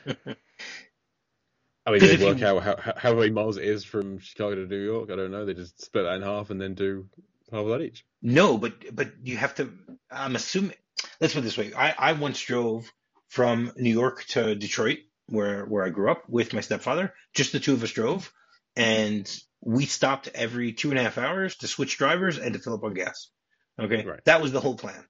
mean, 1.92 2.00
they 2.00 2.22
work 2.22 2.42
out 2.42 2.62
how, 2.62 2.76
how, 2.76 2.94
how 2.96 3.14
many 3.14 3.30
miles 3.30 3.56
it 3.56 3.64
is 3.64 3.84
from 3.84 4.18
Chicago 4.18 4.56
to 4.56 4.66
New 4.66 4.84
York. 4.84 5.10
I 5.10 5.16
don't 5.16 5.30
know. 5.30 5.46
They 5.46 5.54
just 5.54 5.82
split 5.82 6.04
that 6.04 6.16
in 6.16 6.22
half 6.22 6.50
and 6.50 6.60
then 6.60 6.74
do 6.74 7.08
half 7.50 7.60
of 7.60 7.68
that 7.68 7.80
each. 7.80 8.04
No, 8.20 8.58
but 8.58 8.94
but 8.94 9.12
you 9.22 9.36
have 9.36 9.54
to. 9.56 9.72
I'm 10.10 10.36
assuming. 10.36 10.74
Let's 11.20 11.32
put 11.32 11.40
it 11.40 11.44
this 11.44 11.56
way. 11.56 11.72
I 11.74 11.94
I 11.96 12.12
once 12.12 12.40
drove 12.40 12.90
from 13.28 13.72
New 13.76 13.92
York 13.92 14.24
to 14.26 14.54
Detroit, 14.54 14.98
where 15.28 15.64
where 15.66 15.84
I 15.84 15.90
grew 15.90 16.10
up, 16.10 16.24
with 16.28 16.52
my 16.54 16.60
stepfather. 16.60 17.14
Just 17.34 17.52
the 17.52 17.60
two 17.60 17.74
of 17.74 17.82
us 17.82 17.92
drove, 17.92 18.32
and 18.76 19.28
we 19.60 19.86
stopped 19.86 20.28
every 20.34 20.72
two 20.72 20.90
and 20.90 20.98
a 20.98 21.02
half 21.02 21.18
hours 21.18 21.56
to 21.56 21.68
switch 21.68 21.98
drivers 21.98 22.38
and 22.38 22.54
to 22.54 22.60
fill 22.60 22.74
up 22.74 22.84
on 22.84 22.94
gas. 22.94 23.30
Okay, 23.78 24.04
Right. 24.04 24.24
that 24.24 24.40
was 24.42 24.52
the 24.52 24.60
whole 24.60 24.76
plan. 24.76 25.04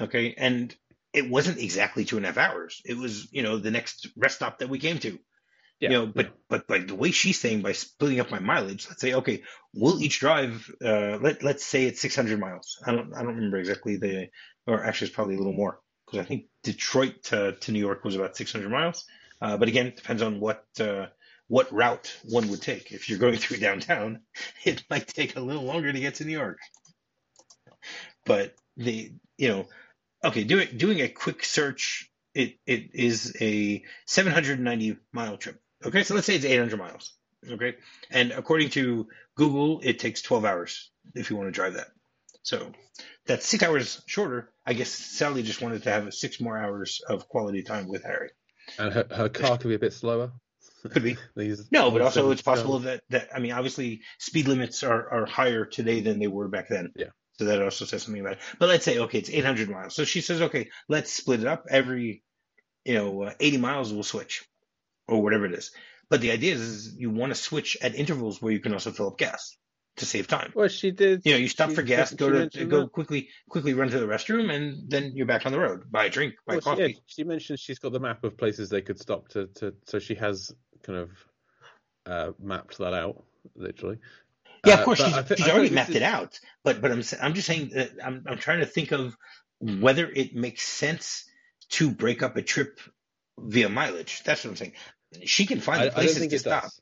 Okay, 0.00 0.34
and 0.36 0.74
it 1.12 1.28
wasn't 1.28 1.58
exactly 1.58 2.04
two 2.04 2.16
and 2.16 2.26
a 2.26 2.28
half 2.28 2.38
hours. 2.38 2.80
It 2.84 2.96
was 2.96 3.32
you 3.32 3.42
know 3.42 3.58
the 3.58 3.70
next 3.70 4.08
rest 4.16 4.36
stop 4.36 4.58
that 4.58 4.68
we 4.68 4.78
came 4.78 4.98
to. 5.00 5.18
Yeah. 5.80 5.90
You 5.90 5.96
know, 5.96 6.06
but 6.06 6.32
but 6.48 6.66
by 6.66 6.78
the 6.78 6.94
way 6.94 7.12
she's 7.12 7.38
saying 7.40 7.62
by 7.62 7.72
splitting 7.72 8.18
up 8.20 8.30
my 8.30 8.40
mileage, 8.40 8.86
let's 8.88 9.00
say 9.00 9.14
okay, 9.14 9.42
we'll 9.72 10.02
each 10.02 10.18
drive. 10.20 10.68
Uh, 10.84 11.18
let 11.22 11.42
let's 11.42 11.64
say 11.64 11.84
it's 11.84 12.00
600 12.00 12.38
miles. 12.40 12.78
I 12.84 12.92
don't 12.92 13.14
I 13.14 13.22
don't 13.22 13.36
remember 13.36 13.58
exactly 13.58 13.96
the, 13.96 14.28
or 14.66 14.84
actually 14.84 15.06
it's 15.08 15.14
probably 15.14 15.34
a 15.36 15.38
little 15.38 15.52
more. 15.52 15.78
because 16.06 16.18
I 16.24 16.24
think 16.28 16.46
Detroit 16.64 17.22
to, 17.24 17.52
to 17.52 17.72
New 17.72 17.78
York 17.78 18.04
was 18.04 18.16
about 18.16 18.36
600 18.36 18.68
miles. 18.70 19.04
Uh, 19.40 19.56
but 19.56 19.68
again, 19.68 19.86
it 19.86 19.96
depends 19.96 20.22
on 20.22 20.40
what 20.40 20.64
uh, 20.80 21.06
what 21.46 21.72
route 21.72 22.14
one 22.24 22.48
would 22.48 22.62
take. 22.62 22.92
If 22.92 23.08
you're 23.08 23.18
going 23.18 23.36
through 23.38 23.58
downtown, 23.58 24.20
it 24.64 24.84
might 24.90 25.06
take 25.06 25.36
a 25.36 25.40
little 25.40 25.64
longer 25.64 25.92
to 25.92 26.00
get 26.00 26.16
to 26.16 26.24
New 26.24 26.32
York. 26.32 26.58
But 28.24 28.54
the 28.76 29.12
you 29.36 29.48
know, 29.48 29.66
okay, 30.24 30.44
doing 30.44 30.68
doing 30.76 31.00
a 31.00 31.08
quick 31.08 31.44
search, 31.44 32.10
it 32.34 32.56
it 32.66 32.90
is 32.94 33.36
a 33.40 33.82
790 34.06 34.98
mile 35.12 35.36
trip. 35.36 35.60
Okay, 35.84 36.02
so 36.02 36.14
let's 36.14 36.26
say 36.26 36.34
it's 36.34 36.44
800 36.44 36.76
miles. 36.76 37.12
Okay, 37.48 37.76
and 38.10 38.32
according 38.32 38.70
to 38.70 39.08
Google, 39.36 39.80
it 39.82 40.00
takes 40.00 40.22
12 40.22 40.44
hours 40.44 40.90
if 41.14 41.30
you 41.30 41.36
want 41.36 41.46
to 41.46 41.52
drive 41.52 41.74
that. 41.74 41.88
So 42.42 42.72
that's 43.26 43.46
six 43.46 43.62
hours 43.62 44.02
shorter. 44.06 44.50
I 44.66 44.72
guess 44.72 44.90
Sally 44.90 45.42
just 45.42 45.62
wanted 45.62 45.84
to 45.84 45.90
have 45.90 46.12
six 46.12 46.40
more 46.40 46.58
hours 46.58 47.00
of 47.08 47.28
quality 47.28 47.62
time 47.62 47.86
with 47.86 48.02
Harry. 48.02 48.30
And 48.78 48.92
her, 48.92 49.06
her 49.10 49.28
car 49.28 49.58
could 49.58 49.68
be 49.68 49.74
a 49.74 49.78
bit 49.78 49.92
slower. 49.92 50.32
Could 50.90 51.02
be. 51.02 51.16
No, 51.72 51.90
but 51.90 52.02
also 52.02 52.30
it's 52.30 52.40
possible 52.42 52.78
that, 52.80 53.02
that 53.10 53.30
I 53.34 53.40
mean, 53.40 53.50
obviously 53.50 54.02
speed 54.18 54.46
limits 54.46 54.84
are, 54.84 55.10
are 55.10 55.26
higher 55.26 55.64
today 55.64 56.00
than 56.00 56.20
they 56.20 56.28
were 56.28 56.46
back 56.46 56.68
then. 56.68 56.92
Yeah. 56.94 57.08
So 57.32 57.46
that 57.46 57.60
also 57.60 57.84
says 57.84 58.04
something 58.04 58.20
about 58.20 58.34
it. 58.34 58.38
But 58.60 58.68
let's 58.68 58.84
say, 58.84 58.98
okay, 58.98 59.18
it's 59.18 59.28
800 59.28 59.68
miles. 59.68 59.96
So 59.96 60.04
she 60.04 60.20
says, 60.20 60.40
okay, 60.40 60.70
let's 60.88 61.12
split 61.12 61.40
it 61.40 61.46
up. 61.46 61.66
Every, 61.68 62.22
you 62.84 62.94
know, 62.94 63.22
uh, 63.22 63.32
80 63.40 63.58
miles 63.58 63.92
we'll 63.92 64.04
switch 64.04 64.46
or 65.08 65.20
whatever 65.20 65.46
it 65.46 65.52
is. 65.52 65.72
But 66.10 66.20
the 66.20 66.30
idea 66.30 66.54
is, 66.54 66.60
is 66.60 66.96
you 66.96 67.10
want 67.10 67.30
to 67.30 67.34
switch 67.34 67.76
at 67.82 67.96
intervals 67.96 68.40
where 68.40 68.52
you 68.52 68.60
can 68.60 68.72
also 68.72 68.92
fill 68.92 69.08
up 69.08 69.18
gas 69.18 69.56
to 69.98 70.06
save 70.06 70.26
time. 70.28 70.52
Well, 70.54 70.68
she 70.68 70.90
did. 70.90 71.22
You 71.24 71.32
know, 71.32 71.38
you 71.38 71.48
stop 71.48 71.70
for 71.72 71.82
gas, 71.82 72.10
she 72.10 72.16
go 72.16 72.30
to 72.48 72.64
go 72.64 72.80
that. 72.80 72.92
quickly, 72.92 73.28
quickly 73.48 73.74
run 73.74 73.88
to 73.90 73.98
the 74.00 74.06
restroom, 74.06 74.52
and 74.52 74.90
then 74.90 75.12
you're 75.14 75.26
back 75.26 75.46
on 75.46 75.52
the 75.52 75.58
road. 75.60 75.90
Buy 75.90 76.06
a 76.06 76.10
drink, 76.10 76.34
buy 76.46 76.54
Well, 76.54 76.60
she, 76.60 76.64
coffee. 76.64 76.82
yeah, 76.82 77.00
she 77.06 77.24
mentioned 77.24 77.58
she's 77.58 77.78
got 77.78 77.92
the 77.92 78.00
map 78.00 78.24
of 78.24 78.36
places 78.36 78.68
they 78.70 78.82
could 78.82 78.98
stop 78.98 79.28
to, 79.30 79.46
to 79.56 79.74
so 79.86 79.98
she 79.98 80.14
has 80.16 80.52
kind 80.82 80.98
of 80.98 81.10
uh, 82.06 82.32
mapped 82.40 82.78
that 82.78 82.94
out 82.94 83.22
literally. 83.54 83.98
Yeah, 84.66 84.74
Uh, 84.74 84.78
of 84.78 84.84
course, 84.84 84.98
but 85.00 85.06
she's, 85.08 85.16
I 85.16 85.22
thi- 85.22 85.36
she's 85.36 85.48
already 85.48 85.70
mapped 85.70 85.88
this 85.88 85.96
it 85.96 86.02
is- 86.02 86.08
out. 86.08 86.40
But 86.64 86.80
but 86.80 86.90
I'm 86.90 87.02
I'm 87.22 87.34
just 87.34 87.46
saying 87.46 87.70
that 87.74 87.90
I'm 88.04 88.24
I'm 88.28 88.38
trying 88.38 88.60
to 88.60 88.66
think 88.66 88.92
of 88.92 89.16
whether 89.60 90.08
it 90.10 90.34
makes 90.34 90.66
sense 90.66 91.24
to 91.70 91.90
break 91.90 92.22
up 92.22 92.36
a 92.36 92.42
trip 92.42 92.80
via 93.38 93.68
mileage. 93.68 94.22
That's 94.24 94.44
what 94.44 94.50
I'm 94.50 94.56
saying. 94.56 94.72
She 95.24 95.46
can 95.46 95.60
find 95.60 95.82
I 95.82 95.88
places 95.90 96.26
to 96.28 96.38
stop. 96.38 96.62
does. 96.64 96.80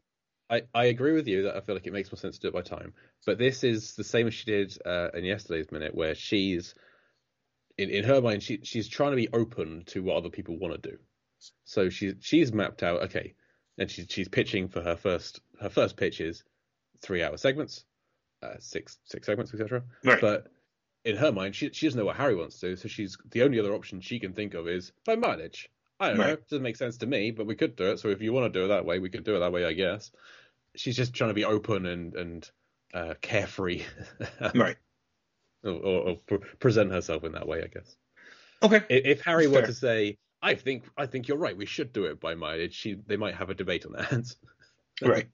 I, 0.48 0.62
I 0.74 0.84
agree 0.86 1.12
with 1.12 1.26
you 1.26 1.42
that 1.44 1.56
I 1.56 1.60
feel 1.60 1.74
like 1.74 1.86
it 1.86 1.92
makes 1.92 2.10
more 2.10 2.18
sense 2.18 2.36
to 2.36 2.42
do 2.42 2.48
it 2.48 2.54
by 2.54 2.62
time. 2.62 2.92
But 3.24 3.38
this 3.38 3.64
is 3.64 3.94
the 3.94 4.04
same 4.04 4.26
as 4.26 4.34
she 4.34 4.44
did 4.44 4.76
uh, 4.86 5.08
in 5.14 5.24
yesterday's 5.24 5.72
minute, 5.72 5.94
where 5.94 6.14
she's 6.14 6.74
in, 7.78 7.90
in 7.90 8.04
her 8.04 8.20
mind 8.20 8.42
she 8.42 8.60
she's 8.62 8.88
trying 8.88 9.10
to 9.10 9.16
be 9.16 9.28
open 9.32 9.84
to 9.86 10.02
what 10.02 10.16
other 10.16 10.30
people 10.30 10.58
want 10.58 10.80
to 10.80 10.90
do. 10.90 10.98
So 11.64 11.90
she's 11.90 12.14
she's 12.20 12.52
mapped 12.52 12.82
out 12.82 13.02
okay, 13.04 13.34
and 13.78 13.90
she's 13.90 14.06
she's 14.08 14.28
pitching 14.28 14.68
for 14.68 14.82
her 14.82 14.96
first 14.96 15.40
her 15.60 15.68
first 15.68 15.96
pitch 15.96 16.20
is 16.20 16.44
three 17.02 17.22
hour 17.22 17.36
segments, 17.36 17.84
uh, 18.42 18.54
six 18.60 18.98
six 19.04 19.26
segments, 19.26 19.52
etc. 19.52 19.82
Right. 20.04 20.20
But 20.20 20.46
in 21.04 21.16
her 21.16 21.32
mind, 21.32 21.54
she 21.54 21.70
she 21.72 21.86
doesn't 21.86 21.98
know 21.98 22.06
what 22.06 22.16
Harry 22.16 22.36
wants 22.36 22.60
to 22.60 22.68
do, 22.68 22.76
so 22.76 22.88
she's 22.88 23.18
the 23.30 23.42
only 23.42 23.58
other 23.58 23.74
option 23.74 24.00
she 24.00 24.20
can 24.20 24.32
think 24.32 24.54
of 24.54 24.68
is 24.68 24.92
by 25.04 25.16
mileage. 25.16 25.70
I 25.98 26.08
don't 26.08 26.18
know, 26.18 26.24
it 26.28 26.48
doesn't 26.48 26.62
make 26.62 26.76
sense 26.76 26.98
to 26.98 27.06
me, 27.06 27.30
but 27.30 27.46
we 27.46 27.54
could 27.54 27.74
do 27.76 27.90
it. 27.90 28.00
So 28.00 28.08
if 28.08 28.20
you 28.20 28.32
want 28.32 28.52
to 28.52 28.58
do 28.58 28.64
it 28.66 28.68
that 28.68 28.84
way, 28.84 28.98
we 28.98 29.08
could 29.08 29.24
do 29.24 29.36
it 29.36 29.40
that 29.40 29.52
way, 29.52 29.64
I 29.64 29.72
guess. 29.72 30.10
She's 30.74 30.96
just 30.96 31.14
trying 31.14 31.30
to 31.30 31.34
be 31.34 31.44
open 31.44 31.86
and 31.86 32.14
and 32.14 32.50
uh, 32.94 33.14
carefree, 33.20 33.82
Right. 34.54 34.76
or, 35.64 35.70
or, 35.72 36.08
or 36.08 36.16
pre- 36.26 36.38
present 36.60 36.92
herself 36.92 37.24
in 37.24 37.32
that 37.32 37.48
way, 37.48 37.62
I 37.62 37.66
guess. 37.66 37.96
Okay. 38.62 38.82
If, 38.88 39.18
if 39.18 39.20
Harry 39.22 39.46
That's 39.46 39.54
were 39.54 39.60
fair. 39.60 39.66
to 39.68 39.74
say, 39.74 40.18
"I 40.42 40.54
think 40.54 40.84
I 40.96 41.06
think 41.06 41.28
you're 41.28 41.38
right, 41.38 41.56
we 41.56 41.66
should 41.66 41.92
do 41.92 42.04
it 42.04 42.20
by 42.20 42.34
mileage," 42.34 42.74
she 42.74 42.94
they 43.06 43.16
might 43.16 43.34
have 43.34 43.50
a 43.50 43.54
debate 43.54 43.86
on 43.86 43.92
that. 43.92 44.34
Right. 45.02 45.28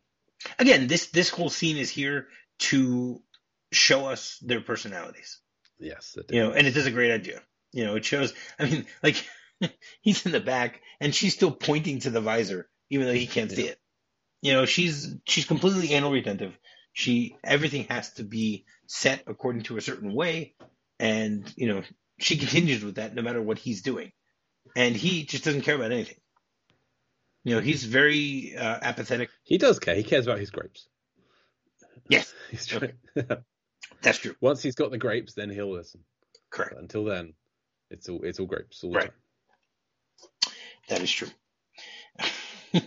Again, 0.58 0.88
this 0.88 1.06
this 1.06 1.28
whole 1.30 1.50
scene 1.50 1.76
is 1.76 1.88
here 1.88 2.26
to 2.58 3.22
show 3.70 4.06
us 4.06 4.38
their 4.42 4.60
personalities. 4.60 5.38
yes, 5.78 6.16
it 6.18 6.32
you 6.32 6.42
know, 6.42 6.50
and 6.52 6.66
it 6.66 6.72
does 6.74 6.86
a 6.86 6.90
great 6.90 7.12
idea. 7.12 7.40
You 7.72 7.84
know, 7.84 7.94
it 7.96 8.04
shows. 8.04 8.34
I 8.58 8.64
mean, 8.68 8.86
like 9.04 9.24
he's 10.00 10.24
in 10.26 10.32
the 10.32 10.40
back, 10.40 10.80
and 11.00 11.14
she's 11.14 11.34
still 11.34 11.50
pointing 11.52 12.00
to 12.00 12.10
the 12.10 12.20
visor, 12.20 12.68
even 12.90 13.06
though 13.06 13.12
he 13.14 13.26
can't 13.26 13.50
see 13.50 13.66
it. 13.68 13.78
You 14.40 14.52
know, 14.52 14.66
she's 14.66 15.14
she's 15.26 15.44
completely 15.44 15.92
anal 15.92 16.12
retentive. 16.12 16.56
She 16.92 17.36
everything 17.44 17.86
has 17.88 18.12
to 18.14 18.24
be 18.24 18.64
set 18.86 19.22
according 19.26 19.62
to 19.64 19.76
a 19.76 19.80
certain 19.80 20.12
way, 20.14 20.54
and 20.98 21.52
you 21.56 21.68
know, 21.68 21.82
she 22.18 22.36
continues 22.36 22.84
with 22.84 22.96
that 22.96 23.14
no 23.14 23.22
matter 23.22 23.40
what 23.40 23.58
he's 23.58 23.82
doing, 23.82 24.12
and 24.76 24.96
he 24.96 25.24
just 25.24 25.44
doesn't 25.44 25.62
care 25.62 25.76
about 25.76 25.92
anything. 25.92 26.18
You 27.44 27.56
know, 27.56 27.60
he's 27.60 27.84
very 27.84 28.54
uh, 28.56 28.78
apathetic. 28.82 29.30
he 29.42 29.58
does 29.58 29.78
care. 29.78 29.94
He 29.96 30.04
cares 30.04 30.26
about 30.26 30.38
his 30.38 30.50
grapes. 30.50 30.88
Yes, 32.08 32.32
He's 32.50 32.66
trying. 32.66 32.92
that's 34.02 34.18
true. 34.18 34.34
Once 34.40 34.62
he's 34.62 34.74
got 34.74 34.90
the 34.90 34.98
grapes, 34.98 35.34
then 35.34 35.50
he'll 35.50 35.72
listen. 35.72 36.00
Correct. 36.50 36.72
But 36.74 36.82
until 36.82 37.04
then, 37.04 37.34
it's 37.90 38.08
all 38.08 38.20
it's 38.22 38.38
all 38.40 38.46
grapes 38.46 38.82
all 38.84 38.90
the 38.92 38.98
Right. 38.98 39.10
That 40.88 41.02
is 41.02 41.10
true. 41.10 41.28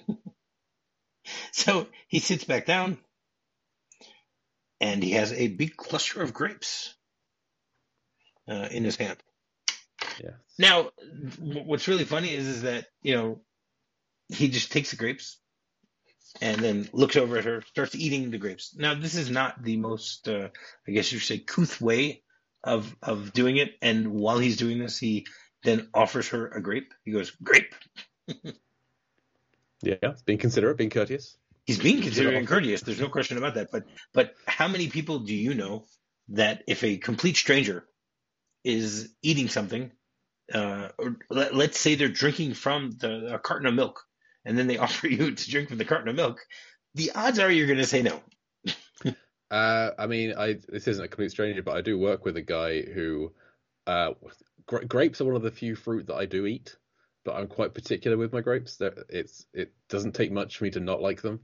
so 1.51 1.87
he 2.07 2.19
sits 2.19 2.43
back 2.43 2.65
down 2.65 2.97
and 4.81 5.03
he 5.03 5.11
has 5.11 5.31
a 5.33 5.47
big 5.47 5.75
cluster 5.77 6.21
of 6.21 6.33
grapes 6.33 6.93
uh, 8.47 8.67
in 8.71 8.83
his 8.83 8.95
hand. 8.95 9.17
Yeah. 10.23 10.31
Now, 10.57 10.91
what's 11.39 11.87
really 11.87 12.05
funny 12.05 12.33
is, 12.33 12.47
is 12.47 12.61
that, 12.63 12.85
you 13.01 13.15
know, 13.15 13.41
he 14.29 14.47
just 14.47 14.71
takes 14.71 14.91
the 14.91 14.97
grapes 14.97 15.37
and 16.41 16.59
then 16.59 16.89
looks 16.93 17.15
over 17.15 17.37
at 17.37 17.45
her, 17.45 17.61
starts 17.61 17.95
eating 17.95 18.31
the 18.31 18.37
grapes. 18.37 18.75
Now, 18.77 18.93
this 18.93 19.15
is 19.15 19.29
not 19.29 19.63
the 19.63 19.77
most, 19.77 20.27
uh, 20.27 20.49
I 20.87 20.91
guess 20.91 21.11
you 21.11 21.19
should 21.19 21.27
say, 21.27 21.43
couth 21.43 21.81
way 21.81 22.23
of, 22.63 22.95
of 23.01 23.33
doing 23.33 23.57
it. 23.57 23.71
And 23.81 24.11
while 24.11 24.39
he's 24.39 24.57
doing 24.57 24.79
this, 24.79 24.97
he 24.97 25.27
then 25.65 25.89
offers 25.93 26.29
her 26.29 26.47
a 26.47 26.61
grape. 26.61 26.93
He 27.03 27.11
goes, 27.11 27.31
Grape? 27.43 27.75
Yeah, 29.81 30.13
being 30.25 30.39
considerate, 30.39 30.77
being 30.77 30.89
courteous. 30.89 31.37
He's 31.65 31.77
being 31.77 32.01
considerate 32.01 32.35
and 32.35 32.47
courteous. 32.47 32.81
There's 32.81 32.99
no 32.99 33.09
question 33.09 33.37
about 33.37 33.55
that. 33.55 33.69
But 33.71 33.83
but 34.13 34.33
how 34.47 34.67
many 34.67 34.87
people 34.87 35.19
do 35.19 35.35
you 35.35 35.53
know 35.53 35.85
that 36.29 36.63
if 36.67 36.83
a 36.83 36.97
complete 36.97 37.37
stranger 37.37 37.85
is 38.63 39.13
eating 39.21 39.47
something, 39.47 39.91
uh, 40.51 40.89
or 40.97 41.17
let, 41.29 41.53
let's 41.53 41.79
say 41.79 41.95
they're 41.95 42.07
drinking 42.07 42.55
from 42.55 42.91
the, 42.99 43.35
a 43.35 43.39
carton 43.39 43.67
of 43.67 43.75
milk, 43.75 44.03
and 44.43 44.57
then 44.57 44.67
they 44.67 44.77
offer 44.85 45.07
you 45.07 45.35
to 45.35 45.51
drink 45.51 45.69
from 45.69 45.77
the 45.77 45.85
carton 45.85 46.09
of 46.09 46.15
milk, 46.15 46.39
the 46.95 47.11
odds 47.13 47.37
are 47.37 47.51
you're 47.51 47.67
going 47.67 47.79
to 47.79 47.85
say 47.85 48.01
no. 48.01 48.21
Uh, 49.51 49.91
I 49.99 50.07
mean, 50.07 50.33
I 50.35 50.57
this 50.67 50.87
isn't 50.87 51.05
a 51.05 51.07
complete 51.07 51.29
stranger, 51.29 51.61
but 51.61 51.77
I 51.77 51.81
do 51.81 51.99
work 51.99 52.25
with 52.25 52.35
a 52.35 52.41
guy 52.41 52.81
who, 52.81 53.31
uh, 53.87 54.13
gra- 54.65 54.85
grapes 54.85 55.21
are 55.21 55.25
one 55.25 55.35
of 55.35 55.41
the 55.41 55.51
few 55.51 55.75
fruit 55.75 56.07
that 56.07 56.15
I 56.15 56.25
do 56.25 56.45
eat, 56.45 56.75
but 57.23 57.35
I'm 57.35 57.47
quite 57.47 57.73
particular 57.73 58.17
with 58.17 58.33
my 58.33 58.41
grapes. 58.41 58.77
That 58.77 58.93
it's 59.09 59.45
it 59.53 59.73
doesn't 59.89 60.13
take 60.13 60.31
much 60.31 60.57
for 60.57 60.63
me 60.65 60.71
to 60.71 60.79
not 60.79 61.01
like 61.01 61.21
them, 61.21 61.41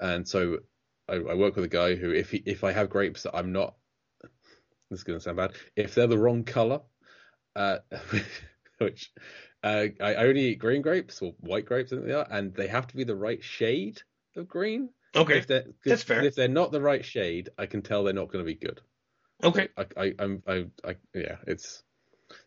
and 0.00 0.26
so 0.26 0.58
I, 1.08 1.14
I 1.14 1.34
work 1.34 1.56
with 1.56 1.64
a 1.64 1.68
guy 1.68 1.94
who, 1.94 2.10
if 2.12 2.30
he, 2.30 2.42
if 2.46 2.64
I 2.64 2.72
have 2.72 2.90
grapes 2.90 3.22
that 3.22 3.36
I'm 3.36 3.52
not, 3.52 3.74
this 4.90 5.00
is 5.00 5.04
going 5.04 5.18
to 5.18 5.22
sound 5.22 5.36
bad, 5.36 5.52
if 5.76 5.94
they're 5.94 6.06
the 6.06 6.18
wrong 6.18 6.44
color, 6.44 6.80
uh, 7.54 7.78
which 8.78 9.12
uh, 9.62 9.86
I, 10.00 10.14
I 10.14 10.26
only 10.26 10.46
eat 10.46 10.58
green 10.58 10.82
grapes 10.82 11.22
or 11.22 11.32
white 11.40 11.66
grapes, 11.66 11.92
I 11.92 11.96
think 11.96 12.08
they 12.08 12.14
are, 12.14 12.26
and 12.30 12.54
they 12.54 12.68
have 12.68 12.86
to 12.88 12.96
be 12.96 13.04
the 13.04 13.16
right 13.16 13.42
shade 13.42 14.02
of 14.36 14.48
green. 14.48 14.90
Okay, 15.14 15.38
If 15.38 15.46
they're, 15.46 15.64
that's 15.84 16.02
fair. 16.02 16.24
If 16.24 16.34
they're 16.34 16.48
not 16.48 16.72
the 16.72 16.80
right 16.80 17.04
shade, 17.04 17.50
I 17.56 17.66
can 17.66 17.82
tell 17.82 18.04
they're 18.04 18.12
not 18.12 18.28
going 18.28 18.44
to 18.44 18.46
be 18.46 18.54
good. 18.54 18.80
Okay. 19.42 19.68
I, 19.76 19.86
I, 19.96 20.14
I'm, 20.18 20.42
I, 20.46 20.66
I, 20.84 20.96
yeah, 21.14 21.36
it's 21.46 21.82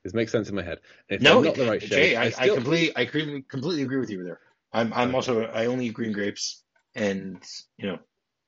this 0.03 0.13
makes 0.13 0.31
sense 0.31 0.49
in 0.49 0.55
my 0.55 0.63
head. 0.63 0.79
If 1.07 1.21
No, 1.21 1.41
they're 1.41 1.51
not 1.51 1.55
the 1.55 1.69
right 1.69 1.81
Jay, 1.81 2.15
I, 2.15 2.25
I, 2.25 2.29
still, 2.29 2.55
completely, 2.55 2.91
I 2.95 3.05
completely, 3.05 3.83
agree 3.83 3.99
with 3.99 4.09
you 4.09 4.23
there. 4.23 4.39
I'm, 4.71 4.93
I'm 4.93 5.15
also, 5.15 5.43
I 5.43 5.65
only 5.65 5.87
eat 5.87 5.93
green 5.93 6.11
grapes, 6.11 6.63
and 6.95 7.41
you 7.77 7.87
know, 7.87 7.99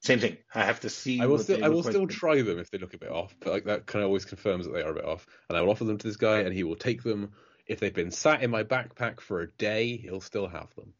same 0.01 0.19
thing. 0.19 0.37
I 0.53 0.63
have 0.63 0.79
to 0.81 0.89
see. 0.89 1.21
I 1.21 1.27
will 1.27 1.39
still, 1.39 1.63
I 1.63 1.69
will 1.69 1.77
look 1.77 1.85
like. 1.85 1.93
still 1.93 2.07
try 2.07 2.41
them 2.41 2.59
if 2.59 2.69
they 2.71 2.77
look 2.77 2.93
a 2.93 2.97
bit 2.97 3.11
off. 3.11 3.35
But 3.39 3.53
like 3.53 3.65
that 3.65 3.85
kind 3.85 4.03
of 4.03 4.07
always 4.07 4.25
confirms 4.25 4.65
that 4.65 4.73
they 4.73 4.81
are 4.81 4.91
a 4.91 4.95
bit 4.95 5.05
off. 5.05 5.25
And 5.49 5.57
I 5.57 5.61
will 5.61 5.69
offer 5.69 5.83
them 5.83 5.97
to 5.97 6.07
this 6.07 6.17
guy, 6.17 6.39
and 6.39 6.53
he 6.53 6.63
will 6.63 6.75
take 6.75 7.03
them. 7.03 7.31
If 7.67 7.79
they've 7.79 7.93
been 7.93 8.11
sat 8.11 8.41
in 8.41 8.51
my 8.51 8.63
backpack 8.63 9.21
for 9.21 9.41
a 9.41 9.51
day, 9.51 9.97
he'll 9.97 10.21
still 10.21 10.47
have 10.47 10.67
them. 10.75 10.93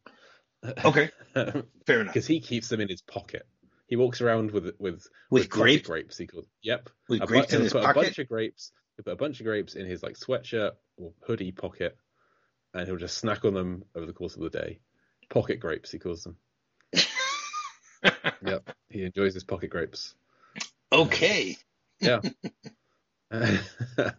Okay, 0.84 1.10
fair 1.34 2.00
enough. 2.00 2.14
Because 2.14 2.26
he 2.26 2.40
keeps 2.40 2.68
them 2.68 2.80
in 2.80 2.88
his 2.88 3.02
pocket. 3.02 3.46
He 3.92 3.96
walks 3.96 4.22
around 4.22 4.52
with 4.52 4.72
with 4.78 5.06
With 5.28 5.50
pocket 5.50 5.62
grape, 5.62 5.84
grapes. 5.84 6.16
He 6.16 6.26
calls. 6.26 6.46
Yep. 6.62 6.88
with 7.10 7.20
A 7.20 7.26
bu- 7.26 7.32
grapes 7.34 7.52
in 7.52 7.60
his 7.60 7.74
put 7.74 7.84
a 7.84 7.92
bunch 7.92 8.18
of 8.18 8.26
grapes. 8.26 8.72
He'll 8.96 9.04
put 9.04 9.12
a 9.12 9.16
bunch 9.16 9.38
of 9.38 9.44
grapes 9.44 9.74
in 9.74 9.84
his 9.84 10.02
like 10.02 10.14
sweatshirt 10.14 10.70
or 10.96 11.12
hoodie 11.26 11.52
pocket, 11.52 11.98
and 12.72 12.86
he'll 12.86 12.96
just 12.96 13.18
snack 13.18 13.44
on 13.44 13.52
them 13.52 13.84
over 13.94 14.06
the 14.06 14.14
course 14.14 14.34
of 14.34 14.40
the 14.40 14.48
day. 14.48 14.78
Pocket 15.28 15.60
grapes, 15.60 15.90
he 15.90 15.98
calls 15.98 16.24
them. 16.24 16.38
Yep, 18.46 18.70
he 18.88 19.02
enjoys 19.02 19.34
his 19.34 19.44
pocket 19.44 19.68
grapes. 19.68 20.14
okay. 20.90 21.58
Yeah. 22.00 22.22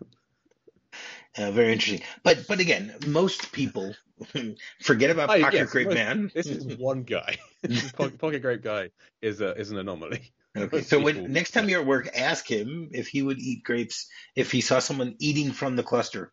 Uh, 1.38 1.52
very 1.52 1.74
interesting. 1.74 2.06
But 2.24 2.46
but 2.48 2.60
again, 2.60 2.94
most 3.08 3.52
people 3.52 3.96
forget 4.82 5.10
about 5.10 5.30
Oh, 5.30 5.40
Pocket 5.42 5.54
yes, 5.58 5.72
Grape 5.72 5.88
most- 5.88 5.96
Man. 5.96 6.32
This 6.34 6.48
is 6.48 6.78
one 6.78 7.04
guy. 7.04 7.38
This 7.62 7.92
Pocket, 7.94 8.20
Pocket 8.20 8.42
Grape 8.42 8.62
guy 8.62 8.90
is 9.22 9.42
a, 9.42 9.54
is 9.56 9.72
an 9.72 9.78
anomaly. 9.80 10.32
Okay, 10.56 10.82
so 10.82 11.00
when 11.00 11.34
next 11.34 11.52
time 11.52 11.68
you're 11.68 11.82
at 11.82 11.88
work, 11.88 12.10
ask 12.16 12.46
him 12.48 12.90
if 12.92 13.08
he 13.08 13.24
would 13.24 13.40
eat 13.40 13.64
grapes 13.64 14.08
if 14.36 14.52
he 14.52 14.62
saw 14.62 14.78
someone 14.78 15.16
eating 15.20 15.52
from 15.52 15.76
the 15.76 15.82
cluster 15.82 16.32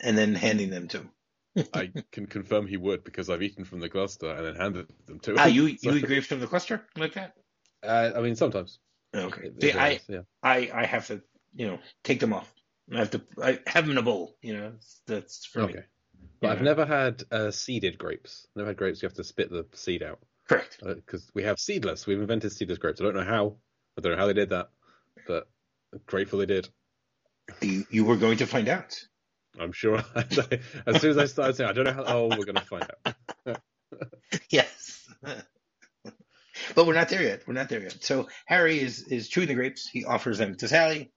and 0.00 0.18
then 0.18 0.34
handing 0.34 0.70
them 0.70 0.88
to 0.88 0.98
him. 0.98 1.10
I 1.72 1.92
can 2.10 2.26
confirm 2.26 2.66
he 2.66 2.76
would 2.76 3.04
because 3.04 3.30
I've 3.30 3.42
eaten 3.42 3.64
from 3.64 3.78
the 3.78 3.88
cluster 3.88 4.28
and 4.34 4.44
then 4.44 4.56
handed 4.56 4.88
them 5.06 5.20
to 5.20 5.30
him. 5.32 5.36
Ah, 5.38 5.46
you 5.46 5.76
So- 5.78 5.90
you 5.92 5.98
eat 5.98 6.06
grapes 6.06 6.26
from 6.26 6.40
the 6.40 6.48
cluster 6.48 6.84
like 6.96 7.14
that? 7.14 7.34
Uh, 7.84 8.10
I 8.16 8.20
mean, 8.20 8.34
sometimes. 8.34 8.80
Okay. 9.14 9.50
See, 9.60 9.72
I, 9.72 10.00
yeah. 10.08 10.22
I 10.42 10.70
I 10.74 10.86
have 10.86 11.06
to 11.08 11.22
you 11.54 11.66
know 11.68 11.78
take 12.02 12.18
them 12.18 12.32
off. 12.32 12.52
I 12.92 12.98
have 12.98 13.10
to 13.10 13.22
I 13.42 13.58
have 13.66 13.84
them 13.84 13.92
in 13.92 13.98
a 13.98 14.02
bowl. 14.02 14.36
You 14.42 14.56
know 14.56 14.72
that's 15.06 15.44
for 15.46 15.60
me. 15.60 15.64
Okay. 15.64 15.84
But 16.40 16.50
I've 16.50 16.62
never 16.62 16.84
had 16.84 17.22
uh, 17.30 17.50
seeded 17.50 17.98
grapes. 17.98 18.46
Never 18.56 18.68
had 18.70 18.76
grapes 18.76 19.02
you 19.02 19.06
have 19.06 19.16
to 19.16 19.24
spit 19.24 19.50
the 19.50 19.66
seed 19.74 20.02
out 20.02 20.18
Correct. 20.48 20.78
because 20.82 21.30
we 21.34 21.44
have 21.44 21.60
seedless. 21.60 22.06
We've 22.06 22.20
invented 22.20 22.52
seedless 22.52 22.78
grapes. 22.78 23.00
I 23.00 23.04
don't 23.04 23.14
know 23.14 23.24
how. 23.24 23.56
I 23.96 24.00
don't 24.00 24.12
know 24.12 24.18
how 24.18 24.26
they 24.26 24.32
did 24.32 24.50
that, 24.50 24.70
but 25.26 25.46
I'm 25.92 26.00
grateful 26.06 26.40
they 26.40 26.46
did. 26.46 26.68
You 27.60 27.84
you 27.90 28.04
were 28.04 28.16
going 28.16 28.38
to 28.38 28.46
find 28.46 28.68
out. 28.68 28.98
I'm 29.58 29.72
sure. 29.72 30.02
as 30.14 31.00
soon 31.00 31.10
as 31.10 31.18
I 31.18 31.26
started 31.26 31.56
saying, 31.56 31.70
I 31.70 31.72
don't 31.72 31.84
know 31.84 31.92
how. 31.92 32.04
Oh, 32.06 32.28
we're 32.28 32.44
gonna 32.44 32.60
find 32.60 32.86
out. 33.06 33.58
Yes. 34.48 35.06
but 36.74 36.86
we're 36.86 36.94
not 36.94 37.10
there 37.10 37.22
yet. 37.22 37.42
We're 37.46 37.52
not 37.54 37.68
there 37.68 37.82
yet. 37.82 38.02
So 38.02 38.28
Harry 38.46 38.80
is 38.80 39.02
is 39.02 39.28
chewing 39.28 39.48
the 39.48 39.54
grapes. 39.54 39.86
He 39.86 40.04
offers 40.06 40.38
them 40.38 40.54
to 40.56 40.68
Sally. 40.68 41.12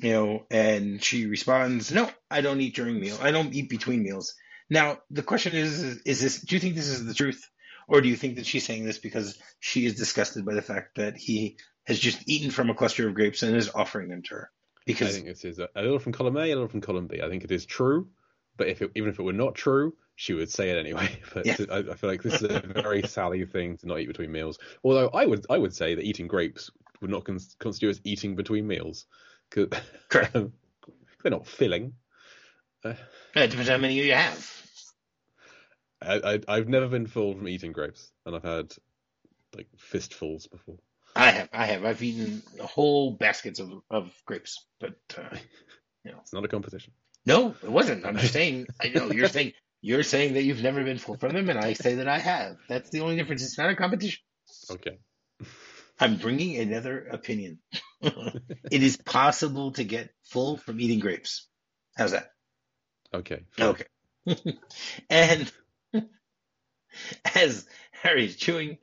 You 0.00 0.10
know, 0.10 0.46
and 0.50 1.02
she 1.02 1.26
responds, 1.26 1.92
"No, 1.92 2.10
I 2.30 2.40
don't 2.40 2.60
eat 2.60 2.74
during 2.74 2.98
meal. 3.00 3.16
I 3.20 3.30
don't 3.30 3.54
eat 3.54 3.68
between 3.70 4.02
meals." 4.02 4.34
Now 4.68 4.98
the 5.10 5.22
question 5.22 5.54
is: 5.54 6.00
Is 6.04 6.20
this? 6.20 6.40
Do 6.40 6.56
you 6.56 6.60
think 6.60 6.74
this 6.74 6.88
is 6.88 7.04
the 7.04 7.14
truth, 7.14 7.48
or 7.86 8.00
do 8.00 8.08
you 8.08 8.16
think 8.16 8.36
that 8.36 8.46
she's 8.46 8.66
saying 8.66 8.84
this 8.84 8.98
because 8.98 9.38
she 9.60 9.86
is 9.86 9.94
disgusted 9.94 10.44
by 10.44 10.54
the 10.54 10.62
fact 10.62 10.96
that 10.96 11.16
he 11.16 11.58
has 11.84 11.98
just 11.98 12.28
eaten 12.28 12.50
from 12.50 12.70
a 12.70 12.74
cluster 12.74 13.06
of 13.06 13.14
grapes 13.14 13.42
and 13.42 13.54
is 13.56 13.70
offering 13.74 14.08
them 14.08 14.22
to 14.22 14.34
her? 14.34 14.50
I 14.76 14.80
Because 14.86 15.14
think 15.14 15.26
this 15.26 15.44
is 15.44 15.58
a, 15.58 15.68
a 15.76 15.82
little 15.82 15.98
from 15.98 16.12
column 16.12 16.36
A, 16.36 16.40
a 16.50 16.54
little 16.54 16.68
from 16.68 16.80
column 16.80 17.06
B. 17.06 17.22
I 17.22 17.28
think 17.28 17.44
it 17.44 17.50
is 17.52 17.64
true, 17.64 18.08
but 18.56 18.68
if 18.68 18.82
it, 18.82 18.90
even 18.94 19.10
if 19.10 19.18
it 19.18 19.22
were 19.22 19.32
not 19.32 19.54
true, 19.54 19.94
she 20.16 20.34
would 20.34 20.50
say 20.50 20.70
it 20.70 20.78
anyway. 20.78 21.08
But 21.34 21.46
Yeah. 21.46 21.56
I, 21.70 21.78
I 21.78 21.94
feel 21.94 22.10
like 22.10 22.22
this 22.22 22.42
is 22.42 22.50
a 22.50 22.60
very 22.60 23.02
Sally 23.06 23.44
thing 23.46 23.76
to 23.78 23.86
not 23.86 24.00
eat 24.00 24.08
between 24.08 24.32
meals. 24.32 24.58
Although 24.82 25.08
I 25.08 25.26
would 25.26 25.46
I 25.48 25.58
would 25.58 25.74
say 25.74 25.94
that 25.94 26.04
eating 26.04 26.26
grapes 26.26 26.70
would 27.00 27.10
not 27.10 27.24
con- 27.24 27.38
constitute 27.58 27.90
as 27.90 28.00
eating 28.04 28.36
between 28.36 28.66
meals. 28.66 29.06
Correct. 30.08 30.32
they're 30.32 31.30
not 31.30 31.46
filling. 31.46 31.94
it 32.84 32.96
depends 33.34 33.68
how 33.68 33.78
many 33.78 33.94
you 33.94 34.12
have. 34.12 34.50
I, 36.02 36.20
I 36.34 36.40
I've 36.56 36.68
never 36.68 36.88
been 36.88 37.06
full 37.06 37.34
from 37.34 37.48
eating 37.48 37.72
grapes, 37.72 38.10
and 38.26 38.36
I've 38.36 38.42
had 38.42 38.74
like 39.56 39.68
fistfuls 39.78 40.46
before. 40.46 40.76
I 41.16 41.30
have, 41.30 41.48
I 41.52 41.66
have, 41.66 41.84
I've 41.84 42.02
eaten 42.02 42.42
whole 42.60 43.12
baskets 43.12 43.60
of, 43.60 43.70
of 43.88 44.12
grapes, 44.26 44.66
but 44.80 44.96
uh, 45.16 45.36
It's 46.04 46.32
not 46.32 46.44
a 46.44 46.48
competition. 46.48 46.92
no, 47.24 47.54
it 47.62 47.70
wasn't. 47.70 48.04
I'm 48.04 48.16
just 48.18 48.32
saying. 48.38 48.66
I 48.82 48.88
know 48.88 49.10
you're 49.10 49.28
saying 49.28 49.52
you're 49.80 50.02
saying 50.02 50.34
that 50.34 50.42
you've 50.42 50.62
never 50.62 50.82
been 50.84 50.98
full 50.98 51.16
from 51.16 51.32
them, 51.32 51.48
and 51.48 51.58
I 51.58 51.72
say 51.74 51.94
that 51.96 52.08
I 52.08 52.18
have. 52.18 52.56
That's 52.68 52.90
the 52.90 53.00
only 53.00 53.16
difference. 53.16 53.42
It's 53.42 53.56
not 53.56 53.70
a 53.70 53.76
competition. 53.76 54.22
Okay. 54.70 54.98
I'm 56.00 56.16
bringing 56.16 56.56
another 56.56 57.04
opinion. 57.06 57.58
it 58.02 58.82
is 58.82 58.96
possible 58.96 59.72
to 59.72 59.84
get 59.84 60.10
full 60.24 60.56
from 60.56 60.80
eating 60.80 60.98
grapes. 61.00 61.46
How's 61.96 62.12
that? 62.12 62.30
Okay. 63.12 63.42
Okay. 63.60 63.84
and 65.10 65.52
as 67.34 67.66
Harry's 67.92 68.36
chewing, 68.36 68.78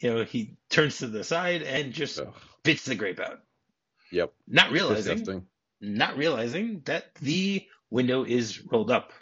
you 0.00 0.12
know, 0.14 0.24
he 0.24 0.56
turns 0.70 0.98
to 0.98 1.06
the 1.08 1.24
side 1.24 1.62
and 1.62 1.92
just 1.92 2.18
Ugh. 2.20 2.32
spits 2.58 2.84
the 2.84 2.94
grape 2.94 3.20
out, 3.20 3.40
Yep. 4.10 4.32
not 4.46 4.70
realizing 4.72 5.18
Disgusting. 5.18 5.46
not 5.80 6.16
realizing 6.16 6.82
that 6.84 7.14
the 7.16 7.66
window 7.90 8.24
is 8.24 8.62
rolled 8.70 8.90
up. 8.90 9.12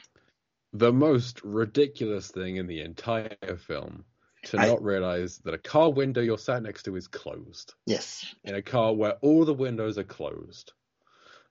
the 0.73 0.93
most 0.93 1.43
ridiculous 1.43 2.31
thing 2.31 2.57
in 2.57 2.67
the 2.67 2.81
entire 2.81 3.57
film 3.67 4.05
to 4.45 4.59
I- 4.59 4.67
not 4.67 4.83
realize 4.83 5.39
that 5.45 5.55
a 5.55 5.59
car 5.59 5.91
window 5.91 6.21
you're 6.21 6.39
sat 6.39 6.63
next 6.63 6.85
to 6.85 6.97
is 6.97 7.09
closed 7.09 7.75
Yes. 7.87 8.25
in 8.45 8.55
a 8.55 8.63
car 8.63 8.93
where 8.95 9.13
all 9.23 9.45
the 9.45 9.55
windows 9.55 9.99
are 9.99 10.05
closed. 10.05 10.73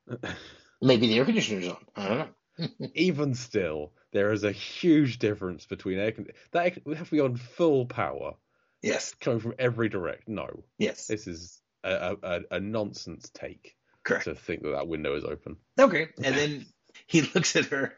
Maybe 0.82 1.08
the 1.08 1.18
air 1.20 1.26
conditioner's 1.26 1.68
on. 1.68 1.78
I 1.96 2.08
don't 2.08 2.18
know. 2.18 2.88
Even 2.96 3.36
still, 3.36 3.92
there 4.12 4.32
is 4.32 4.44
a 4.44 4.52
huge 4.52 5.20
difference 5.20 5.66
between 5.66 6.00
air 6.00 6.12
con- 6.12 6.28
that 6.52 6.86
would 6.86 6.98
have 6.98 7.08
to 7.10 7.16
be 7.16 7.20
on 7.22 7.36
full 7.36 7.86
power 7.86 8.34
Yes. 8.82 9.14
coming 9.20 9.40
from 9.40 9.56
every 9.60 9.90
direct. 9.90 10.28
No, 10.28 10.64
Yes. 10.78 11.08
this 11.08 11.28
is 11.28 11.62
a, 11.84 11.92
a, 11.92 12.18
a- 12.24 12.56
a 12.56 12.60
nonsense 12.60 13.30
take 13.34 13.76
Correct. 14.04 14.24
to 14.26 14.36
think 14.36 14.64
that 14.64 14.72
that 14.72 14.88
window 14.88 15.16
is 15.16 15.26
open. 15.26 15.58
Okay. 15.80 16.08
And 16.24 16.36
then 16.36 16.66
he 17.08 17.22
looks 17.22 17.56
at 17.56 17.66
her, 17.66 17.94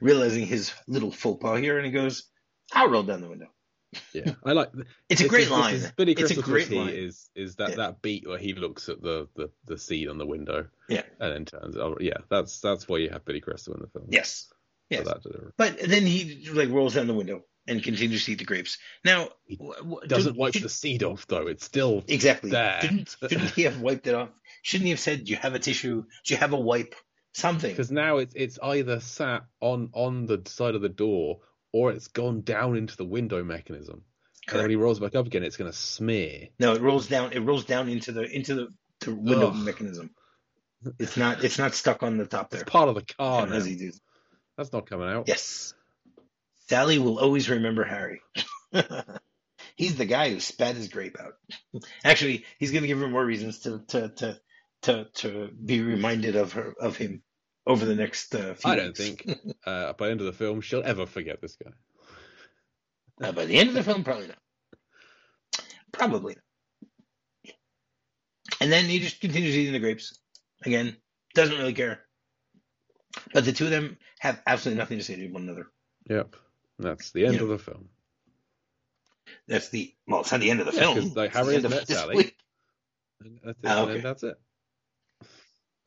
realizing 0.00 0.46
his 0.46 0.72
little 0.86 1.10
faux 1.10 1.42
pas 1.42 1.58
here, 1.60 1.76
and 1.76 1.84
he 1.86 1.92
goes, 1.92 2.24
I'll 2.72 2.88
roll 2.88 3.02
down 3.02 3.20
the 3.20 3.28
window. 3.28 3.48
Yeah, 4.12 4.34
I 4.44 4.52
like. 4.52 4.70
It's 5.08 5.20
a 5.20 5.28
great 5.28 5.42
is- 5.42 5.48
this 5.48 5.58
line. 5.58 5.74
is 5.74 5.92
Billy 5.92 6.12
It's 6.12 6.20
a 6.22 6.24
Crystal's 6.34 6.46
great 6.46 6.68
key 6.68 6.78
line. 6.78 6.88
is 6.90 7.30
is 7.34 7.56
that 7.56 7.70
Yeah. 7.70 7.76
that 7.76 8.02
beat 8.02 8.26
where 8.26 8.38
he 8.38 8.54
looks 8.54 8.88
at 8.88 9.02
the 9.02 9.28
the 9.36 9.50
the 9.66 9.76
seed 9.78 10.08
on 10.08 10.18
the 10.18 10.26
window. 10.26 10.68
Yeah. 10.88 11.02
and 11.20 11.32
then 11.32 11.44
turns. 11.44 11.76
Oh, 11.76 11.96
yeah, 12.00 12.18
that's 12.30 12.60
that's 12.60 12.88
why 12.88 12.98
you 12.98 13.10
have 13.10 13.24
Billy 13.24 13.40
Crystal 13.40 13.74
in 13.74 13.80
the 13.82 13.88
film. 13.88 14.06
Yes. 14.10 14.46
for 14.90 14.96
Yes. 14.96 15.06
that 15.06 15.22
delivery. 15.22 15.52
But 15.56 15.78
then 15.80 16.04
he 16.06 16.48
like 16.52 16.68
rolls 16.70 16.94
down 16.94 17.06
the 17.06 17.14
window 17.14 17.44
and 17.68 17.82
continues 17.82 18.24
to 18.24 18.32
eat 18.32 18.38
the 18.38 18.44
grapes. 18.44 18.78
Now, 19.04 19.28
He 19.46 19.56
wh- 19.56 19.78
wh- 19.86 20.06
Doesn't 20.06 20.34
do- 20.34 20.38
wipe 20.38 20.52
should- 20.54 20.62
the 20.64 20.68
seed 20.68 21.02
off 21.02 21.26
though. 21.28 21.46
It's 21.46 21.64
still 21.64 22.02
exactly. 22.08 22.50
there. 22.50 22.78
Didn't, 22.82 23.14
shouldn't 23.20 23.50
he 23.52 23.62
have 23.62 23.80
wiped 23.80 24.06
it 24.06 24.14
off? 24.14 24.30
Shouldn't 24.62 24.84
he 24.86 24.90
have 24.90 25.00
said, 25.00 25.24
"Do 25.24 25.30
you 25.30 25.36
have 25.36 25.54
a 25.54 25.58
tissue? 25.58 26.02
Do 26.24 26.34
you 26.34 26.38
have 26.38 26.52
a 26.52 26.60
wipe? 26.60 26.94
Something." 27.34 27.70
because 27.70 27.90
now 27.90 28.18
it's 28.18 28.34
it's 28.34 28.58
either 28.62 29.00
sat 29.00 29.44
on 29.60 29.90
on 29.94 30.26
the 30.26 30.42
side 30.46 30.74
of 30.74 30.82
the 30.82 30.88
door 30.90 31.40
or 31.72 31.90
it's 31.90 32.08
gone 32.08 32.42
down 32.42 32.76
into 32.76 32.96
the 32.96 33.04
window 33.04 33.42
mechanism. 33.42 34.02
And 34.48 34.56
then 34.56 34.64
when 34.64 34.70
he 34.70 34.76
rolls 34.76 35.00
back 35.00 35.14
up 35.14 35.26
again, 35.26 35.44
it's 35.44 35.56
going 35.56 35.70
to 35.70 35.76
smear. 35.76 36.48
No, 36.58 36.72
it 36.74 36.82
rolls 36.82 37.06
down. 37.06 37.32
It 37.32 37.40
rolls 37.40 37.64
down 37.64 37.88
into 37.88 38.12
the 38.12 38.22
into 38.22 38.54
the, 38.54 38.68
the 39.00 39.14
window 39.14 39.48
Ugh. 39.48 39.56
mechanism. 39.56 40.10
It's 40.98 41.16
not. 41.16 41.44
It's 41.44 41.58
not 41.58 41.74
stuck 41.74 42.02
on 42.02 42.16
the 42.18 42.26
top 42.26 42.50
there. 42.50 42.62
It's 42.62 42.70
part 42.70 42.88
of 42.88 42.96
the 42.96 43.02
car 43.02 43.46
now. 43.46 43.54
as 43.54 43.64
he 43.64 43.76
does. 43.76 44.00
That's 44.56 44.72
not 44.72 44.88
coming 44.88 45.08
out. 45.08 45.28
Yes. 45.28 45.74
Sally 46.68 46.98
will 46.98 47.18
always 47.18 47.48
remember 47.48 47.84
Harry. 47.84 48.20
he's 49.76 49.96
the 49.96 50.06
guy 50.06 50.30
who 50.30 50.40
spat 50.40 50.74
his 50.74 50.88
grape 50.88 51.16
out. 51.20 51.34
Actually, 52.04 52.44
he's 52.58 52.72
going 52.72 52.82
to 52.82 52.88
give 52.88 52.98
her 52.98 53.08
more 53.08 53.24
reasons 53.24 53.60
to 53.60 53.82
to 53.88 54.08
to 54.08 54.40
to, 54.82 55.04
to 55.14 55.50
be 55.64 55.80
reminded 55.80 56.34
of 56.34 56.54
her 56.54 56.74
of 56.80 56.96
him 56.96 57.22
over 57.66 57.84
the 57.84 57.94
next 57.94 58.34
uh, 58.34 58.54
few 58.54 58.70
I 58.70 58.76
don't 58.76 58.86
weeks. 58.98 59.00
think 59.00 59.38
uh, 59.66 59.92
by 59.94 60.06
the 60.06 60.10
end 60.12 60.20
of 60.20 60.26
the 60.26 60.32
film 60.32 60.60
she'll 60.60 60.82
ever 60.84 61.06
forget 61.06 61.40
this 61.40 61.56
guy. 61.56 61.70
Uh, 63.26 63.32
by 63.32 63.44
the 63.44 63.56
end 63.56 63.68
of 63.68 63.74
the 63.74 63.82
film, 63.82 64.04
probably 64.04 64.28
not. 64.28 64.38
Probably 65.92 66.34
not. 66.34 67.54
And 68.60 68.70
then 68.72 68.84
he 68.86 68.98
just 69.00 69.20
continues 69.20 69.56
eating 69.56 69.72
the 69.72 69.78
grapes. 69.78 70.18
Again, 70.64 70.96
doesn't 71.34 71.56
really 71.58 71.72
care. 71.74 72.00
But 73.34 73.44
the 73.44 73.52
two 73.52 73.64
of 73.64 73.70
them 73.70 73.98
have 74.20 74.40
absolutely 74.46 74.78
nothing 74.78 74.98
to 74.98 75.04
say 75.04 75.16
to 75.16 75.28
one 75.28 75.42
another. 75.42 75.66
Yep, 76.08 76.36
that's 76.78 77.10
the 77.12 77.26
end 77.26 77.34
Yeah. 77.36 77.42
of 77.42 77.48
the 77.48 77.58
film. 77.58 77.88
That's 79.48 79.68
the 79.68 79.94
well, 80.06 80.20
it's 80.20 80.32
not 80.32 80.40
the 80.40 80.50
end 80.50 80.60
of 80.60 80.66
the 80.66 80.72
Yeah, 80.72 80.94
film. 80.94 81.12
like, 81.14 81.32
Harry 81.32 81.60
met 81.60 81.88
Sally. 81.88 82.34
that's 83.44 83.58
it. 83.62 83.64
And 83.64 83.90
okay. 83.90 84.00
that's 84.00 84.22
it. 84.22 84.36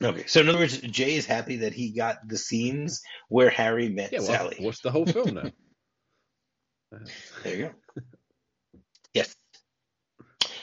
Okay, 0.04 0.26
so 0.26 0.40
in 0.40 0.48
other 0.48 0.58
words, 0.58 0.78
Jay 0.78 1.14
is 1.16 1.24
happy 1.24 1.56
that 1.58 1.72
he 1.72 1.92
got 1.92 2.18
the 2.28 2.36
scenes 2.36 3.00
where 3.28 3.48
Harry 3.48 3.88
met 3.88 4.12
Yeah, 4.12 4.18
well, 4.18 4.28
Sally. 4.28 4.56
watch 4.60 4.82
the 4.82 4.90
whole 4.90 5.06
film 5.06 5.34
now. 5.34 5.50
Uh, 6.94 6.98
There 7.42 7.56
you 7.56 7.64
go. 7.94 8.02
yes. 9.14 9.34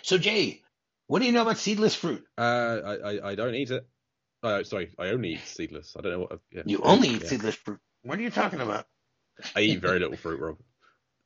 So 0.03 0.17
Jay, 0.17 0.61
what 1.07 1.19
do 1.19 1.25
you 1.25 1.31
know 1.31 1.41
about 1.41 1.57
seedless 1.57 1.95
fruit? 1.95 2.23
Uh, 2.37 2.41
I, 2.85 2.93
I 2.95 3.29
I 3.31 3.35
don't 3.35 3.55
eat 3.55 3.71
it. 3.71 3.87
Uh, 4.43 4.63
sorry, 4.63 4.93
I 4.99 5.07
only 5.07 5.33
eat 5.33 5.45
seedless. 5.45 5.95
I 5.97 6.01
don't 6.01 6.11
know 6.11 6.19
what. 6.19 6.39
Yeah. 6.51 6.63
You 6.65 6.81
only 6.83 7.09
eat 7.09 7.21
Yeah. 7.23 7.29
seedless 7.29 7.55
fruit. 7.55 7.79
What 8.03 8.19
are 8.19 8.21
you 8.21 8.29
talking 8.29 8.61
about? 8.61 8.85
I 9.55 9.61
eat 9.61 9.81
very 9.81 9.99
little 9.99 10.17
fruit, 10.17 10.39
Rob. 10.39 10.57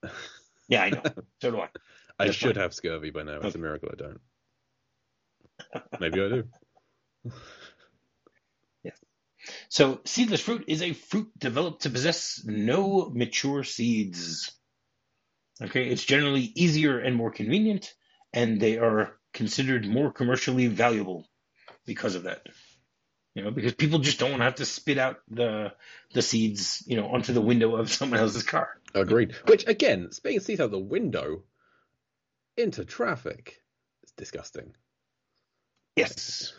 Yeah, 0.69 0.83
I 0.83 0.89
know. 0.89 1.01
So 1.41 1.51
do 1.51 1.61
I. 1.61 1.69
I 2.19 2.25
That's 2.25 2.37
should 2.37 2.55
fine. 2.55 2.63
have 2.63 2.73
scurvy 2.73 3.09
by 3.09 3.23
now. 3.23 3.35
It's 3.37 3.45
Okay. 3.45 3.55
a 3.59 3.61
miracle 3.61 3.89
I 3.91 3.95
don't. 3.95 4.19
Maybe 5.99 6.19
I 6.21 6.27
do. 6.27 6.43
So, 9.69 10.01
seedless 10.05 10.41
fruit 10.41 10.65
is 10.67 10.81
a 10.81 10.93
fruit 10.93 11.29
developed 11.37 11.83
to 11.83 11.89
possess 11.89 12.41
no 12.45 13.09
mature 13.13 13.63
seeds. 13.63 14.51
Okay, 15.61 15.87
it's 15.89 16.03
generally 16.03 16.51
easier 16.55 16.99
and 16.99 17.15
more 17.15 17.31
convenient, 17.31 17.93
and 18.33 18.59
they 18.59 18.77
are 18.77 19.17
considered 19.33 19.87
more 19.87 20.11
commercially 20.11 20.67
valuable 20.67 21.27
because 21.85 22.15
of 22.15 22.23
that. 22.23 22.41
You 23.33 23.43
know, 23.43 23.51
because 23.51 23.75
people 23.75 23.99
just 23.99 24.19
don't 24.19 24.31
want 24.31 24.39
to 24.39 24.45
have 24.45 24.55
to 24.55 24.65
spit 24.65 24.97
out 24.97 25.17
the 25.29 25.73
the 26.13 26.21
seeds, 26.21 26.83
you 26.87 26.97
know, 26.97 27.07
onto 27.09 27.33
the 27.33 27.41
window 27.41 27.75
of 27.75 27.91
someone 27.97 28.19
else's 28.19 28.43
car. 28.43 28.69
Agreed. 28.93 29.35
Which 29.45 29.67
again, 29.67 30.11
spitting 30.11 30.39
seeds 30.39 30.59
out 30.59 30.71
the 30.71 30.79
window 30.79 31.43
into 32.55 32.83
traffic, 32.83 33.61
it's 34.01 34.11
disgusting. 34.13 34.73
Yes. 35.95 36.53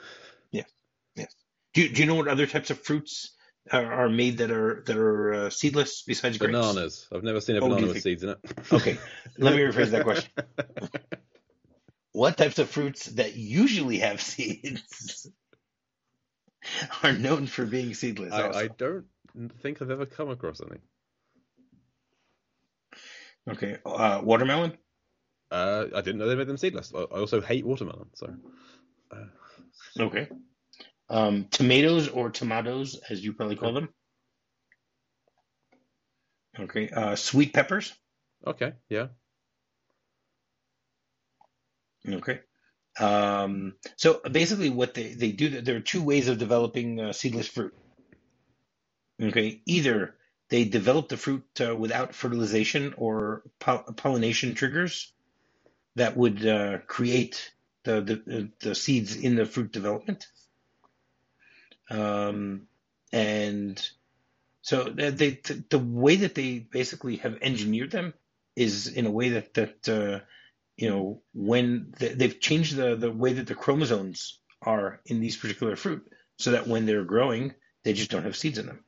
Yes. 0.51 0.70
Yes. 1.16 1.35
Do 1.79 1.85
you, 1.85 1.91
do 1.91 2.03
you 2.03 2.09
know 2.09 2.17
what 2.17 2.27
other 2.27 2.49
types 2.49 2.71
of 2.71 2.81
fruits 2.81 3.37
are, 3.71 3.93
are 3.93 4.09
made 4.09 4.38
that 4.38 4.51
are 4.51 4.83
that 4.87 4.97
are 4.97 5.35
uh, 5.35 5.51
seedless 5.51 6.03
besides 6.05 6.37
grapes? 6.37 6.51
Bananas. 6.51 7.07
I've 7.14 7.23
never 7.23 7.41
seen 7.41 7.55
a 7.55 7.61
Oh, 7.61 7.69
banana 7.69 7.83
with 7.87 7.93
think- 7.93 8.03
seeds 8.03 8.25
in 8.25 8.31
it. 8.31 8.38
Okay, 8.73 8.99
let 9.38 9.55
me 9.55 9.61
rephrase 9.61 9.91
that 9.91 10.03
question. 10.03 10.29
What 12.12 12.37
types 12.37 12.59
of 12.59 12.69
fruits 12.69 13.07
that 13.07 13.37
usually 13.37 13.99
have 13.99 14.21
seeds 14.21 15.31
are 17.05 17.12
known 17.12 17.47
for 17.47 17.64
being 17.64 17.95
seedless? 17.95 18.33
I. 18.33 18.62
I 18.62 18.67
don't 18.77 19.05
think 19.62 19.81
I've 19.81 19.91
ever 19.93 20.05
come 20.05 20.31
across 20.31 20.61
any. 20.61 20.81
Okay, 23.49 23.77
uh, 23.87 24.21
watermelon. 24.25 24.77
Uh, 25.53 25.85
I 25.95 26.01
didn't 26.01 26.19
know 26.19 26.27
they 26.27 26.35
made 26.35 26.49
them 26.49 26.57
seedless. 26.57 26.93
I 26.93 27.03
I 27.03 27.21
also 27.21 27.41
hate 27.41 27.64
watermelon, 27.64 28.09
so 28.14 28.35
Okay. 30.01 30.29
Um, 31.11 31.47
tomatoes 31.51 32.09
or 32.09 32.31
tomatoes, 32.31 33.01
as 33.09 33.25
you 33.25 33.33
probably 33.33 33.57
call 33.57 33.73
them. 33.73 33.88
Okay. 36.59 36.88
Uh, 36.90 37.16
sweet 37.16 37.55
peppers. 37.55 37.92
okay, 38.47 38.73
yeah. 38.88 39.09
Okay. 42.07 42.40
Um, 42.99 43.75
so 43.97 44.21
basically, 44.31 44.71
what 44.71 44.94
they, 44.94 45.14
they 45.14 45.33
do, 45.33 45.61
there 45.61 45.77
are 45.77 45.81
two 45.81 46.03
ways 46.03 46.29
of 46.29 46.38
developing 46.38 47.01
uh, 47.01 47.12
seedless 47.12 47.49
fruit. 47.49 47.75
Okay. 49.23 49.62
Either 49.66 50.14
they 50.51 50.64
develop 50.64 51.09
the 51.09 51.16
fruit 51.16 51.44
uh, 51.61 51.77
without 51.77 52.14
fertilization 52.14 52.94
or 52.97 53.42
pol- 53.61 53.85
pollination 53.97 54.55
triggers 54.55 55.12
that 55.97 56.16
would 56.16 56.47
uh, 56.47 56.79
create 56.87 57.53
the, 57.85 58.01
the, 58.01 58.51
the 58.61 58.75
seeds 58.75 59.16
in 59.16 59.37
the 59.37 59.47
fruit 59.47 59.73
development. 59.73 60.27
Um, 61.90 62.68
and 63.12 63.88
so 64.62 64.85
they, 64.85 65.11
they, 65.11 65.31
the, 65.31 65.64
the 65.70 65.79
way 65.79 66.16
that 66.16 66.35
they 66.35 66.59
basically 66.59 67.16
have 67.16 67.38
engineered 67.40 67.90
them 67.90 68.14
is 68.57 68.88
in 68.88 69.07
a 69.07 69.11
way 69.11 69.31
that, 69.31 69.55
that, 69.55 69.88
uh, 69.88 70.24
you 70.77 70.90
know, 70.90 71.22
when 71.33 71.94
they, 71.98 72.09
they've 72.09 72.40
changed 72.40 72.77
the, 72.77 72.96
the 72.96 73.11
way 73.11 73.33
that 73.35 73.46
the 73.46 73.55
chromosomes 73.55 74.40
are 74.62 75.01
in 75.07 75.20
these 75.20 75.37
particular 75.37 75.77
fruit 75.77 76.11
so 76.38 76.51
that 76.53 76.66
when 76.66 76.87
they're 76.87 77.05
growing, 77.05 77.55
they 77.85 77.92
just 77.92 78.11
don't 78.11 78.24
have 78.24 78.37
seeds 78.37 78.59
in 78.59 78.66
them. 78.66 78.85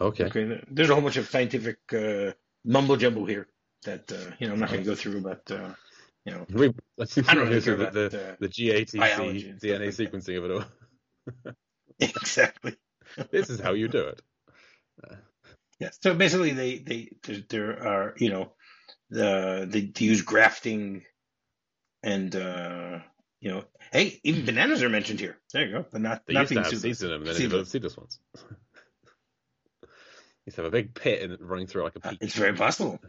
Okay. 0.00 0.24
Okay. 0.24 0.60
There's 0.70 0.90
a 0.90 0.94
whole 0.94 1.02
bunch 1.02 1.16
of 1.16 1.28
scientific 1.28 1.78
uh, 1.92 2.32
mumbo 2.64 2.96
jumbo 2.96 3.24
here 3.24 3.48
that, 3.84 4.10
uh, 4.10 4.34
you 4.38 4.46
know, 4.46 4.54
I'm 4.54 4.60
not 4.60 4.70
going 4.70 4.82
to 4.82 4.88
go 4.88 4.96
through, 4.96 5.20
but, 5.20 5.50
uh, 5.50 5.74
you 6.24 6.32
know, 6.32 6.46
We, 6.52 6.68
I 7.28 7.34
don't 7.34 7.48
really 7.48 7.58
the, 7.58 7.64
care 7.64 7.76
the, 7.76 7.82
about, 7.82 7.92
the, 7.92 8.30
uh, 8.30 8.36
the 8.40 8.48
GATC 8.48 8.98
biology 8.98 9.50
and 9.50 9.58
stuff 9.58 9.70
DNA 9.70 9.88
sequencing 9.88 10.38
of 10.38 10.44
it 10.44 10.50
all. 10.50 10.64
Exactly. 11.98 12.76
this 13.30 13.50
is 13.50 13.60
how 13.60 13.72
you 13.72 13.88
do 13.88 14.08
it. 14.08 14.22
Yes. 15.80 15.98
So 16.00 16.14
basically, 16.14 16.52
they 16.52 16.78
they 16.78 17.08
there, 17.48 17.86
are 17.86 18.14
you 18.16 18.30
know 18.30 18.52
the 19.10 19.66
they, 19.68 19.82
they 19.82 20.04
use 20.04 20.22
grafting 20.22 21.04
and 22.02 22.34
uh, 22.34 23.00
you 23.40 23.50
know 23.50 23.64
hey 23.92 24.20
even 24.22 24.44
bananas 24.44 24.82
are 24.82 24.88
mentioned 24.88 25.20
here. 25.20 25.38
There 25.52 25.66
you 25.66 25.72
go, 25.72 25.86
but 25.90 26.00
not 26.00 26.22
They 26.26 26.34
used 26.34 26.50
to 26.50 26.54
nothing 26.54 26.72
have 26.72 26.80
seeds 26.80 27.02
in 27.02 27.10
them, 27.10 27.24
then 27.24 27.34
they 27.34 27.40
Seedless. 27.40 27.72
developed 27.72 27.98
ones. 27.98 28.18
to 30.50 30.56
have 30.56 30.66
a 30.66 30.70
big 30.70 30.94
pit 30.94 31.22
and 31.22 31.40
running 31.40 31.66
through 31.66 31.84
like 31.84 31.96
a 31.96 32.08
Uh. 32.08 32.12
It's 32.20 32.34
very 32.34 32.54
possible. 32.54 33.00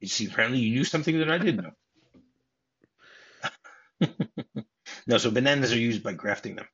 You 0.00 0.08
see, 0.08 0.26
apparently 0.26 0.58
you 0.58 0.74
knew 0.74 0.84
something 0.84 1.18
that 1.18 1.30
I 1.30 1.38
didn't 1.38 1.66
know. 4.00 4.00
no, 5.06 5.18
so 5.18 5.30
bananas 5.30 5.72
are 5.72 5.78
used 5.78 6.02
by 6.02 6.12
grafting 6.12 6.56
them, 6.56 6.66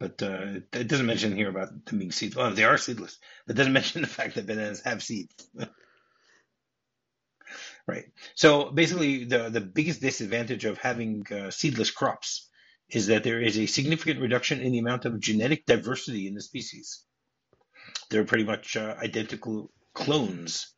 but 0.00 0.22
uh, 0.22 0.60
it 0.72 0.88
doesn't 0.88 1.06
mention 1.06 1.36
here 1.36 1.50
about 1.50 1.84
them 1.84 1.98
being 1.98 2.10
seedless. 2.10 2.36
Well, 2.36 2.54
they 2.54 2.64
are 2.64 2.78
seedless, 2.78 3.18
it 3.46 3.52
doesn't 3.52 3.72
mention 3.80 4.00
the 4.00 4.08
fact 4.08 4.34
that 4.34 4.46
bananas 4.46 4.82
have 4.84 5.02
seeds. 5.02 5.34
right. 7.86 8.06
So 8.34 8.70
basically, 8.70 9.24
the 9.24 9.50
the 9.50 9.60
biggest 9.60 10.00
disadvantage 10.00 10.64
of 10.64 10.78
having 10.78 11.26
uh, 11.30 11.50
seedless 11.50 11.90
crops 11.90 12.48
is 12.88 13.06
that 13.06 13.22
there 13.22 13.40
is 13.40 13.58
a 13.58 13.66
significant 13.66 14.20
reduction 14.20 14.60
in 14.60 14.72
the 14.72 14.78
amount 14.78 15.04
of 15.04 15.20
genetic 15.20 15.66
diversity 15.66 16.26
in 16.26 16.34
the 16.34 16.40
species. 16.40 17.04
They're 18.08 18.24
pretty 18.24 18.44
much 18.44 18.76
uh, 18.76 18.96
identical 19.00 19.70
clones. 19.94 20.74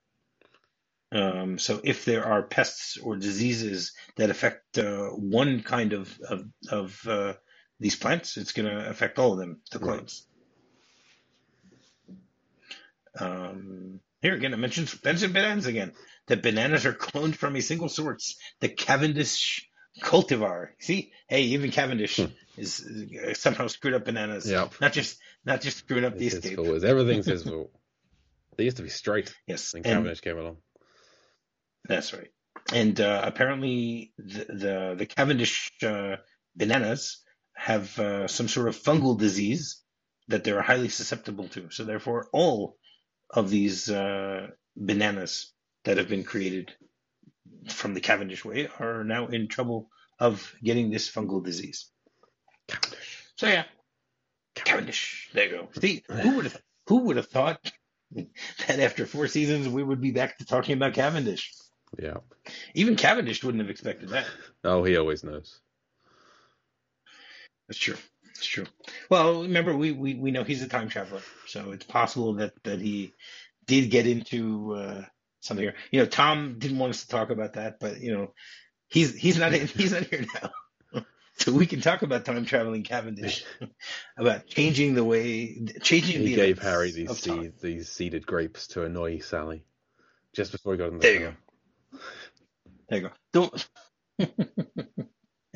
Um, 1.10 1.58
so 1.58 1.80
if 1.84 2.04
there 2.04 2.24
are 2.24 2.42
pests 2.42 2.98
or 2.98 3.16
diseases 3.16 3.92
that 4.16 4.30
affect 4.30 4.78
uh, 4.78 5.08
one 5.10 5.62
kind 5.62 5.92
of 5.92 6.18
of, 6.28 6.44
of 6.70 7.06
uh, 7.06 7.34
these 7.82 7.96
plants, 7.96 8.36
it's 8.36 8.52
going 8.52 8.68
to 8.68 8.88
affect 8.88 9.18
all 9.18 9.32
of 9.32 9.38
them, 9.38 9.60
the 9.70 9.78
Right. 9.78 9.96
clones. 9.98 10.26
Um, 13.18 14.00
here 14.22 14.34
again, 14.34 14.54
I 14.54 14.56
mentioned 14.56 14.92
mentioned 15.04 15.34
bananas 15.34 15.66
again. 15.66 15.92
That 16.28 16.42
bananas 16.42 16.86
are 16.86 16.94
cloned 16.94 17.34
from 17.34 17.56
a 17.56 17.60
single 17.60 17.88
source, 17.88 18.36
the 18.60 18.68
Cavendish 18.68 19.68
cultivar. 20.00 20.68
See, 20.78 21.12
hey, 21.28 21.42
even 21.42 21.70
Cavendish 21.72 22.16
Hmm. 22.16 22.26
is 22.56 22.80
uh, 22.86 23.34
somehow 23.34 23.66
screwed 23.66 23.94
up 23.94 24.04
bananas. 24.04 24.48
Yep. 24.50 24.80
Not 24.80 24.92
just 24.92 25.18
not 25.44 25.60
just 25.60 25.78
screwing 25.78 26.04
up 26.04 26.16
the 26.16 26.26
It's 26.26 26.36
escape. 26.36 26.56
fault. 26.56 26.84
Everything's 26.84 27.26
his 27.26 27.42
fault. 27.42 27.70
They 28.56 28.64
used 28.64 28.76
to 28.78 28.82
be 28.82 28.88
straight 28.90 29.34
Yes, 29.46 29.74
and 29.74 29.84
Cavendish 29.84 30.20
came 30.20 30.38
along. 30.38 30.58
that's 31.84 32.12
right. 32.14 32.30
And 32.72 32.98
uh, 33.00 33.22
apparently, 33.24 34.12
the 34.16 34.44
the, 34.48 34.94
the 34.98 35.06
Cavendish 35.06 35.72
uh, 35.82 36.16
bananas 36.54 37.21
have 37.62 37.96
uh, 38.00 38.26
some 38.26 38.48
sort 38.48 38.66
of 38.66 38.76
fungal 38.76 39.16
disease 39.16 39.80
that 40.26 40.42
they're 40.42 40.62
highly 40.62 40.88
susceptible 40.88 41.46
to. 41.46 41.70
So 41.70 41.84
therefore, 41.84 42.26
all 42.32 42.76
of 43.30 43.50
these 43.50 43.88
uh, 43.88 44.48
bananas 44.76 45.52
that 45.84 45.98
have 45.98 46.08
been 46.08 46.24
created 46.24 46.72
from 47.68 47.94
the 47.94 48.00
Cavendish 48.00 48.44
way 48.44 48.68
are 48.80 49.04
now 49.04 49.28
in 49.28 49.46
trouble 49.46 49.88
of 50.18 50.52
getting 50.60 50.90
this 50.90 51.08
fungal 51.08 51.44
disease. 51.44 51.88
Cavendish. 52.66 53.26
So 53.36 53.46
yeah, 53.46 53.64
Cavendish. 54.56 55.30
There 55.32 55.44
you 55.44 55.50
go. 55.50 55.68
See, 55.80 56.02
who 56.08 56.36
would 56.36 56.46
have 56.46 56.60
who 56.88 56.98
would 57.04 57.16
have 57.16 57.28
thought 57.28 57.60
that 58.66 58.80
after 58.80 59.06
four 59.06 59.28
seasons 59.28 59.68
we 59.68 59.84
would 59.84 60.00
be 60.00 60.10
back 60.10 60.38
to 60.38 60.44
talking 60.44 60.74
about 60.76 60.94
Cavendish? 60.94 61.52
Yeah. 61.96 62.18
Even 62.74 62.96
Cavendish 62.96 63.44
wouldn't 63.44 63.62
have 63.62 63.70
expected 63.70 64.08
that. 64.08 64.26
Oh, 64.64 64.82
he 64.82 64.96
always 64.96 65.22
knows. 65.22 65.60
That's 67.68 67.78
true. 67.78 67.96
That's 68.34 68.46
true. 68.46 68.66
Well, 69.08 69.42
remember 69.42 69.76
we, 69.76 69.92
we, 69.92 70.14
we 70.14 70.30
know 70.30 70.44
he's 70.44 70.62
a 70.62 70.68
time 70.68 70.88
traveler, 70.88 71.22
so 71.46 71.70
it's 71.70 71.84
possible 71.84 72.34
that, 72.34 72.52
that 72.64 72.80
he 72.80 73.14
did 73.66 73.90
get 73.90 74.06
into 74.06 74.74
uh, 74.74 75.04
something 75.40 75.64
here. 75.64 75.74
You 75.90 76.00
know, 76.00 76.06
Tom 76.06 76.56
didn't 76.58 76.78
want 76.78 76.90
us 76.90 77.02
to 77.02 77.08
talk 77.08 77.30
about 77.30 77.54
that, 77.54 77.78
but 77.78 78.00
you 78.00 78.12
know, 78.12 78.34
he's 78.88 79.14
he's 79.14 79.38
not 79.38 79.52
in, 79.52 79.66
he's 79.76 79.92
not 79.92 80.04
here 80.04 80.24
now, 80.34 81.02
so 81.36 81.52
we 81.52 81.66
can 81.66 81.80
talk 81.80 82.02
about 82.02 82.24
time 82.24 82.44
traveling 82.44 82.82
Cavendish, 82.82 83.44
about 84.16 84.46
changing 84.46 84.94
the 84.94 85.04
way, 85.04 85.64
changing 85.82 86.22
He 86.22 86.28
the 86.28 86.34
gave 86.34 86.58
Harry 86.58 86.90
these 86.90 87.16
seed, 87.18 87.52
these 87.60 87.88
seeded 87.88 88.26
grapes 88.26 88.68
to 88.68 88.84
annoy 88.84 89.18
Sally 89.18 89.64
just 90.32 90.52
before 90.52 90.72
he 90.72 90.78
got 90.78 90.88
in 90.88 90.98
the 90.98 91.02
There 91.02 91.14
you 91.14 91.26
car. 91.26 91.36
There 92.88 92.98
you 92.98 93.08
go. 93.08 93.12
Don't. 93.32 93.68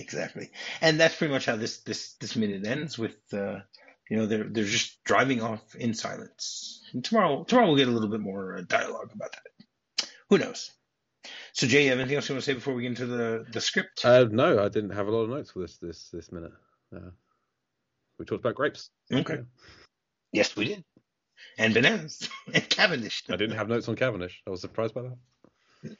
Exactly, 0.07 0.50
and 0.80 1.00
that's 1.00 1.16
pretty 1.16 1.32
much 1.32 1.46
how 1.46 1.57
this 1.57 1.78
this 1.78 2.14
this 2.20 2.36
minute 2.36 2.64
ends 2.64 2.96
with. 2.96 3.16
Uh, 3.32 3.61
you 4.09 4.16
know, 4.16 4.26
they're 4.26 4.44
they're 4.44 4.64
just 4.64 5.02
driving 5.04 5.42
off 5.42 5.74
in 5.74 5.92
silence. 5.92 6.80
And 6.92 7.04
tomorrow, 7.04 7.42
tomorrow 7.42 7.66
we'll 7.66 7.76
get 7.76 7.88
a 7.88 7.90
little 7.90 8.09
bit 8.09 8.20
more 8.20 8.59
uh, 8.59 8.62
dialogue 8.62 9.11
about 9.12 9.32
that. 9.32 10.09
Who 10.30 10.38
knows? 10.38 10.70
So, 11.52 11.66
Jay, 11.66 11.84
you 11.84 11.90
have 11.90 11.98
anything 11.98 12.16
else 12.16 12.28
you 12.28 12.34
want 12.36 12.44
to 12.44 12.50
say 12.50 12.54
before 12.54 12.74
we 12.74 12.82
get 12.82 12.88
into 12.90 13.07
the 13.07 13.44
the 13.50 13.61
script? 13.61 14.04
Uh, 14.04 14.26
no, 14.30 14.64
I 14.64 14.68
didn't 14.68 14.90
have 14.90 15.09
a 15.09 15.11
lot 15.11 15.24
of 15.24 15.30
notes 15.30 15.50
for 15.50 15.61
this 15.61 15.78
this 15.78 16.09
this 16.12 16.30
minute. 16.30 16.52
Uh, 16.94 17.11
we 18.18 18.24
talked 18.24 18.42
about 18.42 18.54
grapes. 18.54 18.90
okay. 19.12 19.40
Yes, 20.32 20.54
we 20.54 20.66
did. 20.66 20.84
And 21.59 21.74
bananas 21.74 22.28
and 22.54 22.68
Cavendish. 22.68 23.24
I 23.28 23.36
didn't 23.36 23.57
have 23.57 23.68
notes 23.68 23.88
on 23.88 23.96
Cavendish. 23.96 24.40
I 24.46 24.50
was 24.50 24.61
surprised 24.61 24.94
by 24.94 25.02
that. 25.02 25.96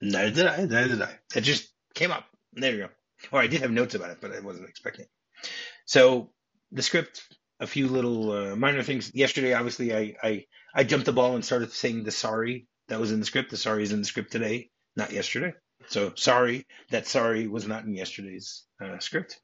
Neither 0.00 0.30
did 0.30 0.46
I. 0.46 0.56
Neither 0.66 0.88
did 0.88 1.02
I. 1.02 1.18
It 1.34 1.40
just 1.40 1.72
came 1.94 2.10
up. 2.10 2.24
There 2.52 2.72
you 2.72 2.78
go. 2.78 2.88
Or 3.32 3.40
I 3.40 3.46
did 3.46 3.62
have 3.62 3.70
notes 3.70 3.94
about 3.94 4.10
it, 4.10 4.18
but 4.20 4.32
I 4.32 4.40
wasn't 4.40 4.68
expecting. 4.68 5.04
it. 5.06 5.50
So 5.84 6.30
the 6.72 6.82
script, 6.82 7.22
a 7.60 7.66
few 7.66 7.88
little 7.88 8.32
uh, 8.32 8.56
minor 8.56 8.82
things. 8.82 9.12
Yesterday, 9.14 9.54
obviously, 9.54 9.94
I, 9.94 10.16
I 10.22 10.46
I 10.74 10.84
jumped 10.84 11.06
the 11.06 11.12
ball 11.12 11.34
and 11.34 11.44
started 11.44 11.72
saying 11.72 12.04
the 12.04 12.10
sorry 12.10 12.66
that 12.88 13.00
was 13.00 13.12
in 13.12 13.20
the 13.20 13.26
script. 13.26 13.50
The 13.50 13.56
sorry 13.56 13.82
is 13.82 13.92
in 13.92 14.00
the 14.00 14.04
script 14.04 14.32
today, 14.32 14.70
not 14.94 15.12
yesterday. 15.12 15.54
So 15.88 16.12
sorry 16.16 16.66
that 16.90 17.06
sorry 17.06 17.46
was 17.46 17.66
not 17.66 17.84
in 17.84 17.94
yesterday's 17.94 18.64
uh, 18.82 18.98
script. 18.98 19.40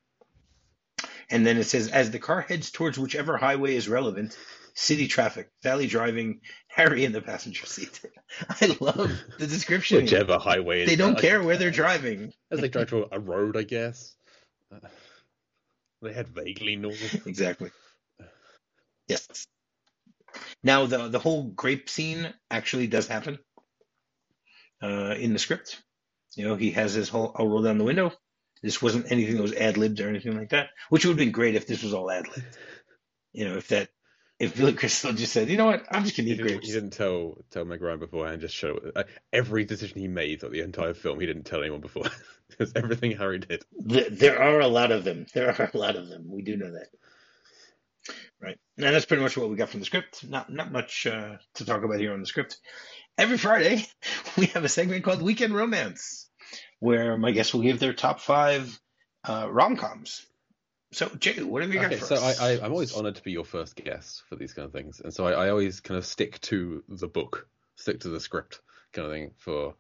And 1.31 1.47
then 1.47 1.57
it 1.57 1.65
says, 1.65 1.89
as 1.89 2.11
the 2.11 2.19
car 2.19 2.43
heads 2.43 2.71
towards 2.71 2.99
whichever 2.99 3.37
highway 3.37 3.77
is 3.77 3.89
relevant, 3.89 4.37
city 4.75 5.09
traffic, 5.09 5.51
Sally 5.63 5.87
driving, 5.87 6.41
Harry 6.69 7.05
in 7.05 7.13
the 7.13 7.21
passenger 7.21 7.67
seat. 7.67 8.01
I 8.49 8.77
love 8.81 9.13
the 9.39 9.47
description. 9.47 9.99
Whichever 9.99 10.39
highway. 10.39 10.87
They 10.87 10.97
don't 10.97 11.19
care 11.19 11.43
where 11.43 11.57
they're 11.57 11.71
driving. 11.71 12.33
As 12.51 12.61
they 12.61 12.69
drive 12.69 12.89
to 12.91 13.09
a 13.11 13.21
road, 13.21 13.57
I 13.57 13.63
guess. 13.63 14.15
Uh, 14.73 14.89
they 16.01 16.13
had 16.13 16.29
vaguely 16.29 16.77
north. 16.77 17.27
Exactly. 17.27 17.71
Yes. 19.09 19.47
Now 20.63 20.87
the 20.87 21.09
the 21.09 21.19
whole 21.19 21.45
grape 21.45 21.91
scene 21.91 22.33
actually 22.51 22.87
does 22.87 23.07
happen 23.07 23.39
uh, 24.83 25.15
in 25.19 25.33
the 25.33 25.39
script. 25.39 25.83
You 26.35 26.49
know, 26.49 26.57
he 26.57 26.71
has 26.73 26.95
his 26.95 27.09
whole 27.09 27.35
"I'll 27.37 27.49
roll 27.49 27.63
down 27.63 27.79
the 27.79 27.85
window." 27.85 28.13
This 28.63 28.81
wasn't 28.81 29.11
anything 29.11 29.37
that 29.37 29.43
was 29.43 29.55
ad 29.55 29.77
libbed 29.77 30.01
or 30.01 30.09
anything 30.09 30.39
like 30.39 30.51
that, 30.51 30.71
which 30.89 31.05
would 31.05 31.13
have 31.13 31.19
been 31.19 31.33
great 31.33 31.57
if 31.57 31.67
this 31.67 31.83
was 31.83 31.93
all 31.93 32.11
ad 32.11 32.29
libbed. 32.29 32.57
You 33.33 33.49
know, 33.49 33.57
if 33.57 33.69
that 33.69 33.89
if 34.43 34.57
Billy 34.57 34.75
Crystal 34.75 35.13
just 35.15 35.33
said, 35.33 35.49
"You 35.51 35.57
know 35.57 35.67
what, 35.67 35.87
I'm 35.91 36.05
just 36.05 36.17
gonna 36.17 36.29
He 36.29 36.35
eat 36.35 36.37
didn't, 36.39 36.49
grapes." 36.53 36.67
he 36.67 36.73
didn't 36.73 36.91
tell 36.93 37.39
tell 37.51 37.65
Meg 37.65 37.83
Ryan 37.83 38.01
beforehand. 38.01 38.41
Just 38.43 38.55
show 38.57 38.79
uh, 38.97 39.05
every 39.33 39.65
decision 39.65 40.01
he 40.01 40.09
made 40.09 40.41
throughout 40.41 40.53
the 40.53 40.61
entire 40.61 40.95
film. 40.95 41.21
He 41.21 41.27
didn't 41.27 41.45
tell 41.45 41.63
anyone 41.63 41.81
before. 41.81 42.05
It's 42.59 42.73
everything 42.77 43.13
Harry 43.17 43.39
did. 43.39 43.65
Th- 43.89 44.09
There 44.11 44.39
are 44.43 44.61
a 44.61 44.69
lot 44.69 44.93
of 44.93 45.05
them. 45.05 45.25
There 45.33 45.49
are 45.59 45.71
a 45.73 45.79
lot 45.79 45.97
of 45.97 46.09
them. 46.09 46.27
We 46.29 46.43
do 46.43 46.59
know 46.59 46.73
that. 46.73 46.89
Right. 48.43 48.59
And 48.77 48.95
that's 48.95 49.07
pretty 49.07 49.23
much 49.23 49.39
what 49.39 49.49
we 49.49 49.57
got 49.57 49.71
from 49.71 49.81
the 49.81 49.87
script. 49.87 50.29
Not 50.29 50.53
not 50.53 50.71
much 50.73 51.07
uh, 51.07 51.37
to 51.55 51.65
talk 51.65 51.83
about 51.83 51.99
here 52.01 52.13
on 52.13 52.21
the 52.21 52.27
script. 52.27 52.59
Every 53.17 53.39
Friday, 53.39 53.87
we 54.37 54.47
have 54.47 54.65
a 54.65 54.69
segment 54.69 55.05
called 55.05 55.23
Weekend 55.23 55.55
Romance, 55.55 56.29
where 56.81 57.17
my 57.17 57.31
guests 57.31 57.55
will 57.55 57.63
give 57.63 57.79
their 57.79 57.95
top 57.95 58.21
five 58.21 58.79
uh, 59.25 59.49
rom 59.51 59.77
coms. 59.79 60.27
So, 60.93 61.09
Jay, 61.19 61.43
what 61.43 61.63
have 61.63 61.73
you 61.73 61.81
got 61.81 61.95
for 61.95 62.05
so 62.05 62.17
us? 62.17 62.41
I, 62.41 62.51
I, 62.51 62.65
I'm 62.65 62.73
always 62.73 62.95
honoured 62.95 63.17
to 63.17 63.23
be 63.23 63.33
your 63.33 63.45
first 63.45 63.77
guest 63.77 64.23
for 64.29 64.37
these 64.37 64.53
kind 64.53 64.67
of 64.67 64.73
things, 64.73 65.01
and 65.01 65.13
so 65.13 65.27
I, 65.27 65.47
I 65.47 65.51
always 65.51 65.81
kind 65.81 65.97
of 65.97 66.05
stick 66.05 66.41
to 66.43 66.85
the 66.89 67.09
book, 67.09 67.49
stick 67.77 68.01
to 68.01 68.09
the 68.09 68.21
script 68.21 68.61
kind 68.93 69.07
of 69.07 69.13
thing 69.13 69.31
for 69.39 69.75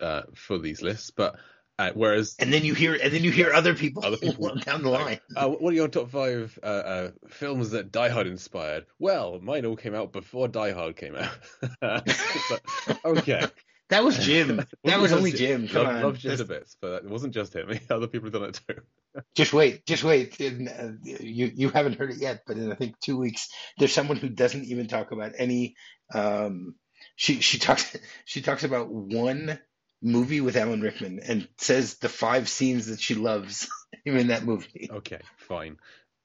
uh, 0.00 0.22
for 0.34 0.58
these 0.58 0.80
lists. 0.80 1.10
But 1.10 1.36
uh, 1.78 1.90
whereas 1.94 2.34
and 2.38 2.52
then 2.52 2.64
you 2.64 2.74
hear, 2.74 2.94
and 2.94 3.12
then 3.12 3.22
you 3.22 3.30
hear 3.30 3.52
other 3.52 3.74
people, 3.74 4.04
Other 4.04 4.16
people. 4.16 4.54
down 4.64 4.82
the 4.82 4.88
line. 4.88 5.20
Uh, 5.36 5.48
what 5.48 5.72
are 5.72 5.76
your 5.76 5.88
top 5.88 6.10
five 6.10 6.58
uh, 6.62 6.66
uh, 6.66 7.10
films 7.28 7.70
that 7.70 7.92
Die 7.92 8.08
Hard 8.08 8.26
inspired? 8.26 8.86
Well, 8.98 9.38
mine 9.40 9.66
all 9.66 9.76
came 9.76 9.94
out 9.94 10.12
before 10.12 10.48
Die 10.48 10.72
Hard 10.72 10.96
came 10.96 11.14
out. 11.14 11.38
Okay. 13.04 13.44
That 13.90 14.04
was 14.04 14.18
Jim. 14.18 14.64
That 14.84 15.00
was 15.00 15.12
only 15.12 15.32
Jim. 15.32 15.66
Come 15.68 15.84
Love, 15.84 15.96
on. 15.96 16.02
love 16.02 16.18
Jim 16.18 16.36
to 16.36 16.44
bits, 16.44 16.76
but 16.80 17.04
it 17.04 17.10
wasn't 17.10 17.34
just 17.34 17.54
him. 17.54 17.70
Other 17.90 18.06
people 18.06 18.26
have 18.26 18.32
done 18.40 18.50
it 18.50 18.60
too. 18.68 19.22
Just 19.34 19.52
wait, 19.52 19.86
just 19.86 20.04
wait. 20.04 20.40
In, 20.40 20.68
uh, 20.68 20.92
you 21.02 21.50
you 21.54 21.68
haven't 21.70 21.98
heard 21.98 22.10
it 22.10 22.18
yet, 22.18 22.42
but 22.46 22.56
in 22.56 22.70
I 22.70 22.74
think 22.74 22.98
two 23.00 23.16
weeks, 23.16 23.48
there's 23.78 23.92
someone 23.92 24.18
who 24.18 24.28
doesn't 24.28 24.64
even 24.64 24.88
talk 24.88 25.10
about 25.12 25.32
any. 25.38 25.74
Um, 26.14 26.74
she 27.16 27.40
she 27.40 27.58
talks 27.58 27.96
she 28.24 28.42
talks 28.42 28.64
about 28.64 28.90
one 28.90 29.58
movie 30.02 30.40
with 30.40 30.56
Alan 30.56 30.80
Rickman 30.80 31.20
and 31.26 31.48
says 31.58 31.94
the 31.94 32.08
five 32.08 32.48
scenes 32.48 32.86
that 32.86 33.00
she 33.00 33.14
loves 33.14 33.68
him 34.04 34.16
in 34.16 34.28
that 34.28 34.44
movie. 34.44 34.88
Okay, 34.92 35.20
fine. 35.38 35.78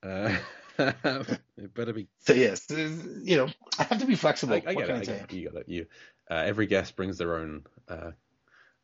Uh, 0.03 0.35
it 0.77 1.73
better 1.73 1.93
be. 1.93 2.07
So 2.19 2.33
yes, 2.33 2.65
you 2.69 3.37
know 3.37 3.49
I 3.77 3.83
have 3.83 3.99
to 3.99 4.05
be 4.05 4.15
flexible. 4.15 4.53
I, 4.53 4.63
I 4.65 4.73
get 4.73 4.89
it. 4.89 4.91
I 4.91 4.99
I 4.99 5.05
get 5.05 5.15
it. 5.21 5.33
You 5.33 5.49
got 5.49 5.61
it. 5.61 5.69
You. 5.69 5.85
Uh, 6.29 6.35
every 6.35 6.65
guest 6.67 6.95
brings 6.95 7.17
their 7.17 7.35
own 7.37 7.63
uh, 7.87 8.11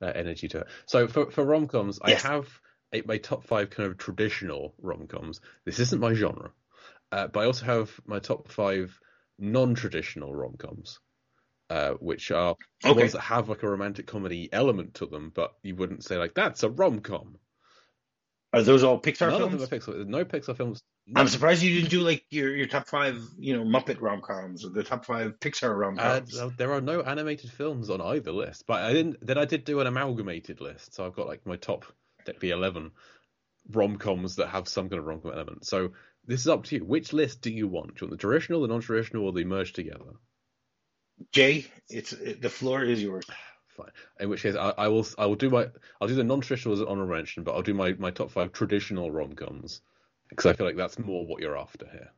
uh, 0.01 0.05
energy 0.13 0.47
to 0.49 0.59
it. 0.59 0.67
So 0.85 1.07
for 1.07 1.31
for 1.31 1.43
rom 1.43 1.67
coms, 1.67 1.99
Yes. 2.05 2.25
I 2.25 2.31
have 2.33 2.47
a, 2.93 3.01
my 3.01 3.17
top 3.17 3.45
five 3.45 3.69
kind 3.69 3.89
of 3.89 3.97
traditional 3.97 4.73
rom 4.81 5.07
coms. 5.07 5.41
This 5.65 5.79
isn't 5.79 6.01
my 6.01 6.13
genre, 6.13 6.51
uh, 7.11 7.27
but 7.27 7.39
I 7.41 7.45
also 7.45 7.65
have 7.65 7.91
my 8.05 8.19
top 8.19 8.49
five 8.49 8.97
non-traditional 9.37 10.35
rom 10.35 10.55
coms, 10.57 10.99
uh, 11.69 11.91
which 11.93 12.31
are 12.31 12.55
Okay. 12.85 12.99
ones 12.99 13.13
that 13.13 13.21
have 13.21 13.47
like 13.49 13.63
a 13.63 13.69
romantic 13.69 14.05
comedy 14.07 14.49
element 14.51 14.95
to 14.95 15.05
them, 15.05 15.31
but 15.33 15.53
you 15.63 15.75
wouldn't 15.75 16.03
say 16.03 16.17
like 16.17 16.33
that's 16.33 16.63
a 16.63 16.69
rom 16.69 16.99
com. 16.99 17.37
Are 18.51 18.63
those 18.63 18.83
all 18.83 18.99
Pixar 18.99 19.29
None 19.29 19.39
films? 19.39 19.53
of 19.63 19.69
them 19.69 19.79
are 19.79 19.79
Pixar. 19.79 20.07
No 20.07 20.25
Pixar 20.25 20.57
films. 20.57 20.81
I'm 21.15 21.27
surprised 21.27 21.63
you 21.63 21.75
didn't 21.75 21.89
do 21.89 22.01
like 22.01 22.25
your, 22.29 22.55
your 22.55 22.67
top 22.67 22.87
five, 22.87 23.21
you 23.39 23.57
know, 23.57 23.63
Muppet 23.63 24.01
rom 24.01 24.21
coms 24.21 24.65
or 24.65 24.69
the 24.69 24.83
top 24.83 25.05
five 25.05 25.39
Pixar 25.39 25.75
rom 25.75 25.97
Uh, 25.97 26.19
coms. 26.19 26.37
no, 26.37 26.49
there 26.49 26.71
are 26.73 26.81
no 26.81 27.01
animated 27.01 27.51
films 27.51 27.89
on 27.89 28.01
either 28.01 28.31
list, 28.31 28.65
but 28.67 28.81
I 28.81 28.93
didn't. 28.93 29.25
Then 29.25 29.37
I 29.37 29.45
did 29.45 29.65
do 29.65 29.79
an 29.79 29.87
amalgamated 29.87 30.61
list, 30.61 30.93
so 30.93 31.05
I've 31.05 31.15
got 31.15 31.27
like 31.27 31.45
my 31.45 31.55
top 31.55 31.85
be 32.39 32.51
eleven 32.51 32.91
rom 33.71 33.97
coms 33.97 34.35
that 34.35 34.49
have 34.49 34.67
some 34.67 34.89
kind 34.89 34.99
of 34.99 35.05
rom 35.05 35.21
com 35.21 35.31
element. 35.31 35.65
So 35.65 35.93
this 36.25 36.41
is 36.41 36.47
up 36.47 36.65
to 36.65 36.75
you. 36.75 36.85
Which 36.85 37.11
list 37.13 37.41
do 37.41 37.51
you 37.51 37.67
want? 37.67 37.95
Do 37.95 38.05
you 38.05 38.07
want 38.07 38.11
the 38.11 38.27
traditional, 38.27 38.61
the 38.61 38.67
non-traditional, 38.67 39.25
or 39.25 39.31
the 39.31 39.45
merged 39.45 39.75
together? 39.75 40.13
Jay, 41.31 41.65
it's 41.89 42.13
it, 42.13 42.41
the 42.41 42.49
floor 42.49 42.83
is 42.83 43.01
yours. 43.01 43.25
Fine. 43.77 43.91
In 44.19 44.29
which 44.29 44.43
case, 44.43 44.55
I, 44.55 44.73
I 44.77 44.87
will. 44.89 45.07
I 45.17 45.25
will 45.25 45.35
do 45.35 45.49
my. 45.49 45.67
I'll 45.99 46.07
do 46.07 46.15
the 46.15 46.23
non-traditional 46.23 46.73
as 46.73 46.81
an 46.81 46.87
honorable 46.87 47.15
mention, 47.15 47.43
but 47.43 47.55
I'll 47.55 47.63
do 47.63 47.73
my 47.73 47.93
my 47.93 48.11
top 48.11 48.29
five 48.31 48.51
traditional 48.51 49.09
rom 49.09 49.33
coms 49.33 49.81
because 50.29 50.45
I 50.45 50.53
feel 50.53 50.65
like 50.67 50.77
that's 50.77 50.97
more 50.99 51.25
what 51.25 51.41
you're 51.41 51.57
after 51.57 51.87
here. 51.91 52.09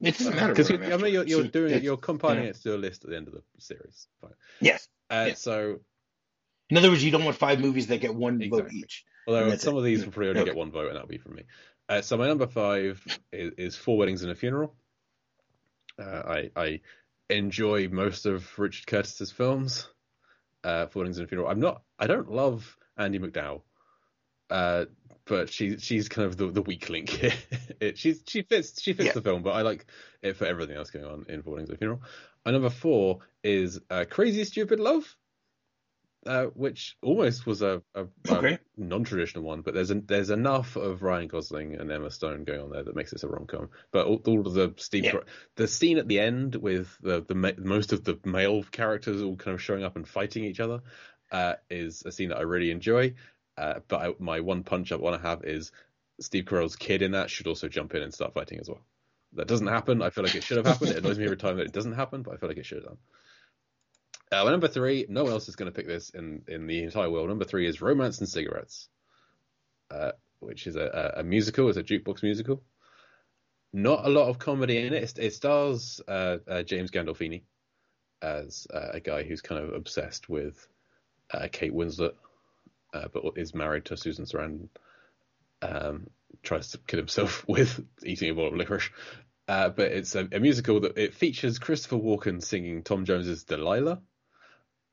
It 0.00 0.18
doesn't 0.18 0.34
matter. 0.34 0.48
Because 0.48 0.70
I 0.70 0.96
mean, 0.96 1.12
you're, 1.12 1.24
you're 1.24 1.42
So 1.44 1.48
doing 1.48 1.74
it. 1.74 1.82
You're 1.82 1.96
compiling 1.96 2.44
yeah. 2.44 2.50
it 2.50 2.56
to 2.62 2.74
a 2.74 2.76
list 2.78 3.04
at 3.04 3.10
the 3.10 3.16
end 3.16 3.28
of 3.28 3.34
the 3.34 3.42
series. 3.58 4.08
Fine. 4.20 4.32
Yes. 4.60 4.88
Uh. 5.08 5.34
So 5.34 5.80
In 6.70 6.76
other 6.76 6.90
words, 6.90 7.04
you 7.04 7.10
don't 7.10 7.24
want 7.24 7.36
five 7.36 7.60
movies 7.60 7.86
that 7.88 8.00
get 8.00 8.14
one 8.14 8.42
vote 8.50 8.72
each. 8.72 9.04
Although 9.26 9.54
some 9.56 9.74
it. 9.74 9.78
of 9.78 9.84
these 9.84 10.04
will 10.04 10.12
probably 10.12 10.30
only 10.30 10.40
Okay. 10.42 10.50
get 10.50 10.56
one 10.56 10.70
vote, 10.70 10.88
and 10.88 10.96
that'll 10.96 11.08
be 11.08 11.18
from 11.18 11.36
me. 11.36 11.44
Uh, 11.88 12.02
so 12.02 12.16
my 12.16 12.26
number 12.26 12.46
five 12.46 13.02
is, 13.32 13.52
is 13.56 13.76
Four 13.76 13.98
Weddings 13.98 14.22
and 14.22 14.32
a 14.32 14.34
Funeral. 14.34 14.74
Uh, 15.98 16.04
I 16.04 16.50
I 16.56 16.80
enjoy 17.30 17.88
most 17.88 18.26
of 18.26 18.58
Richard 18.58 18.86
Curtis's 18.86 19.30
films. 19.30 19.88
Uh, 20.62 20.86
Four 20.86 21.00
Weddings 21.00 21.18
and 21.18 21.26
a 21.26 21.28
Funeral. 21.28 21.48
I'm 21.50 21.60
not. 21.60 21.82
I 21.98 22.06
don't 22.06 22.30
love 22.30 22.76
Andie 22.98 23.18
MacDowell, 23.18 23.62
uh, 24.50 24.86
but 25.26 25.50
she 25.50 25.78
she's 25.78 26.08
kind 26.08 26.26
of 26.26 26.36
the, 26.36 26.46
the 26.50 26.62
weak 26.62 26.88
link 26.90 27.08
here. 27.10 27.32
it, 27.80 27.98
she's 27.98 28.22
she 28.26 28.42
fits 28.42 28.80
she 28.80 28.92
fits 28.92 29.08
Yeah. 29.08 29.12
the 29.12 29.22
film, 29.22 29.42
but 29.42 29.50
I 29.52 29.62
like 29.62 29.86
it 30.22 30.36
for 30.36 30.44
everything 30.46 30.76
else 30.76 30.90
going 30.90 31.04
on 31.04 31.26
in 31.28 31.42
Four 31.42 31.54
Weddings 31.54 31.70
and 31.70 31.76
a 31.76 31.78
Funeral. 31.78 32.02
My 32.44 32.52
number 32.52 32.70
four 32.70 33.20
is 33.42 33.80
uh, 33.90 34.04
Crazy 34.08 34.44
Stupid 34.44 34.80
Love. 34.80 35.04
Uh, 36.26 36.46
which 36.54 36.96
almost 37.02 37.44
was 37.44 37.60
a, 37.60 37.82
a, 37.94 38.06
a 38.30 38.58
non-traditional 38.78 39.44
one, 39.44 39.60
but 39.60 39.74
there's 39.74 39.90
a, 39.90 39.96
there's 39.96 40.30
enough 40.30 40.74
of 40.74 41.02
Ryan 41.02 41.28
Gosling 41.28 41.74
and 41.74 41.92
Emma 41.92 42.10
Stone 42.10 42.44
going 42.44 42.62
on 42.62 42.70
there 42.70 42.82
that 42.82 42.96
makes 42.96 43.10
this 43.10 43.24
a 43.24 43.28
rom-com. 43.28 43.68
But 43.92 44.06
all, 44.06 44.22
all 44.26 44.46
of 44.46 44.54
the 44.54 44.72
Steve, 44.78 45.04
Yeah. 45.04 45.12
The 45.56 45.68
scene 45.68 45.98
at 45.98 46.08
the 46.08 46.20
end 46.20 46.54
with 46.54 46.88
the 47.02 47.22
the 47.28 47.34
ma- 47.34 47.50
most 47.58 47.92
of 47.92 48.04
the 48.04 48.18
male 48.24 48.62
characters 48.62 49.20
all 49.20 49.36
kind 49.36 49.54
of 49.54 49.60
showing 49.60 49.84
up 49.84 49.96
and 49.96 50.08
fighting 50.08 50.44
each 50.44 50.60
other 50.60 50.80
uh, 51.30 51.56
is 51.68 52.02
a 52.06 52.10
scene 52.10 52.30
that 52.30 52.38
I 52.38 52.42
really 52.44 52.70
enjoy. 52.70 53.12
Uh, 53.56 53.80
but 53.88 54.00
I, 54.00 54.14
my 54.18 54.40
one 54.40 54.64
punch 54.64 54.92
I 54.92 54.96
want 54.96 55.20
to 55.20 55.28
have 55.28 55.44
is 55.44 55.72
Steve 56.20 56.44
Carell's 56.44 56.76
kid 56.76 57.02
in 57.02 57.12
that 57.12 57.30
should 57.30 57.46
also 57.46 57.68
jump 57.68 57.94
in 57.94 58.02
and 58.02 58.12
start 58.12 58.34
fighting 58.34 58.58
as 58.60 58.68
well. 58.68 58.84
That 59.34 59.48
doesn't 59.48 59.66
happen. 59.66 60.02
I 60.02 60.10
feel 60.10 60.24
like 60.24 60.34
it 60.34 60.44
should 60.44 60.58
have 60.58 60.66
happened. 60.66 60.90
It 60.90 60.98
annoys 60.98 61.18
me 61.18 61.24
every 61.24 61.36
time 61.36 61.56
that 61.56 61.66
it 61.66 61.72
doesn't 61.72 61.94
happen, 61.94 62.22
but 62.22 62.34
I 62.34 62.36
feel 62.36 62.48
like 62.48 62.58
it 62.58 62.66
should 62.66 62.78
have 62.78 62.86
done. 62.86 62.98
Uh, 64.32 64.50
number 64.50 64.68
three, 64.68 65.06
no 65.08 65.24
one 65.24 65.32
else 65.32 65.48
is 65.48 65.56
going 65.56 65.70
to 65.70 65.76
pick 65.76 65.86
this 65.86 66.10
in, 66.10 66.42
in 66.48 66.66
the 66.66 66.82
entire 66.82 67.10
world. 67.10 67.28
Number 67.28 67.44
three 67.44 67.66
is 67.66 67.80
Romance 67.80 68.18
and 68.20 68.28
Cigarettes, 68.28 68.88
uh, 69.90 70.12
which 70.40 70.66
is 70.66 70.76
a, 70.76 71.14
a, 71.18 71.22
musical. 71.22 71.68
It's 71.68 71.78
a 71.78 71.82
jukebox 71.82 72.22
musical. 72.22 72.62
Not 73.72 74.04
a 74.04 74.08
lot 74.08 74.28
of 74.28 74.38
comedy 74.38 74.78
in 74.78 74.92
it. 74.92 75.02
It, 75.02 75.18
it 75.18 75.34
stars 75.34 76.00
uh, 76.06 76.38
uh, 76.48 76.62
James 76.62 76.90
Gandolfini 76.90 77.42
as 78.22 78.66
uh, 78.72 78.90
a 78.92 79.00
guy 79.00 79.22
who's 79.24 79.40
kind 79.40 79.62
of 79.62 79.74
obsessed 79.74 80.28
with 80.28 80.66
uh, 81.32 81.48
Kate 81.50 81.74
Winslet, 81.74 82.14
uh, 82.94 83.08
but 83.12 83.24
is 83.36 83.54
married 83.54 83.86
to 83.86 83.96
Susan 83.96 84.24
Sarandon. 84.24 84.68
Um, 85.60 86.08
tries 86.42 86.70
to 86.72 86.78
kill 86.78 86.98
himself 86.98 87.44
with 87.48 87.84
eating 88.04 88.30
a 88.30 88.34
bowl 88.34 88.48
of 88.48 88.54
licorice. 88.54 88.90
Uh, 89.46 89.68
but 89.68 89.92
it's 89.92 90.14
a, 90.14 90.26
a 90.32 90.40
musical 90.40 90.80
that 90.80 90.96
it 90.96 91.14
features 91.14 91.58
Christopher 91.58 91.96
Walken 91.96 92.42
singing 92.42 92.82
Tom 92.82 93.04
Jones's 93.04 93.44
Delilah 93.44 94.00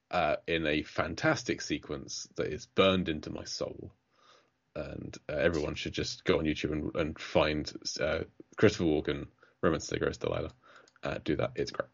uh, 0.10 0.36
in 0.46 0.68
a 0.68 0.84
fantastic 0.84 1.62
sequence 1.62 2.28
that 2.36 2.48
is 2.48 2.66
burned 2.66 3.08
into 3.08 3.30
my 3.30 3.46
soul. 3.46 3.94
And 4.76 5.18
uh, 5.30 5.36
everyone 5.36 5.76
should 5.76 5.94
just 5.94 6.26
go 6.26 6.40
on 6.40 6.46
YouTube 6.46 6.74
and, 6.74 6.96
and 6.96 7.20
find 7.20 7.72
uh, 8.00 8.20
Christopher 8.58 8.86
Walken, 8.86 9.28
Romance 9.62 9.88
Cigarettes 9.88 10.18
Delilah. 10.18 10.52
Uh, 11.04 11.18
do 11.24 11.36
that, 11.38 11.52
it's 11.56 11.72
great. 11.72 11.90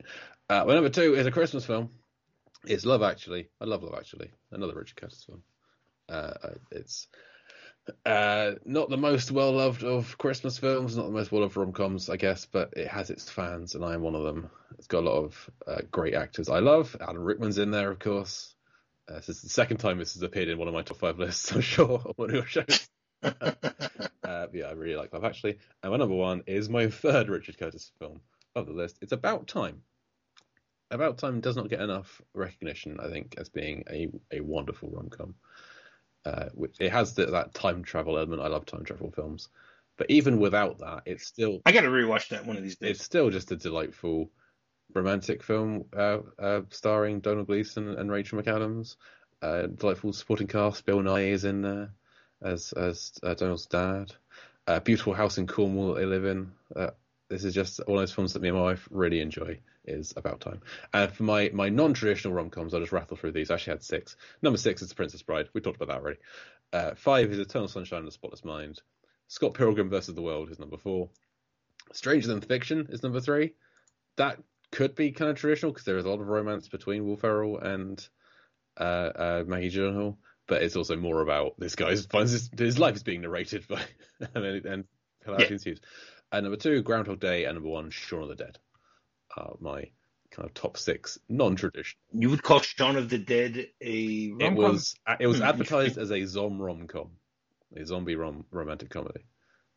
Uh, 0.49 0.65
my 0.65 0.73
number 0.73 0.89
two 0.89 1.15
is 1.15 1.27
a 1.27 1.31
Christmas 1.31 1.65
film. 1.65 1.89
It's 2.65 2.85
Love 2.85 3.03
Actually. 3.03 3.49
I 3.61 3.65
love 3.65 3.83
Love 3.83 3.95
Actually, 3.97 4.31
another 4.51 4.73
Richard 4.75 4.97
Curtis 4.97 5.23
film. 5.23 5.43
Uh, 6.09 6.33
it's 6.71 7.07
uh, 8.05 8.51
not 8.65 8.89
the 8.89 8.97
most 8.97 9.31
well 9.31 9.53
loved 9.53 9.83
of 9.83 10.17
Christmas 10.17 10.57
films, 10.57 10.97
not 10.97 11.05
the 11.05 11.11
most 11.11 11.31
well 11.31 11.41
loved 11.41 11.57
rom 11.57 11.73
coms, 11.73 12.09
I 12.09 12.17
guess, 12.17 12.45
but 12.45 12.73
it 12.75 12.87
has 12.87 13.09
its 13.09 13.29
fans, 13.29 13.75
and 13.75 13.83
I 13.83 13.93
am 13.93 14.01
one 14.01 14.15
of 14.15 14.23
them. 14.23 14.49
It's 14.77 14.87
got 14.87 14.99
a 14.99 15.09
lot 15.09 15.23
of 15.23 15.49
uh, 15.65 15.81
great 15.91 16.13
actors 16.13 16.49
I 16.49 16.59
love. 16.59 16.95
Alan 16.99 17.19
Rickman's 17.19 17.57
in 17.57 17.71
there, 17.71 17.89
of 17.91 17.99
course. 17.99 18.53
Uh, 19.09 19.15
this 19.15 19.29
is 19.29 19.41
the 19.41 19.49
second 19.49 19.77
time 19.77 19.97
this 19.97 20.13
has 20.15 20.23
appeared 20.23 20.49
in 20.49 20.57
one 20.57 20.67
of 20.67 20.73
my 20.73 20.81
top 20.81 20.97
five 20.97 21.17
lists, 21.17 21.51
I'm 21.55 21.61
sure, 21.61 22.01
on 22.05 22.13
one 22.15 22.29
of 22.29 22.35
your 22.35 22.45
shows. 22.45 22.89
uh, 23.23 24.47
yeah, 24.53 24.65
I 24.65 24.71
really 24.73 24.95
like 24.95 25.13
Love 25.13 25.23
Actually. 25.23 25.57
And 25.81 25.91
my 25.91 25.97
number 25.97 26.15
one 26.15 26.43
is 26.45 26.69
my 26.69 26.89
third 26.89 27.29
Richard 27.29 27.57
Curtis 27.57 27.91
film 27.99 28.21
of 28.55 28.67
the 28.67 28.73
list. 28.73 28.97
It's 29.01 29.13
About 29.13 29.47
Time. 29.47 29.81
About 30.91 31.17
Time 31.17 31.41
does 31.41 31.55
not 31.55 31.69
get 31.69 31.81
enough 31.81 32.21
recognition, 32.33 32.99
I 32.99 33.09
think, 33.09 33.35
as 33.37 33.49
being 33.49 33.83
a, 33.89 34.09
a 34.31 34.41
wonderful 34.41 34.89
rom 34.89 35.09
com. 35.09 35.35
Uh, 36.27 36.49
which 36.55 36.75
it 36.81 36.91
has 36.91 37.13
the, 37.13 37.25
that 37.27 37.53
time 37.53 37.83
travel 37.83 38.17
element. 38.17 38.41
I 38.41 38.47
love 38.47 38.65
time 38.65 38.83
travel 38.83 39.11
films, 39.11 39.47
but 39.97 40.09
even 40.09 40.39
without 40.39 40.79
that, 40.79 41.03
it's 41.05 41.25
still 41.25 41.61
I 41.65 41.71
got 41.71 41.81
to 41.81 41.87
rewatch 41.87 42.27
that 42.29 42.45
one 42.45 42.57
of 42.57 42.63
these 42.63 42.75
days. 42.75 42.91
it's 42.91 43.03
still 43.05 43.29
just 43.29 43.51
a 43.53 43.55
delightful 43.55 44.29
romantic 44.93 45.41
film 45.41 45.85
uh, 45.95 46.19
uh, 46.37 46.61
starring 46.69 47.21
Domhnall 47.21 47.45
Gleeson 47.45 47.87
and 47.97 48.11
Rachel 48.11 48.41
McAdams. 48.41 48.97
Uh, 49.41 49.67
delightful 49.67 50.11
supporting 50.11 50.47
cast. 50.47 50.85
Bill 50.85 50.97
Nighy 50.97 51.29
is 51.29 51.45
in 51.45 51.61
there 51.61 51.91
as 52.41 52.73
as 52.73 53.13
uh, 53.23 53.33
Domhnall's 53.33 53.67
dad. 53.67 54.11
Uh, 54.67 54.81
beautiful 54.81 55.13
house 55.13 55.37
in 55.37 55.47
Cornwall 55.47 55.93
that 55.93 56.01
they 56.01 56.05
live 56.05 56.25
in. 56.25 56.51
Uh, 56.75 56.89
this 57.29 57.45
is 57.45 57.53
just 57.53 57.79
one 57.87 57.99
of 57.99 58.01
those 58.01 58.11
films 58.11 58.33
that 58.33 58.41
me 58.41 58.49
and 58.49 58.57
my 58.57 58.63
wife 58.63 58.85
really 58.91 59.21
enjoy. 59.21 59.57
Is 59.87 60.13
about 60.17 60.41
time. 60.41 60.61
And 60.93 61.11
for 61.11 61.23
my 61.23 61.49
my 61.53 61.69
non 61.69 61.93
traditional 61.93 62.33
rom 62.33 62.49
coms, 62.49 62.73
I'll 62.73 62.81
just 62.81 62.91
rattle 62.91 63.15
through 63.15 63.31
these. 63.31 63.49
I 63.49 63.53
actually 63.55 63.71
had 63.71 63.83
six. 63.83 64.17
Number 64.41 64.57
six 64.57 64.81
is 64.81 64.89
The 64.89 64.95
Princess 64.95 65.21
Bride. 65.21 65.47
We 65.53 65.61
talked 65.61 65.77
about 65.81 65.87
that 65.87 66.01
already. 66.01 66.19
Uh, 66.73 66.95
five 66.95 67.31
is 67.31 67.39
Eternal 67.39 67.69
Sunshine 67.69 67.99
of 67.99 68.05
the 68.05 68.11
Spotless 68.11 68.43
Mind. 68.43 68.81
Scott 69.29 69.53
Pilgrim 69.53 69.89
versus 69.89 70.13
the 70.13 70.21
World 70.21 70.51
is 70.51 70.59
number 70.59 70.77
four. 70.77 71.09
Stranger 71.93 72.27
Than 72.27 72.41
Fiction 72.41 72.87
is 72.89 73.01
number 73.03 73.21
three. 73.21 73.53
That 74.17 74.39
could 74.71 74.95
be 74.95 75.11
kind 75.11 75.31
of 75.31 75.37
traditional 75.37 75.71
because 75.71 75.85
there 75.85 75.97
is 75.97 76.05
a 76.05 76.09
lot 76.09 76.19
of 76.19 76.27
romance 76.27 76.67
between 76.67 77.05
Will 77.05 77.15
Ferrell 77.15 77.57
and 77.59 78.05
uh, 78.77 78.83
uh, 78.83 79.43
Maggie 79.47 79.69
Gyllenhaal, 79.71 80.17
but 80.47 80.61
it's 80.63 80.75
also 80.75 80.97
more 80.97 81.21
about 81.21 81.57
this 81.57 81.75
guy 81.75 81.95
finds 81.95 82.31
his, 82.31 82.49
his 82.57 82.77
life 82.79 82.95
is 82.95 83.03
being 83.03 83.21
narrated 83.21 83.65
by 83.67 83.81
and, 84.35 84.65
and 84.65 84.85
hilarity 85.23 85.45
Yeah. 85.49 85.53
ensues. 85.53 85.79
And 86.31 86.43
number 86.43 86.57
two, 86.57 86.81
Groundhog 86.83 87.21
Day, 87.21 87.45
and 87.45 87.55
number 87.55 87.69
one, 87.69 87.89
Shaun 87.89 88.23
of 88.23 88.29
the 88.29 88.35
Dead. 88.35 88.59
Are 89.37 89.55
my 89.59 89.89
kind 90.31 90.45
of 90.47 90.53
top 90.53 90.77
six 90.77 91.17
non-traditional. 91.29 91.99
You 92.13 92.29
would 92.31 92.43
call 92.43 92.59
Shaun 92.59 92.95
of 92.97 93.09
the 93.09 93.17
Dead 93.17 93.67
a 93.81 94.31
rom-com? 94.31 94.41
It 94.41 94.55
was 94.57 94.95
it 95.19 95.27
was 95.27 95.41
advertised 95.51 95.97
as 95.97 96.11
a 96.11 96.25
zom 96.25 96.59
rom 96.61 96.87
com, 96.87 97.11
a 97.75 97.85
zombie 97.85 98.15
rom 98.15 98.45
romantic 98.51 98.89
comedy. 98.89 99.25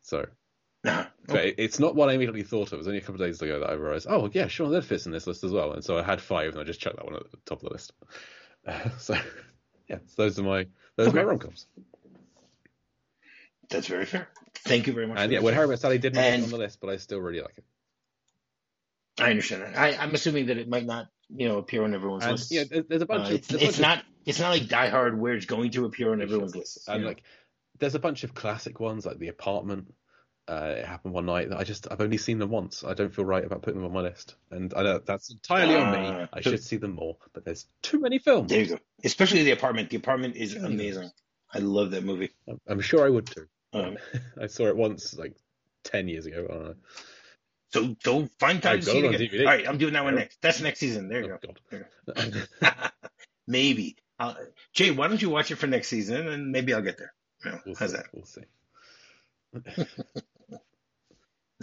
So 0.01 0.25
Nah. 0.83 1.05
but 1.27 1.45
it's 1.59 1.77
not 1.79 1.93
what 1.95 2.09
I 2.09 2.13
immediately 2.13 2.41
thought 2.41 2.69
of. 2.69 2.73
It 2.73 2.77
was 2.77 2.87
only 2.87 2.97
a 2.97 3.01
couple 3.01 3.21
of 3.21 3.27
days 3.27 3.39
ago 3.39 3.59
that 3.59 3.69
I 3.69 3.73
realized, 3.73 4.07
oh 4.09 4.29
yeah, 4.33 4.47
Shaun 4.47 4.65
of 4.67 4.71
the 4.73 4.79
Dead 4.81 4.87
fits 4.87 5.05
in 5.05 5.11
this 5.11 5.27
list 5.27 5.43
as 5.43 5.51
well. 5.51 5.73
And 5.73 5.83
so 5.83 5.95
I 5.97 6.01
had 6.01 6.19
five, 6.19 6.51
and 6.53 6.59
I 6.59 6.63
just 6.63 6.79
chucked 6.81 6.95
that 6.95 7.05
one 7.05 7.15
at 7.15 7.29
the 7.29 7.37
top 7.45 7.59
of 7.61 7.65
the 7.69 7.73
list. 7.73 7.93
Uh, 8.65 8.89
so 8.97 9.13
yeah, 9.87 9.99
so 10.07 10.23
those 10.23 10.39
are 10.39 10.43
my 10.43 10.65
those 10.97 11.09
are 11.09 11.13
my 11.13 11.19
Okay. 11.19 11.27
rom 11.27 11.37
coms. 11.39 11.67
That's 13.69 13.87
very 13.87 14.05
fair. 14.05 14.27
Thank 14.55 14.87
you 14.87 14.93
very 14.93 15.07
much. 15.07 15.17
And 15.19 15.31
yeah, 15.31 15.39
when 15.39 15.53
Harry 15.53 15.67
Met 15.67 15.79
Sally 15.79 15.97
did 15.97 16.13
not 16.15 16.23
And- 16.23 16.43
on 16.43 16.49
the 16.49 16.57
list, 16.57 16.79
but 16.81 16.89
I 16.89 16.97
still 16.97 17.19
really 17.19 17.41
like 17.41 17.57
it. 17.57 17.63
I 19.21 19.29
understand 19.31 19.61
that. 19.63 19.77
I, 19.77 19.95
I'm 19.97 20.13
assuming 20.13 20.47
that 20.47 20.57
it 20.57 20.67
might 20.69 20.85
not, 20.85 21.07
you 21.29 21.47
know, 21.47 21.57
appear 21.57 21.83
on 21.83 21.93
everyone's 21.93 22.23
And 22.23 22.33
list. 22.33 22.51
yeah, 22.51 22.63
there- 22.69 22.83
there's 22.83 23.01
a 23.01 23.05
bunch 23.05 23.25
Uh, 23.25 23.29
of 23.29 23.33
it's 23.35 23.47
there's 23.47 23.61
bunch 23.63 23.75
of- 23.75 23.81
not 23.81 24.05
it's 24.25 24.39
not 24.39 24.49
like 24.49 24.67
Die 24.67 24.87
Hard 24.89 25.19
where 25.19 25.33
it's 25.33 25.45
going 25.47 25.71
to 25.71 25.85
appear 25.85 26.11
on 26.11 26.21
everyone's 26.21 26.55
list. 26.55 26.87
and 26.87 27.01
know? 27.01 27.07
like 27.07 27.23
there's 27.79 27.95
a 27.95 27.99
bunch 27.99 28.23
of 28.23 28.33
classic 28.35 28.79
ones 28.79 29.05
like 29.05 29.17
The 29.17 29.29
Apartment. 29.29 29.93
Uh, 30.47 30.75
it 30.79 30.85
happened 30.85 31.13
one 31.13 31.25
night 31.25 31.49
that 31.49 31.57
I 31.59 31.63
just 31.63 31.87
I've 31.89 32.01
only 32.01 32.17
seen 32.17 32.37
them 32.39 32.49
once. 32.49 32.83
I 32.83 32.93
don't 32.93 33.13
feel 33.13 33.23
right 33.25 33.43
about 33.45 33.61
putting 33.61 33.79
them 33.79 33.85
on 33.87 33.93
my 33.93 34.01
list, 34.01 34.35
and 34.49 34.73
I 34.75 34.83
know 34.83 34.99
that's 34.99 35.31
entirely 35.31 35.75
on 35.75 35.91
me. 35.91 36.07
Ah, 36.07 36.27
I 36.33 36.41
should 36.41 36.61
see 36.63 36.77
them 36.77 36.91
more, 36.95 37.15
but 37.33 37.45
there's 37.45 37.67
too 37.83 37.99
many 37.99 38.17
films. 38.19 38.49
there 38.49 38.61
you 38.61 38.67
go. 38.67 38.79
Especially 39.03 39.43
the 39.43 39.51
apartment. 39.51 39.91
The 39.91 39.97
apartment 39.97 40.35
is 40.35 40.55
amazing. 40.55 41.11
I 41.53 41.59
love 41.59 41.91
that 41.91 42.03
movie. 42.03 42.31
I'm, 42.49 42.59
I'm 42.67 42.81
sure 42.81 43.05
I 43.05 43.09
would 43.09 43.27
too. 43.27 43.47
Um, 43.73 43.97
I 44.41 44.47
saw 44.47 44.65
it 44.67 44.75
once, 44.75 45.13
like 45.15 45.35
ten 45.83 46.07
years 46.07 46.25
ago. 46.25 46.75
I 47.75 47.79
don't 47.79 47.89
know. 47.89 47.95
so 48.03 48.21
so 48.23 48.29
find 48.39 48.61
time 48.61 48.77
I 48.77 48.79
to 48.79 48.85
see 48.85 48.99
it 48.99 49.05
again. 49.05 49.19
DVD. 49.19 49.39
All 49.41 49.45
right, 49.45 49.67
I'm 49.67 49.77
doing 49.77 49.93
that 49.93 50.03
one 50.03 50.15
next. 50.15 50.41
That's 50.41 50.61
next 50.61 50.79
season. 50.79 51.07
There 51.09 51.21
you 51.21 51.33
Oh, 51.33 51.39
go. 51.71 51.83
God. 52.15 52.91
maybe. 53.47 53.97
Uh, 54.19 54.35
Jay, 54.73 54.91
why 54.91 55.07
don't 55.07 55.21
you 55.21 55.29
watch 55.29 55.51
it 55.51 55.55
for 55.55 55.67
next 55.67 55.87
season 55.87 56.27
and 56.27 56.51
maybe 56.51 56.73
I'll 56.73 56.81
get 56.81 56.97
there. 56.97 57.13
You 57.45 57.51
know, 57.51 57.59
We'll 57.65 57.75
how's 57.75 57.91
see. 57.91 57.97
that? 57.97 58.05
We'll 58.13 58.25
see. 58.25 58.43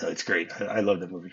No, 0.01 0.09
it's 0.11 0.23
great. 0.23 0.53
I, 0.61 0.67
I 0.67 0.81
love 0.81 1.01
that 1.01 1.11
movie. 1.11 1.33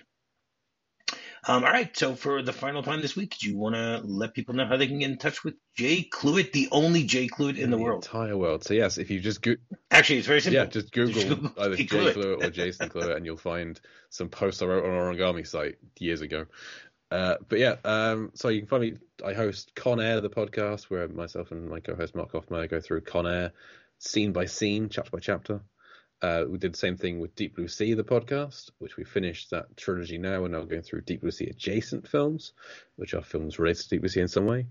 Um, 1.48 1.64
all 1.64 1.72
right, 1.72 1.96
so 1.96 2.16
for 2.16 2.42
the 2.42 2.52
final 2.54 2.82
time 2.82 3.02
this 3.02 3.16
week, 3.16 3.38
do 3.38 3.48
you 3.48 3.56
want 3.58 3.76
to 3.76 4.02
let 4.04 4.34
people 4.34 4.56
know 4.56 4.66
how 4.66 4.78
they 4.78 4.88
can 4.88 4.98
get 4.98 5.12
in 5.12 5.18
touch 5.20 5.44
with 5.44 5.54
Jay 5.76 6.08
Cluitt, 6.12 6.52
the 6.54 6.70
only 6.72 7.04
Jay 7.04 7.28
Cluitt 7.28 7.58
in 7.60 7.70
the 7.70 7.78
world? 7.78 8.04
entire 8.04 8.36
world. 8.36 8.64
So 8.64 8.74
yes, 8.74 8.98
if 8.98 9.12
you 9.12 9.20
just 9.20 9.44
go- 9.44 9.56
Actually, 9.92 10.20
it's 10.20 10.28
very 10.28 10.42
simple. 10.42 10.60
yeah, 10.62 10.66
just 10.70 10.92
Google 10.92 11.22
Google 11.24 11.52
either 11.60 11.76
Jay 11.76 11.86
Jay 11.86 11.98
Cluitt. 11.98 12.14
Cluitt 12.16 12.44
or 12.44 12.50
Jason 12.50 12.90
Cluitt, 12.90 13.16
and 13.16 13.26
you'll 13.26 13.38
find 13.38 13.80
some 14.10 14.30
posts 14.30 14.62
I 14.64 14.66
wrote 14.66 14.86
on 14.86 14.92
our 14.92 15.14
origami 15.14 15.46
site 15.46 15.76
years 16.00 16.22
ago. 16.22 16.46
Uh, 17.12 17.36
but 17.48 17.60
yeah, 17.60 17.76
um, 17.86 18.32
so 18.34 18.50
you 18.50 18.62
can 18.62 18.68
find 18.68 18.82
me. 18.82 18.94
I 19.24 19.34
host 19.34 19.74
Con 19.76 20.02
Air, 20.02 20.22
the 20.22 20.30
podcast, 20.30 20.86
where 20.86 21.08
myself 21.08 21.52
and 21.52 21.70
my 21.70 21.80
co-host 21.80 22.16
Mark 22.16 22.32
Hoffmeyer 22.32 22.70
go 22.70 22.82
through 22.82 23.02
Con 23.02 23.28
Air, 23.28 23.52
scene 24.00 24.34
by 24.34 24.46
scene, 24.46 24.90
chapter 24.90 25.12
by 25.12 25.20
chapter. 25.20 25.62
Uh, 26.22 26.46
we 26.48 26.58
did 26.58 26.74
the 26.74 26.78
same 26.78 26.98
thing 26.98 27.20
with 27.20 27.36
Deep 27.36 27.56
Blue 27.56 27.68
Sea, 27.68 27.94
the 27.94 28.04
podcast, 28.04 28.72
which 28.80 28.98
we 28.98 29.04
finished 29.04 29.52
that 29.52 29.76
trilogy 29.78 30.18
now. 30.18 30.42
We're 30.42 30.48
now 30.48 30.64
going 30.64 30.82
through 30.82 31.02
Deep 31.02 31.22
Blue 31.22 31.32
Sea 31.32 31.48
adjacent 31.48 32.08
films, 32.08 32.54
which 32.96 33.14
are 33.14 33.22
films 33.22 33.60
related 33.60 33.84
to 33.84 33.90
Deep 33.90 34.02
Blue 34.02 34.10
Sea 34.10 34.22
in 34.22 34.28
some 34.28 34.46
way. 34.46 34.68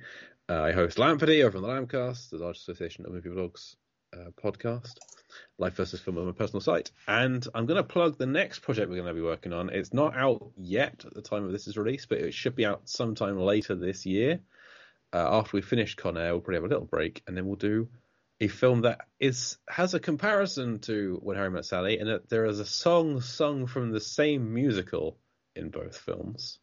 Uh, 0.49 0.63
I 0.63 0.73
host 0.73 0.99
Lambpardy 0.99 1.45
over 1.45 1.59
on 1.59 1.63
the 1.63 1.69
Lambcast, 1.69 2.31
the 2.31 2.39
large 2.39 2.57
association 2.57 3.07
of 3.07 3.13
movie 3.13 3.31
blogs 3.31 3.77
uh, 4.15 4.31
podcast. 4.43 4.95
Life 5.59 5.75
versus 5.75 6.01
Film 6.01 6.19
on 6.19 6.27
my 6.27 6.33
personal 6.33 6.61
site. 6.61 6.91
And 7.09 7.47
I'm 7.55 7.67
going 7.67 7.77
to 7.77 7.89
plug 7.89 8.19
the 8.19 8.27
next 8.27 8.61
project 8.61 8.89
we're 8.89 8.97
going 8.97 9.09
to 9.09 9.15
be 9.15 9.21
working 9.21 9.53
on. 9.53 9.71
It's 9.71 9.93
not 9.93 10.17
out 10.17 10.51
yet 10.57 11.05
at 11.05 11.15
the 11.15 11.23
time 11.23 11.45
of 11.45 11.53
this 11.53 11.67
is 11.67 11.77
released, 11.77 12.09
but 12.09 12.19
it 12.19 12.35
should 12.35 12.55
be 12.55 12.67
out 12.67 12.89
sometime 12.89 13.39
later 13.39 13.75
this 13.75 14.07
year. 14.07 14.41
Uh, 15.13 15.39
after 15.39 15.57
we 15.57 15.63
finish 15.63 15.95
Con 15.95 16.17
Air, 16.17 16.33
we'll 16.33 16.41
probably 16.41 16.57
have 16.57 16.65
a 16.65 16.69
little 16.69 16.85
break, 16.85 17.23
and 17.27 17.37
then 17.37 17.47
we'll 17.47 17.57
do 17.57 17.89
a 18.45 18.49
film 18.49 18.83
that 18.83 19.01
is 19.19 19.59
has 19.69 19.95
a 19.95 20.01
comparison 20.01 20.79
to 20.81 21.19
When 21.23 21.37
Harry 21.37 21.51
Met 21.51 21.65
Sally, 21.65 21.99
and 21.99 22.09
that 22.09 22.29
there 22.29 22.47
is 22.47 22.61
a 22.61 22.67
song 22.67 23.21
sung 23.21 23.67
from 23.67 23.91
the 23.91 24.01
same 24.01 24.55
musical 24.55 25.19
in 25.57 25.71
both 25.71 25.97
films. 25.97 26.59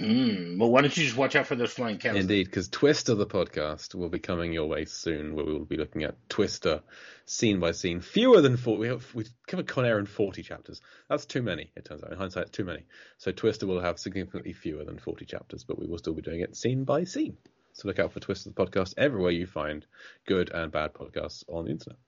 Mm, 0.00 0.58
well, 0.58 0.70
why 0.70 0.80
don't 0.80 0.96
you 0.96 1.04
just 1.04 1.16
watch 1.16 1.36
out 1.36 1.46
for 1.46 1.54
those 1.54 1.72
flying 1.72 1.98
cows? 1.98 2.16
Indeed, 2.16 2.46
because 2.46 2.68
Twister, 2.68 3.14
the 3.14 3.26
podcast, 3.26 3.94
will 3.94 4.08
be 4.08 4.18
coming 4.18 4.52
your 4.52 4.66
way 4.66 4.86
soon, 4.86 5.36
where 5.36 5.44
we 5.44 5.52
will 5.52 5.64
be 5.64 5.76
looking 5.76 6.02
at 6.02 6.16
Twister 6.28 6.82
scene 7.26 7.60
by 7.60 7.70
scene. 7.70 8.00
Fewer 8.00 8.40
than 8.40 8.56
40. 8.56 8.80
We 8.80 8.88
have, 8.88 9.14
we 9.14 9.24
covered 9.46 9.68
Con 9.68 9.84
Air 9.84 10.00
in 10.00 10.06
40 10.06 10.42
chapters. 10.42 10.80
That's 11.08 11.26
too 11.26 11.42
many, 11.42 11.70
it 11.76 11.84
turns 11.84 12.02
out. 12.02 12.10
In 12.10 12.18
hindsight, 12.18 12.52
too 12.52 12.64
many. 12.64 12.86
So 13.18 13.30
Twister 13.30 13.68
will 13.68 13.80
have 13.80 14.00
significantly 14.00 14.52
fewer 14.52 14.84
than 14.84 14.98
40 14.98 15.26
chapters, 15.26 15.62
but 15.62 15.78
we 15.78 15.86
will 15.86 15.98
still 15.98 16.14
be 16.14 16.22
doing 16.22 16.40
it 16.40 16.56
scene 16.56 16.82
by 16.82 17.04
scene. 17.04 17.36
So 17.74 17.88
look 17.88 17.98
out 17.98 18.12
for 18.12 18.20
Twister, 18.20 18.50
the 18.50 18.54
podcast, 18.54 18.94
everywhere 18.96 19.32
you 19.32 19.46
find 19.46 19.84
good 20.26 20.50
and 20.52 20.70
bad 20.70 20.94
podcasts 20.94 21.42
on 21.48 21.64
the 21.64 21.72
internet. 21.72 21.98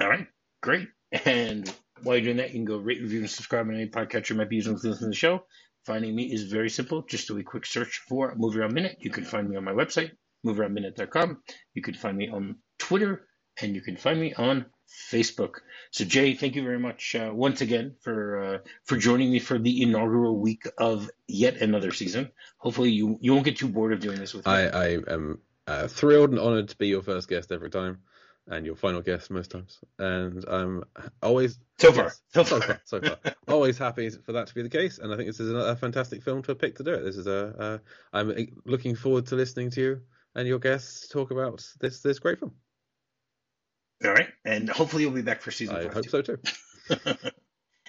All 0.00 0.08
right, 0.08 0.26
great. 0.62 0.88
And 1.24 1.72
while 2.02 2.16
you're 2.16 2.24
doing 2.24 2.38
that, 2.38 2.48
you 2.48 2.54
can 2.54 2.64
go 2.64 2.78
rate, 2.78 3.00
review, 3.00 3.20
and 3.20 3.30
subscribe 3.30 3.68
on 3.68 3.74
any 3.74 3.86
podcatcher 3.88 4.30
you 4.30 4.36
might 4.36 4.48
be 4.48 4.56
using 4.56 4.78
to 4.78 4.88
listen 4.88 5.04
to 5.04 5.10
the 5.10 5.14
show. 5.14 5.44
Finding 5.84 6.16
me 6.16 6.32
is 6.32 6.50
very 6.50 6.70
simple. 6.70 7.02
Just 7.02 7.28
do 7.28 7.38
a 7.38 7.42
quick 7.42 7.64
search 7.66 8.02
for 8.08 8.34
MovieRob 8.34 8.72
Minute. 8.72 8.96
You 8.98 9.10
can 9.10 9.24
find 9.24 9.48
me 9.48 9.56
on 9.56 9.64
my 9.64 9.72
website, 9.72 10.10
moviearoundminute.com. 10.44 11.42
You 11.74 11.82
can 11.82 11.94
find 11.94 12.16
me 12.16 12.28
on 12.28 12.56
Twitter, 12.78 13.28
and 13.60 13.74
you 13.74 13.82
can 13.82 13.96
find 13.96 14.18
me 14.18 14.34
on 14.34 14.66
Facebook. 14.88 15.56
So, 15.90 16.04
Jay, 16.04 16.34
thank 16.34 16.54
you 16.54 16.62
very 16.62 16.78
much 16.78 17.14
uh, 17.14 17.30
once 17.32 17.60
again 17.60 17.94
for 18.00 18.44
uh, 18.44 18.58
for 18.84 18.96
joining 18.96 19.30
me 19.30 19.38
for 19.38 19.58
the 19.58 19.82
inaugural 19.82 20.38
week 20.38 20.66
of 20.78 21.10
yet 21.26 21.56
another 21.56 21.92
season. 21.92 22.30
Hopefully, 22.58 22.90
you 22.90 23.18
you 23.20 23.32
won't 23.32 23.44
get 23.44 23.56
too 23.56 23.68
bored 23.68 23.92
of 23.92 24.00
doing 24.00 24.18
this 24.18 24.34
with 24.34 24.46
me. 24.46 24.52
I, 24.52 24.66
I 24.68 24.86
am 25.08 25.40
uh, 25.66 25.88
thrilled 25.88 26.30
and 26.30 26.38
honored 26.38 26.68
to 26.68 26.76
be 26.76 26.88
your 26.88 27.02
first 27.02 27.28
guest 27.28 27.52
every 27.52 27.70
time, 27.70 27.98
and 28.46 28.66
your 28.66 28.76
final 28.76 29.02
guest 29.02 29.30
most 29.30 29.50
times. 29.50 29.78
And 29.98 30.44
I'm 30.46 30.84
always 31.22 31.58
so 31.78 31.92
far, 31.92 32.04
yes, 32.04 32.22
so 32.32 32.44
so 32.44 32.60
far. 32.60 32.68
far, 32.68 32.80
so 32.84 33.00
far. 33.00 33.34
Always 33.48 33.78
happy 33.78 34.10
for 34.10 34.32
that 34.32 34.46
to 34.48 34.54
be 34.54 34.62
the 34.62 34.68
case, 34.68 34.98
and 34.98 35.12
I 35.12 35.16
think 35.16 35.28
this 35.28 35.40
is 35.40 35.52
a, 35.52 35.56
a 35.56 35.76
fantastic 35.76 36.22
film 36.22 36.42
to 36.42 36.54
pick 36.54 36.76
to 36.76 36.82
do 36.82 36.94
it. 36.94 37.02
This 37.02 37.16
is 37.16 37.26
a. 37.26 37.54
Uh, 37.58 37.78
I'm 38.12 38.34
looking 38.64 38.94
forward 38.94 39.26
to 39.26 39.36
listening 39.36 39.70
to 39.70 39.80
you 39.80 40.00
and 40.36 40.46
your 40.46 40.58
guests 40.58 41.08
talk 41.08 41.30
about 41.30 41.66
this 41.80 42.00
this 42.00 42.18
great 42.18 42.38
film. 42.38 42.52
All 44.04 44.12
right, 44.12 44.28
and 44.44 44.68
hopefully 44.68 45.02
you'll 45.04 45.12
be 45.12 45.22
back 45.22 45.40
for 45.40 45.50
season 45.50 45.76
I 45.76 45.84
five. 45.84 45.94
hope 45.94 46.04
too. 46.04 46.10
so 46.10 46.22
too. 46.22 46.38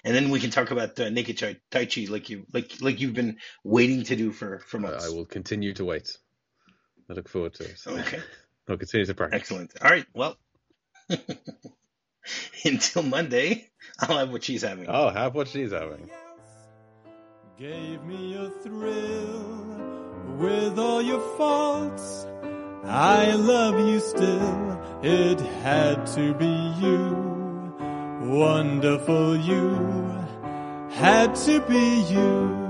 and 0.04 0.14
then 0.14 0.30
we 0.30 0.40
can 0.40 0.50
talk 0.50 0.70
about 0.70 0.98
uh, 0.98 1.10
naked 1.10 1.36
tai, 1.38 1.56
tai 1.70 1.84
chi 1.86 2.06
like 2.08 2.30
you 2.30 2.46
like 2.52 2.72
like 2.80 3.00
you've 3.00 3.14
been 3.14 3.36
waiting 3.62 4.04
to 4.04 4.16
do 4.16 4.32
for 4.32 4.58
for 4.60 4.78
I, 4.78 4.80
months. 4.80 5.06
I 5.06 5.14
will 5.14 5.26
continue 5.26 5.74
to 5.74 5.84
wait. 5.84 6.16
I 7.10 7.14
look 7.14 7.28
forward 7.28 7.54
to 7.54 7.64
it. 7.64 7.78
Okay, 7.86 8.20
I'll 8.68 8.78
continue 8.78 9.06
to 9.06 9.14
practice. 9.14 9.40
excellent. 9.40 9.72
All 9.82 9.90
right, 9.90 10.06
well, 10.14 10.36
until 12.64 13.02
Monday, 13.02 13.68
I'll 14.00 14.18
have 14.18 14.30
what 14.30 14.44
she's 14.44 14.62
having. 14.62 14.88
I'll 14.88 15.10
have 15.10 15.34
what 15.34 15.48
she's 15.48 15.72
having. 15.72 16.10
Gave 17.58 18.02
me 18.04 18.34
a 18.36 18.50
thrill 18.62 19.66
with 20.38 20.78
all 20.78 21.02
your 21.02 21.20
faults 21.36 22.26
I 22.88 23.32
love 23.32 23.78
you 23.86 24.00
still. 24.00 24.80
It 25.02 25.40
had 25.40 26.06
to 26.14 26.32
be 26.34 26.74
you. 26.80 27.14
Wonderful 28.22 29.36
you. 29.36 29.74
Had 30.90 31.34
to 31.46 31.60
be 31.60 32.00
you. 32.02 32.67